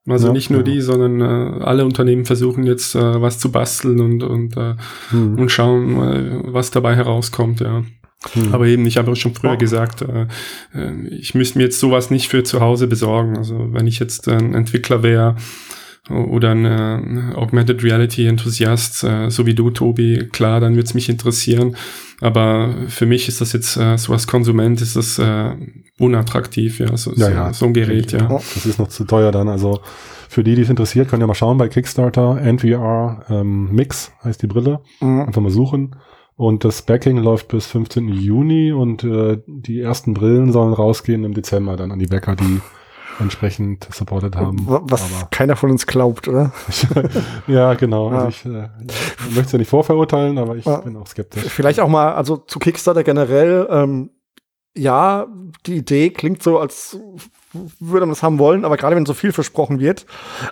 Also 0.08 0.28
ja, 0.28 0.34
nicht 0.34 0.50
nur 0.50 0.64
die, 0.64 0.80
sondern 0.80 1.20
äh, 1.20 1.64
alle 1.64 1.84
Unternehmen 1.84 2.24
versuchen 2.24 2.64
jetzt 2.64 2.95
äh, 2.95 3.22
was 3.22 3.39
zu 3.39 3.52
basteln 3.52 4.00
und, 4.00 4.24
und, 4.24 4.56
äh, 4.56 4.76
hm. 5.10 5.38
und 5.38 5.52
schauen, 5.52 6.02
äh, 6.02 6.54
was 6.54 6.72
dabei 6.72 6.95
herauskommt, 6.95 7.60
ja. 7.60 7.84
Hm. 8.32 8.54
Aber 8.54 8.66
eben, 8.68 8.86
ich 8.86 8.98
habe 8.98 9.16
schon 9.18 9.34
früher 9.34 9.54
oh. 9.54 9.58
gesagt, 9.58 10.02
äh, 10.04 10.28
äh, 10.74 11.08
ich 11.10 11.36
müsste 11.36 11.58
mir 11.58 11.66
jetzt 11.66 11.80
sowas 11.80 12.10
nicht 12.10 12.30
für 12.30 12.43
zu 12.43 12.62
Hause 12.62 12.88
besorgen. 12.88 13.38
Also 13.38 13.74
wenn 13.74 13.86
ich 13.86 14.00
jetzt 14.00 14.30
ein 14.30 14.54
Entwickler 14.54 15.04
wäre 15.04 15.36
oder 16.10 16.51
ein 16.51 17.34
Augmented 17.36 17.84
Reality 17.84 18.28
Enthusiast, 18.28 19.03
äh, 19.03 19.30
so 19.30 19.45
wie 19.45 19.53
du, 19.53 19.70
Tobi, 19.70 20.30
klar, 20.32 20.60
dann 20.60 20.76
würde 20.76 20.86
es 20.86 20.93
mich 20.93 21.10
interessieren. 21.10 21.76
Aber 22.22 22.74
für 22.88 23.05
mich 23.05 23.28
ist 23.28 23.41
das 23.41 23.53
jetzt, 23.53 23.78
äh, 23.78 23.97
so 23.97 24.14
als 24.14 24.26
Konsument, 24.28 24.82
ist 24.82 24.95
das 24.95 25.20
äh, 25.20 25.51
unattraktiv, 25.99 26.80
ja, 26.80 26.95
so, 26.97 27.14
ja, 27.16 27.30
ja. 27.30 27.53
so, 27.53 27.66
ein 27.66 27.74
Gerät, 27.74 28.12
ja. 28.12 28.28
Oh, 28.30 28.41
das 28.55 28.66
ist 28.66 28.80
noch 28.80 28.88
zu 28.88 29.03
teuer 29.03 29.32
dann. 29.32 29.47
Also 29.47 29.82
für 30.30 30.43
die, 30.43 30.55
die 30.55 30.64
es 30.64 30.70
interessiert, 30.70 31.10
können 31.10 31.22
ja 31.22 31.28
mal 31.28 31.36
schauen 31.36 31.58
bei 31.58 31.68
Kickstarter, 31.68 32.41
NVR 32.41 33.26
ähm, 33.30 33.72
Mix 33.72 34.12
heißt 34.24 34.41
die 34.41 34.47
Brille. 34.47 34.82
Mhm. 34.99 35.22
Einfach 35.22 35.41
mal 35.41 35.51
suchen. 35.51 35.95
Und 36.36 36.64
das 36.64 36.84
Backing 36.84 37.18
läuft 37.18 37.47
bis 37.47 37.66
15. 37.66 38.10
Juni 38.10 38.72
und 38.72 39.03
äh, 39.03 39.39
die 39.47 39.82
ersten 39.82 40.14
Brillen 40.14 40.51
sollen 40.51 40.74
rausgehen 40.74 41.24
im 41.24 41.34
Dezember 41.34 41.76
dann 41.76 41.91
an 41.91 41.97
die 41.97 42.05
Bäcker, 42.05 42.36
die 42.36 42.62
entsprechend 43.20 43.88
supported 43.91 44.36
haben. 44.36 44.65
Was 44.65 45.03
Aber 45.03 45.28
keiner 45.30 45.55
von 45.55 45.72
uns 45.72 45.88
glaubt, 45.88 46.28
oder? 46.28 46.51
ja, 47.47 47.74
genau. 47.74 48.11
Ja. 48.11 48.26
Also 48.26 48.30
ich 48.30 48.45
äh, 48.45 48.70
möchte 49.30 49.41
es 49.41 49.51
ja 49.51 49.57
nicht 49.59 49.70
vorverurteilen, 49.70 50.38
aber 50.38 50.55
ich 50.55 50.65
ja. 50.65 50.78
bin 50.78 50.95
auch 50.97 51.07
skeptisch. 51.07 51.43
Vielleicht 51.45 51.80
auch 51.80 51.89
mal, 51.89 52.13
also 52.13 52.38
zu 52.38 52.59
Kickstarter 52.59 53.03
generell, 53.03 53.68
ähm, 53.70 54.11
ja, 54.76 55.28
die 55.65 55.78
Idee 55.78 56.11
klingt 56.11 56.43
so, 56.43 56.59
als 56.59 56.99
würde 57.54 58.06
man 58.06 58.14
das 58.14 58.24
haben 58.24 58.39
wollen, 58.39 58.66
aber 58.66 58.78
gerade 58.78 58.95
wenn 58.95 59.06
so 59.06 59.14
viel 59.14 59.32
versprochen 59.32 59.80
wird. 59.80 60.06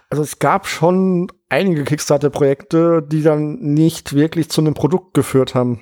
Also 0.10 0.24
es 0.24 0.40
gab 0.40 0.68
schon 0.68 1.32
einige 1.50 1.84
Kickstarter-Projekte, 1.84 3.04
die 3.06 3.22
dann 3.22 3.56
nicht 3.60 4.14
wirklich 4.14 4.50
zu 4.50 4.62
einem 4.62 4.74
Produkt 4.74 5.14
geführt 5.14 5.56
haben. 5.56 5.82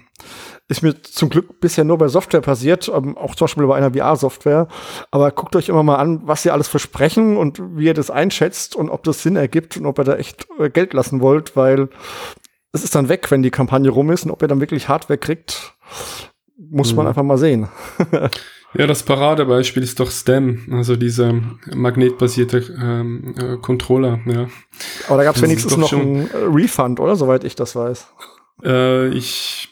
Ist 0.67 0.81
mir 0.81 1.01
zum 1.01 1.29
Glück 1.29 1.59
bisher 1.59 1.83
nur 1.83 1.97
bei 1.97 2.07
Software 2.07 2.41
passiert, 2.41 2.91
ähm, 2.93 3.17
auch 3.17 3.35
zum 3.35 3.45
Beispiel 3.45 3.67
bei 3.67 3.75
einer 3.75 3.93
VR-Software. 3.93 4.67
Aber 5.11 5.31
guckt 5.31 5.55
euch 5.55 5.69
immer 5.69 5.83
mal 5.83 5.97
an, 5.97 6.21
was 6.25 6.43
sie 6.43 6.51
alles 6.51 6.67
versprechen 6.67 7.37
und 7.37 7.61
wie 7.77 7.85
ihr 7.85 7.93
das 7.93 8.09
einschätzt 8.09 8.75
und 8.75 8.89
ob 8.89 9.03
das 9.03 9.21
Sinn 9.21 9.35
ergibt 9.35 9.77
und 9.77 9.85
ob 9.85 9.99
ihr 9.99 10.05
da 10.05 10.15
echt 10.15 10.47
äh, 10.59 10.69
Geld 10.69 10.93
lassen 10.93 11.21
wollt, 11.21 11.55
weil 11.55 11.89
es 12.71 12.83
ist 12.83 12.95
dann 12.95 13.09
weg, 13.09 13.29
wenn 13.29 13.43
die 13.43 13.51
Kampagne 13.51 13.91
rum 13.91 14.09
ist 14.09 14.25
und 14.25 14.31
ob 14.31 14.41
ihr 14.41 14.47
dann 14.47 14.61
wirklich 14.61 14.89
Hardware 14.89 15.19
kriegt, 15.19 15.75
muss 16.57 16.91
mhm. 16.91 16.97
man 16.97 17.07
einfach 17.07 17.23
mal 17.23 17.37
sehen. 17.37 17.69
Ja, 18.75 18.87
das 18.87 19.03
Paradebeispiel 19.03 19.83
ist 19.83 19.99
doch 19.99 20.09
STEM, 20.09 20.67
also 20.71 20.95
dieser 20.95 21.33
magnetbasierte 21.73 22.57
ähm, 22.81 23.35
äh, 23.37 23.57
Controller. 23.57 24.19
Ja. 24.25 24.47
Aber 25.07 25.17
da 25.17 25.23
gab 25.23 25.35
es 25.35 25.41
wenigstens 25.41 25.77
noch 25.77 25.93
einen 25.93 26.27
Refund, 26.33 26.99
oder? 26.99 27.15
Soweit 27.15 27.43
ich 27.43 27.55
das 27.55 27.75
weiß. 27.75 28.07
Äh, 28.63 29.09
ich 29.09 29.69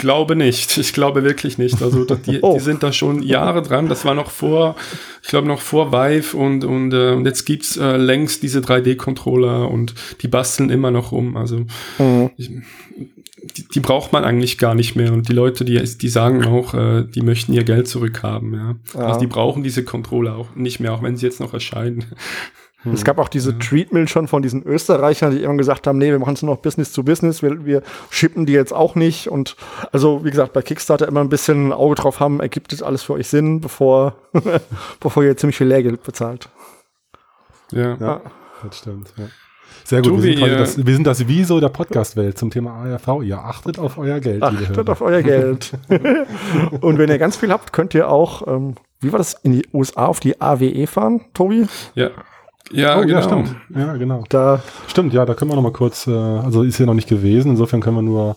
glaube 0.00 0.34
nicht. 0.34 0.76
Ich 0.78 0.92
glaube 0.92 1.22
wirklich 1.22 1.58
nicht. 1.58 1.80
Also 1.82 2.04
die, 2.04 2.40
oh. 2.42 2.54
die 2.54 2.60
sind 2.60 2.82
da 2.82 2.92
schon 2.92 3.22
Jahre 3.22 3.62
dran. 3.62 3.88
Das 3.88 4.04
war 4.04 4.14
noch 4.14 4.30
vor, 4.30 4.74
ich 5.22 5.28
glaube 5.28 5.46
noch 5.46 5.60
vor 5.60 5.92
Vive 5.92 6.36
und 6.36 6.64
und, 6.64 6.92
äh, 6.92 7.12
und 7.12 7.26
jetzt 7.26 7.44
gibt's 7.44 7.76
äh, 7.76 7.96
längst 7.96 8.42
diese 8.42 8.60
3D-Controller 8.60 9.70
und 9.70 9.94
die 10.22 10.28
basteln 10.28 10.70
immer 10.70 10.90
noch 10.90 11.12
rum. 11.12 11.36
Also 11.36 11.66
mhm. 11.98 12.30
ich, 12.36 12.50
die, 13.56 13.66
die 13.68 13.80
braucht 13.80 14.12
man 14.12 14.24
eigentlich 14.24 14.58
gar 14.58 14.74
nicht 14.74 14.96
mehr. 14.96 15.12
Und 15.12 15.28
die 15.28 15.32
Leute, 15.32 15.64
die, 15.64 15.82
die 15.82 16.08
sagen 16.08 16.44
auch, 16.44 16.74
äh, 16.74 17.04
die 17.04 17.22
möchten 17.22 17.52
ihr 17.52 17.64
Geld 17.64 17.88
zurückhaben. 17.88 18.54
Ja. 18.54 18.74
ja. 18.94 19.06
Also 19.06 19.20
die 19.20 19.26
brauchen 19.26 19.62
diese 19.62 19.84
Controller 19.84 20.36
auch 20.36 20.54
nicht 20.54 20.80
mehr, 20.80 20.92
auch 20.92 21.02
wenn 21.02 21.16
sie 21.16 21.26
jetzt 21.26 21.40
noch 21.40 21.54
erscheinen. 21.54 22.04
Hm. 22.82 22.94
Es 22.94 23.04
gab 23.04 23.18
auch 23.18 23.28
diese 23.28 23.52
ja. 23.52 23.58
Treatment 23.58 24.08
schon 24.08 24.26
von 24.26 24.42
diesen 24.42 24.62
Österreichern, 24.62 25.32
die 25.32 25.42
immer 25.42 25.56
gesagt 25.56 25.86
haben, 25.86 25.98
nee, 25.98 26.10
wir 26.10 26.18
machen 26.18 26.34
es 26.34 26.42
nur 26.42 26.54
noch 26.54 26.62
Business 26.62 26.92
zu 26.92 27.04
Business, 27.04 27.42
wir, 27.42 27.64
wir 27.66 27.82
shippen 28.08 28.46
die 28.46 28.54
jetzt 28.54 28.72
auch 28.72 28.94
nicht. 28.94 29.28
Und 29.28 29.56
also, 29.92 30.24
wie 30.24 30.30
gesagt, 30.30 30.52
bei 30.52 30.62
Kickstarter 30.62 31.06
immer 31.06 31.20
ein 31.20 31.28
bisschen 31.28 31.68
ein 31.68 31.72
Auge 31.72 31.96
drauf 31.96 32.20
haben, 32.20 32.40
ergibt 32.40 32.72
das 32.72 32.82
alles 32.82 33.02
für 33.02 33.14
euch 33.14 33.28
Sinn, 33.28 33.60
bevor, 33.60 34.16
bevor 35.00 35.22
ihr 35.22 35.36
ziemlich 35.36 35.56
viel 35.56 35.66
Lehrgeld 35.66 36.02
bezahlt. 36.02 36.48
Ja, 37.70 37.96
ja. 38.00 38.20
das 38.62 38.78
stimmt. 38.78 39.12
Ja. 39.16 39.26
Sehr 39.84 40.02
gut. 40.02 40.22
wir, 40.22 40.36
sind 40.36 40.42
äh, 40.42 40.56
das, 40.56 40.86
wir 40.86 40.94
sind 40.94 41.06
das 41.06 41.26
Wieso 41.28 41.60
der 41.60 41.68
Podcast-Welt 41.68 42.38
zum 42.38 42.50
Thema 42.50 42.72
ARV. 42.72 43.22
Ihr 43.22 43.38
achtet 43.38 43.78
auf 43.78 43.98
euer 43.98 44.20
Geld. 44.20 44.42
Achtet 44.42 44.88
auf 44.88 45.00
euer 45.00 45.22
Geld. 45.22 45.72
Und 46.80 46.98
wenn 46.98 47.08
ihr 47.08 47.18
ganz 47.18 47.36
viel 47.36 47.50
habt, 47.50 47.72
könnt 47.72 47.94
ihr 47.94 48.08
auch, 48.08 48.46
ähm, 48.46 48.74
wie 49.00 49.12
war 49.12 49.18
das, 49.18 49.34
in 49.42 49.52
die 49.52 49.66
USA 49.72 50.06
auf 50.06 50.20
die 50.20 50.40
AWE 50.40 50.86
fahren, 50.86 51.22
Tobi? 51.34 51.66
Ja. 51.94 52.10
Ja, 52.72 52.98
oh, 52.98 53.00
genau. 53.00 53.14
ja, 53.14 53.22
stimmt. 53.22 53.56
Ja, 53.74 53.96
genau. 53.96 54.24
Da 54.28 54.62
stimmt, 54.86 55.12
ja, 55.12 55.26
da 55.26 55.34
können 55.34 55.50
wir 55.50 55.56
noch 55.56 55.62
mal 55.62 55.72
kurz, 55.72 56.06
äh, 56.06 56.12
also 56.12 56.62
ist 56.62 56.76
hier 56.76 56.86
noch 56.86 56.94
nicht 56.94 57.08
gewesen, 57.08 57.52
insofern 57.52 57.80
können 57.80 57.96
wir 57.96 58.02
nur, 58.02 58.36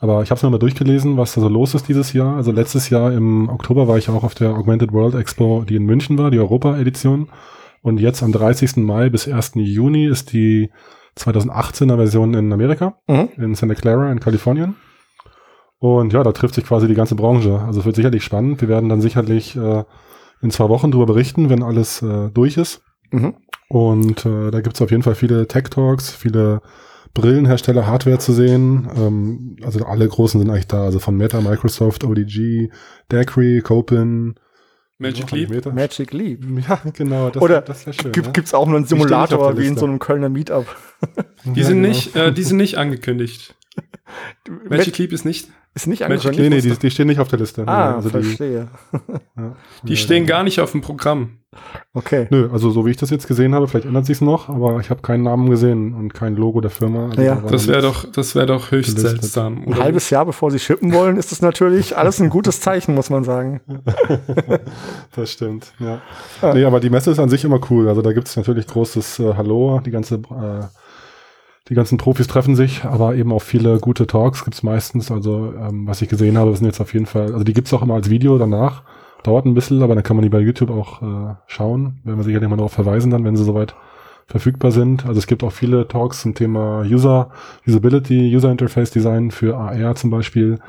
aber 0.00 0.22
ich 0.22 0.30
habe 0.30 0.38
es 0.38 0.42
noch 0.42 0.50
mal 0.50 0.58
durchgelesen, 0.58 1.16
was 1.16 1.34
da 1.34 1.40
so 1.40 1.48
los 1.48 1.74
ist 1.74 1.88
dieses 1.88 2.12
Jahr. 2.12 2.36
Also 2.36 2.50
letztes 2.50 2.90
Jahr 2.90 3.12
im 3.12 3.48
Oktober 3.48 3.86
war 3.86 3.98
ich 3.98 4.08
auch 4.08 4.24
auf 4.24 4.34
der 4.34 4.50
Augmented 4.50 4.92
World 4.92 5.14
Expo, 5.14 5.64
die 5.68 5.76
in 5.76 5.84
München 5.84 6.18
war, 6.18 6.30
die 6.30 6.38
Europa-Edition. 6.38 7.28
Und 7.82 8.00
jetzt 8.00 8.22
am 8.22 8.32
30. 8.32 8.76
Mai 8.78 9.08
bis 9.08 9.28
1. 9.28 9.52
Juni 9.54 10.06
ist 10.06 10.32
die 10.32 10.70
2018er 11.16 11.96
Version 11.96 12.34
in 12.34 12.52
Amerika, 12.52 12.98
mhm. 13.06 13.28
in 13.36 13.54
Santa 13.54 13.74
Clara 13.74 14.10
in 14.12 14.20
Kalifornien. 14.20 14.76
Und 15.78 16.12
ja, 16.12 16.22
da 16.24 16.32
trifft 16.32 16.54
sich 16.54 16.64
quasi 16.64 16.88
die 16.88 16.94
ganze 16.94 17.14
Branche. 17.14 17.60
Also 17.60 17.80
es 17.80 17.86
wird 17.86 17.96
sicherlich 17.96 18.24
spannend. 18.24 18.60
Wir 18.60 18.68
werden 18.68 18.88
dann 18.88 19.00
sicherlich 19.00 19.56
äh, 19.56 19.84
in 20.42 20.50
zwei 20.50 20.68
Wochen 20.68 20.90
darüber 20.90 21.06
berichten, 21.06 21.50
wenn 21.50 21.62
alles 21.62 22.02
äh, 22.02 22.30
durch 22.30 22.56
ist. 22.56 22.82
Mhm. 23.10 23.34
Und 23.68 24.26
äh, 24.26 24.50
da 24.50 24.60
gibt 24.60 24.76
es 24.76 24.82
auf 24.82 24.90
jeden 24.90 25.02
Fall 25.02 25.14
viele 25.14 25.46
Tech-Talks, 25.46 26.10
viele 26.10 26.62
Brillenhersteller, 27.14 27.86
Hardware 27.86 28.18
zu 28.18 28.32
sehen. 28.32 28.88
Ähm, 28.96 29.56
also 29.62 29.84
alle 29.84 30.08
großen 30.08 30.40
sind 30.40 30.50
eigentlich 30.50 30.66
da. 30.66 30.84
Also 30.84 30.98
von 30.98 31.16
Meta, 31.16 31.40
Microsoft, 31.40 32.04
ODG, 32.04 32.70
Dacry, 33.08 33.60
Copin, 33.62 34.34
Magic 34.98 35.30
Leap. 35.30 35.72
Magic 35.72 36.12
Leap. 36.12 36.44
Ja, 36.68 36.80
genau. 36.92 37.30
Das, 37.30 37.40
Oder 37.42 37.60
das 37.60 37.84
schön, 37.94 38.12
gibt 38.12 38.36
es 38.36 38.50
ja? 38.50 38.58
auch 38.58 38.66
nur 38.66 38.76
einen 38.76 38.86
Simulator 38.86 39.56
wie 39.56 39.66
in 39.66 39.76
so 39.76 39.86
einem 39.86 40.00
Kölner 40.00 40.28
Meetup? 40.28 40.66
Die 41.44 41.62
sind 41.62 41.82
genau. 41.82 41.88
nicht, 41.88 42.16
äh, 42.16 42.32
die 42.32 42.42
sind 42.42 42.56
nicht 42.56 42.76
angekündigt. 42.76 43.54
Magic 44.68 44.98
Leap 44.98 45.12
ist 45.12 45.24
nicht. 45.24 45.48
Ist 45.74 45.86
nicht 45.86 46.02
angekündigt? 46.02 46.40
Nee, 46.40 46.48
nee, 46.48 46.60
die, 46.60 46.76
die, 46.76 46.90
stehen 46.90 47.06
nicht 47.06 47.20
auf 47.20 47.28
der 47.28 47.38
Liste. 47.38 47.62
Ah, 47.66 47.96
also 47.96 48.08
verstehe. 48.08 48.68
Die, 49.36 49.40
ja, 49.40 49.56
die 49.84 49.96
stehen 49.96 50.26
gar 50.26 50.42
nicht 50.42 50.60
auf 50.60 50.72
dem 50.72 50.80
Programm. 50.80 51.38
Okay. 51.94 52.26
Nö, 52.30 52.50
also 52.52 52.70
so 52.70 52.84
wie 52.84 52.90
ich 52.90 52.96
das 52.96 53.10
jetzt 53.10 53.26
gesehen 53.26 53.54
habe, 53.54 53.68
vielleicht 53.68 53.86
ändert 53.86 54.04
sich 54.04 54.20
noch, 54.20 54.48
aber 54.48 54.80
ich 54.80 54.90
habe 54.90 55.02
keinen 55.02 55.22
Namen 55.22 55.48
gesehen 55.48 55.94
und 55.94 56.12
kein 56.12 56.36
Logo 56.36 56.60
der 56.60 56.70
Firma. 56.70 57.10
Also 57.10 57.22
ja. 57.22 57.36
Das 57.36 57.68
wäre 57.68 57.80
doch, 57.80 58.04
das 58.10 58.34
wäre 58.34 58.46
doch 58.46 58.70
höchst 58.70 58.96
gelistet. 58.96 59.22
seltsam. 59.22 59.62
Ein 59.66 59.78
halbes 59.78 60.10
Jahr 60.10 60.26
bevor 60.26 60.50
sie 60.50 60.58
shippen 60.58 60.92
wollen, 60.92 61.16
ist 61.16 61.32
das 61.32 61.40
natürlich 61.42 61.96
alles 61.96 62.20
ein 62.20 62.28
gutes 62.28 62.60
Zeichen, 62.60 62.94
muss 62.94 63.08
man 63.08 63.24
sagen. 63.24 63.60
das 65.16 65.32
stimmt, 65.32 65.72
ja. 65.78 66.02
ja. 66.42 66.54
Nee, 66.54 66.64
aber 66.64 66.80
die 66.80 66.90
Messe 66.90 67.10
ist 67.10 67.18
an 67.18 67.30
sich 67.30 67.44
immer 67.44 67.60
cool. 67.70 67.88
Also 67.88 68.02
da 68.02 68.12
gibt 68.12 68.28
es 68.28 68.36
natürlich 68.36 68.66
großes 68.66 69.20
äh, 69.20 69.34
Hallo, 69.34 69.80
die 69.84 69.90
ganze 69.90 70.16
äh, 70.16 70.64
die 71.68 71.74
ganzen 71.74 71.98
Profis 71.98 72.26
treffen 72.26 72.56
sich, 72.56 72.84
aber 72.84 73.14
eben 73.14 73.32
auch 73.32 73.42
viele 73.42 73.78
gute 73.78 74.06
Talks 74.06 74.44
gibt's 74.44 74.62
meistens. 74.62 75.10
Also 75.10 75.52
ähm, 75.58 75.86
was 75.86 76.00
ich 76.00 76.08
gesehen 76.08 76.38
habe, 76.38 76.54
sind 76.56 76.66
jetzt 76.66 76.80
auf 76.80 76.94
jeden 76.94 77.06
Fall, 77.06 77.32
also 77.32 77.44
die 77.44 77.52
gibt's 77.52 77.74
auch 77.74 77.82
immer 77.82 77.94
als 77.94 78.10
Video 78.10 78.38
danach. 78.38 78.82
Dauert 79.22 79.46
ein 79.46 79.54
bisschen, 79.54 79.82
aber 79.82 79.94
dann 79.94 80.04
kann 80.04 80.16
man 80.16 80.22
die 80.22 80.28
bei 80.28 80.38
YouTube 80.38 80.70
auch 80.70 81.02
äh, 81.02 81.34
schauen. 81.46 82.00
Werden 82.04 82.18
wir 82.18 82.24
sicherlich 82.24 82.48
mal 82.48 82.56
darauf 82.56 82.72
verweisen 82.72 83.10
dann, 83.10 83.24
wenn 83.24 83.36
sie 83.36 83.44
soweit 83.44 83.74
verfügbar 84.26 84.70
sind. 84.70 85.06
Also 85.06 85.18
es 85.18 85.26
gibt 85.26 85.42
auch 85.42 85.52
viele 85.52 85.88
Talks 85.88 86.22
zum 86.22 86.34
Thema 86.34 86.82
User, 86.82 87.30
Usability, 87.66 88.34
User 88.34 88.50
Interface 88.50 88.90
Design 88.90 89.30
für 89.30 89.56
AR 89.56 89.94
zum 89.96 90.10
Beispiel. 90.10 90.60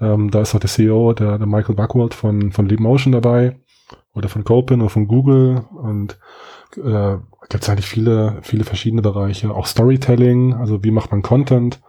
Ähm, 0.00 0.30
da 0.30 0.42
ist 0.42 0.54
auch 0.54 0.60
der 0.60 0.70
CEO, 0.70 1.14
der, 1.14 1.38
der 1.38 1.46
Michael 1.46 1.74
Buckworth 1.74 2.14
von, 2.14 2.52
von 2.52 2.66
Leap 2.66 2.80
Motion 2.80 3.12
dabei 3.12 3.56
oder 4.14 4.28
von 4.28 4.44
Copin 4.44 4.80
oder 4.80 4.90
von 4.90 5.08
Google 5.08 5.64
und 5.82 6.18
äh, 6.76 7.16
gibt 7.48 7.62
es 7.62 7.68
eigentlich 7.68 7.86
viele, 7.86 8.38
viele 8.42 8.64
verschiedene 8.64 9.02
Bereiche. 9.02 9.54
Auch 9.54 9.66
Storytelling, 9.66 10.54
also 10.54 10.82
wie 10.82 10.90
macht 10.90 11.10
man 11.10 11.22
Content 11.22 11.80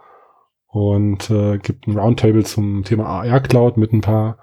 und 0.66 1.30
äh, 1.30 1.58
gibt 1.58 1.86
ein 1.86 1.98
Roundtable 1.98 2.44
zum 2.44 2.84
Thema 2.84 3.06
AR 3.06 3.40
Cloud 3.40 3.76
mit 3.76 3.92
ein 3.92 4.00
paar 4.00 4.38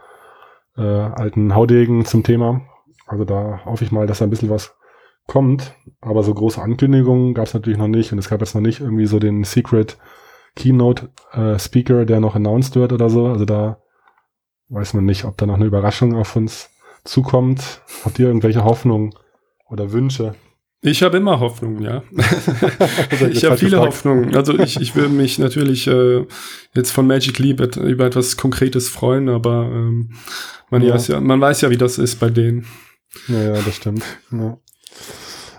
äh, 0.78 0.82
alten 0.82 1.56
Haudegen 1.56 2.06
zum 2.06 2.24
Thema. 2.24 2.62
Also 3.08 3.24
da 3.24 3.62
hoffe 3.66 3.84
ich 3.84 3.92
mal, 3.92 4.08
dass 4.08 4.20
da 4.20 4.26
ein 4.26 4.30
bisschen 4.30 4.50
was 4.50 4.76
kommt. 5.28 5.76
Aber 6.02 6.24
so 6.24 6.34
große 6.34 6.62
Ankündigungen 6.62 7.34
gab 7.34 7.46
es 7.48 7.54
natürlich 7.54 7.80
noch 7.80 7.88
nicht 7.88 8.12
und 8.12 8.20
es 8.20 8.30
gab 8.30 8.42
jetzt 8.42 8.56
noch 8.56 8.62
nicht 8.62 8.82
irgendwie 8.82 9.06
so 9.06 9.20
den 9.20 9.44
Secret 9.44 9.98
Keynote-Speaker, 10.56 12.02
äh, 12.02 12.06
der 12.06 12.20
noch 12.20 12.36
announced 12.36 12.76
wird 12.76 12.94
oder 12.94 13.10
so. 13.10 13.28
Also 13.28 13.46
da 13.46 13.82
weiß 14.70 14.94
man 14.94 15.06
nicht, 15.06 15.26
ob 15.26 15.38
da 15.38 15.46
noch 15.46 15.56
eine 15.56 15.66
Überraschung 15.66 16.16
auf 16.16 16.36
uns 16.36 16.70
zukommt. 17.04 17.82
Habt 18.04 18.20
ihr 18.20 18.28
irgendwelche 18.28 18.64
Hoffnungen 18.64 19.14
oder 19.70 19.92
Wünsche? 19.92 20.36
Ich 20.86 21.02
habe 21.02 21.18
immer 21.18 21.40
Hoffnung, 21.40 21.82
ja. 21.82 22.04
ich 23.32 23.44
habe 23.44 23.58
viele 23.58 23.80
Hoffnungen. 23.80 24.36
Also 24.36 24.58
ich, 24.60 24.80
ich 24.80 24.96
würde 24.96 25.10
mich 25.10 25.40
natürlich 25.40 25.88
äh, 25.88 26.26
jetzt 26.76 26.92
von 26.92 27.08
Magic 27.08 27.40
Leap 27.40 27.60
et, 27.60 27.76
über 27.76 28.06
etwas 28.06 28.38
Konkretes 28.38 28.88
freuen, 28.88 29.28
aber 29.28 29.68
ähm, 29.72 30.12
man, 30.70 30.84
ja. 30.84 30.94
Weiß 30.94 31.08
ja, 31.08 31.20
man 31.20 31.42
weiß 31.42 31.62
ja, 31.62 31.72
wie 31.72 31.78
das 31.78 31.98
ist 31.98 32.20
bei 32.20 32.30
denen. 32.30 32.68
Ja, 33.28 33.56
ja 33.56 33.62
das 33.62 33.76
stimmt. 33.76 34.04
Ja. 34.32 34.60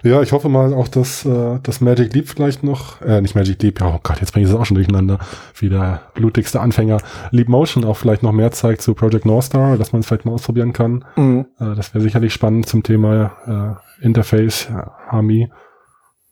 Ja, 0.07 0.23
ich 0.23 0.31
hoffe 0.31 0.49
mal 0.49 0.73
auch, 0.73 0.87
dass 0.87 1.25
äh, 1.25 1.59
das 1.65 1.81
Magic 1.81 2.15
Leap 2.15 2.29
vielleicht 2.29 2.63
noch, 2.63 3.01
äh, 3.01 3.21
nicht 3.21 3.35
Magic 3.35 3.61
Leap, 3.61 3.81
ja, 3.81 3.93
oh 3.93 3.99
Gott, 4.01 4.21
jetzt 4.21 4.33
bringe 4.33 4.47
ich 4.47 4.53
es 4.53 4.57
auch 4.57 4.65
schon 4.65 4.77
durcheinander, 4.77 5.19
wie 5.59 5.69
der 5.69 6.13
blutigste 6.15 6.61
Anfänger. 6.61 6.99
Leap 7.33 7.49
Motion 7.49 7.85
auch 7.85 7.97
vielleicht 7.97 8.23
noch 8.23 8.31
mehr 8.31 8.53
zeigt 8.53 8.83
zu 8.83 8.95
Project 8.95 9.27
North 9.27 9.47
Star, 9.47 9.77
dass 9.77 9.93
man 9.93 10.01
es 10.01 10.07
vielleicht 10.07 10.25
mal 10.25 10.33
ausprobieren 10.33 10.73
kann. 10.73 11.05
Mhm. 11.17 11.47
Äh, 11.59 11.75
das 11.75 11.93
wäre 11.93 12.05
sicherlich 12.05 12.33
spannend 12.33 12.69
zum 12.69 12.85
Thema 12.85 13.81
äh, 14.01 14.05
Interface, 14.05 14.69
Army. 15.09 15.51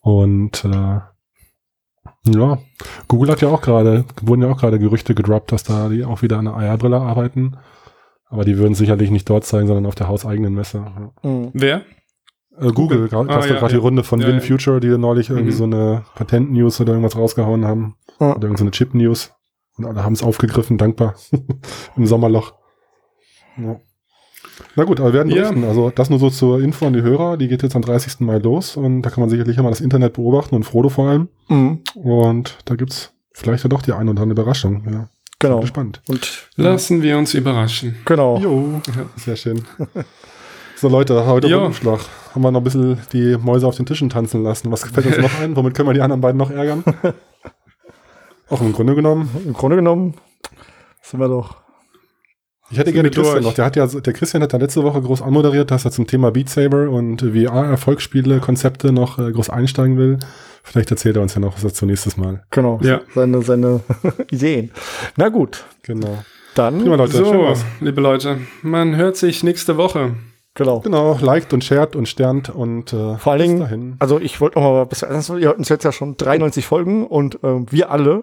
Und 0.00 0.64
äh, 0.64 1.00
ja, 2.26 2.58
Google 3.08 3.32
hat 3.32 3.40
ja 3.40 3.48
auch 3.48 3.60
gerade, 3.60 4.04
wurden 4.22 4.42
ja 4.42 4.50
auch 4.50 4.58
gerade 4.60 4.78
Gerüchte 4.78 5.16
gedroppt, 5.16 5.50
dass 5.50 5.64
da 5.64 5.88
die 5.88 6.04
auch 6.04 6.22
wieder 6.22 6.38
an 6.38 6.46
einer 6.46 6.56
AR-Brille 6.56 7.00
arbeiten. 7.00 7.56
Aber 8.28 8.44
die 8.44 8.56
würden 8.56 8.74
sicherlich 8.74 9.10
nicht 9.10 9.28
dort 9.28 9.44
zeigen, 9.44 9.66
sondern 9.66 9.86
auf 9.86 9.96
der 9.96 10.06
hauseigenen 10.06 10.54
Messe. 10.54 11.12
Mhm. 11.24 11.50
Wer? 11.54 11.82
Äh, 12.58 12.70
Google, 12.72 13.08
Google. 13.08 13.30
Ah, 13.30 13.40
ja, 13.40 13.46
gerade 13.46 13.60
ja. 13.60 13.68
die 13.68 13.76
Runde 13.76 14.04
von 14.04 14.20
ja, 14.20 14.28
Win 14.28 14.40
Future, 14.40 14.80
die 14.80 14.88
neulich 14.98 15.30
irgendwie 15.30 15.52
mhm. 15.52 15.56
so 15.56 15.64
eine 15.64 16.04
Patent-News 16.14 16.80
oder 16.80 16.92
irgendwas 16.92 17.16
rausgehauen 17.16 17.64
haben. 17.64 17.96
Oder 18.18 18.34
irgendeine 18.34 18.68
so 18.68 18.70
Chip-News. 18.70 19.32
Und 19.76 19.86
alle 19.86 20.04
haben 20.04 20.12
es 20.12 20.22
aufgegriffen, 20.22 20.78
dankbar. 20.78 21.14
Im 21.96 22.06
Sommerloch. 22.06 22.54
Ja. 23.56 23.80
Na 24.76 24.84
gut, 24.84 25.00
aber 25.00 25.12
wir 25.12 25.18
werden 25.18 25.32
berichten. 25.32 25.64
Also 25.64 25.90
das 25.90 26.10
nur 26.10 26.20
so 26.20 26.30
zur 26.30 26.60
Info 26.60 26.86
an 26.86 26.92
die 26.92 27.02
Hörer. 27.02 27.36
Die 27.36 27.48
geht 27.48 27.62
jetzt 27.62 27.74
am 27.74 27.82
30. 27.82 28.20
Mai 28.20 28.38
los 28.38 28.76
und 28.76 29.02
da 29.02 29.10
kann 29.10 29.20
man 29.20 29.30
sicherlich 29.30 29.58
immer 29.58 29.70
das 29.70 29.80
Internet 29.80 30.12
beobachten 30.12 30.54
und 30.54 30.64
Frodo 30.64 30.88
vor 30.88 31.08
allem. 31.08 31.28
Mhm. 31.48 31.80
Und 31.94 32.58
da 32.64 32.76
gibt's 32.76 33.12
vielleicht 33.32 33.64
ja 33.64 33.68
doch 33.68 33.82
die 33.82 33.92
eine 33.92 34.10
oder 34.12 34.22
andere 34.22 34.40
Überraschung. 34.40 34.84
Ja. 34.88 35.08
Genau. 35.40 35.60
Gespannt. 35.60 36.00
Und 36.06 36.48
lassen 36.56 37.02
wir 37.02 37.18
uns 37.18 37.34
überraschen. 37.34 37.96
Genau. 38.04 38.38
Jo. 38.38 38.80
Ja, 38.86 39.06
sehr 39.16 39.36
schön. 39.36 39.64
So 40.76 40.88
Leute, 40.88 41.26
heute 41.26 41.48
jo. 41.48 41.66
Umschlag. 41.66 42.00
Haben 42.34 42.42
wir 42.42 42.50
noch 42.50 42.60
ein 42.60 42.64
bisschen 42.64 42.98
die 43.12 43.36
Mäuse 43.36 43.66
auf 43.66 43.76
den 43.76 43.86
Tischen 43.86 44.10
tanzen 44.10 44.42
lassen. 44.42 44.70
Was 44.72 44.84
fällt 44.84 45.06
uns 45.06 45.18
noch 45.18 45.40
ein? 45.40 45.56
Womit 45.56 45.74
können 45.74 45.88
wir 45.88 45.94
die 45.94 46.00
anderen 46.02 46.20
beiden 46.20 46.36
noch 46.38 46.50
ärgern? 46.50 46.82
Auch 48.50 48.60
im 48.60 48.72
Grunde 48.72 48.94
genommen. 48.94 49.30
Im 49.46 49.54
Grunde 49.54 49.76
genommen 49.76 50.14
sind 51.00 51.20
wir 51.20 51.28
doch. 51.28 51.56
Ich 52.70 52.78
hätte 52.78 52.92
gerne 52.92 53.10
Christian 53.10 53.34
durch. 53.34 53.44
noch. 53.44 53.54
Der 53.54 53.64
hat 53.66 53.76
ja, 53.76 53.86
der 53.86 54.12
Christian 54.12 54.42
hat 54.42 54.52
ja 54.52 54.58
letzte 54.58 54.82
Woche 54.82 55.00
groß 55.00 55.22
anmoderiert, 55.22 55.70
dass 55.70 55.84
er 55.84 55.90
zum 55.90 56.06
Thema 56.06 56.30
Beat 56.32 56.48
Saber 56.48 56.90
und 56.90 57.20
VR-Erfolgsspiele, 57.20 58.40
Konzepte 58.40 58.90
noch 58.90 59.18
äh, 59.18 59.30
groß 59.30 59.50
einsteigen 59.50 59.96
will. 59.96 60.18
Vielleicht 60.62 60.90
erzählt 60.90 61.16
er 61.16 61.22
uns 61.22 61.34
ja 61.34 61.40
noch 61.40 61.54
was 61.54 61.62
dazu 61.62 61.86
nächstes 61.86 62.16
Mal. 62.16 62.42
Genau. 62.50 62.80
Ja. 62.82 63.02
Seine, 63.14 63.42
seine 63.42 63.80
Ideen. 64.30 64.72
Na 65.16 65.28
gut. 65.28 65.64
Genau. 65.82 66.24
Dann. 66.54 66.80
Prima, 66.80 66.96
Leute. 66.96 67.12
So, 67.12 67.54
liebe 67.80 68.00
Leute, 68.00 68.38
man 68.62 68.96
hört 68.96 69.16
sich 69.16 69.42
nächste 69.42 69.76
Woche. 69.76 70.14
Genau. 70.56 70.80
Genau, 70.80 71.18
liked 71.20 71.52
und 71.52 71.64
shared 71.64 71.96
und 71.96 72.08
sternt 72.08 72.48
und 72.48 72.92
äh, 72.92 73.18
vor 73.18 73.32
allen 73.32 73.42
Dingen, 73.42 73.58
dahin. 73.60 73.96
also 73.98 74.20
ich 74.20 74.40
wollte 74.40 74.60
noch 74.60 74.70
mal, 74.70 74.86
bis, 74.86 75.02
also 75.02 75.36
ihr 75.36 75.48
habt 75.48 75.58
uns 75.58 75.68
jetzt 75.68 75.84
ja 75.84 75.90
schon 75.90 76.16
93 76.16 76.64
Folgen 76.64 77.06
und 77.08 77.40
ähm, 77.42 77.66
wir 77.70 77.90
alle 77.90 78.22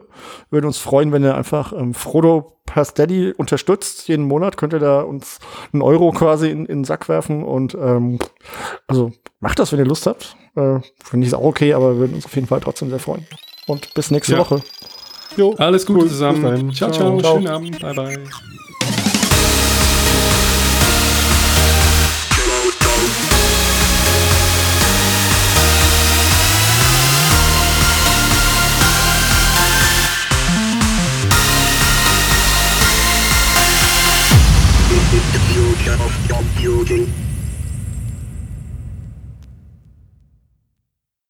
würden 0.50 0.66
uns 0.68 0.78
freuen, 0.78 1.12
wenn 1.12 1.24
ihr 1.24 1.36
einfach 1.36 1.74
ähm, 1.74 1.94
Frodo 1.94 2.54
per 2.66 2.86
Steady 2.86 3.34
unterstützt. 3.36 4.08
Jeden 4.08 4.26
Monat 4.26 4.56
könnt 4.56 4.72
ihr 4.72 4.80
da 4.80 5.02
uns 5.02 5.40
einen 5.74 5.82
Euro 5.82 6.12
quasi 6.12 6.50
in, 6.50 6.60
in 6.68 6.80
den 6.80 6.84
Sack 6.86 7.10
werfen 7.10 7.44
und 7.44 7.76
ähm, 7.76 8.20
also 8.88 9.12
macht 9.42 9.60
das, 9.60 9.74
wenn 9.74 9.80
ihr 9.80 9.86
Lust 9.86 10.06
habt. 10.08 10.38
Äh, 10.56 10.80
Finde 11.04 11.26
ich 11.26 11.28
es 11.28 11.34
auch 11.34 11.44
okay, 11.44 11.74
aber 11.74 11.96
wir 11.96 12.00
würden 12.00 12.16
uns 12.16 12.26
auf 12.26 12.36
jeden 12.36 12.48
Fall 12.48 12.62
trotzdem 12.62 12.90
sehr 12.90 13.00
freuen. 13.00 13.28
Und 13.68 13.94
bis 13.94 14.10
nächste 14.10 14.34
ja. 14.34 14.40
Woche. 14.40 14.62
Jo, 15.36 15.54
Alles 15.58 15.86
Gute 15.86 16.02
cool. 16.02 16.08
zusammen. 16.08 16.74
Ciao, 16.74 16.92
ciao, 16.92 17.20
ciao. 17.20 17.36
Schönen 17.36 17.48
Abend. 17.48 17.80
Bye, 17.82 17.94
bye. 17.94 18.18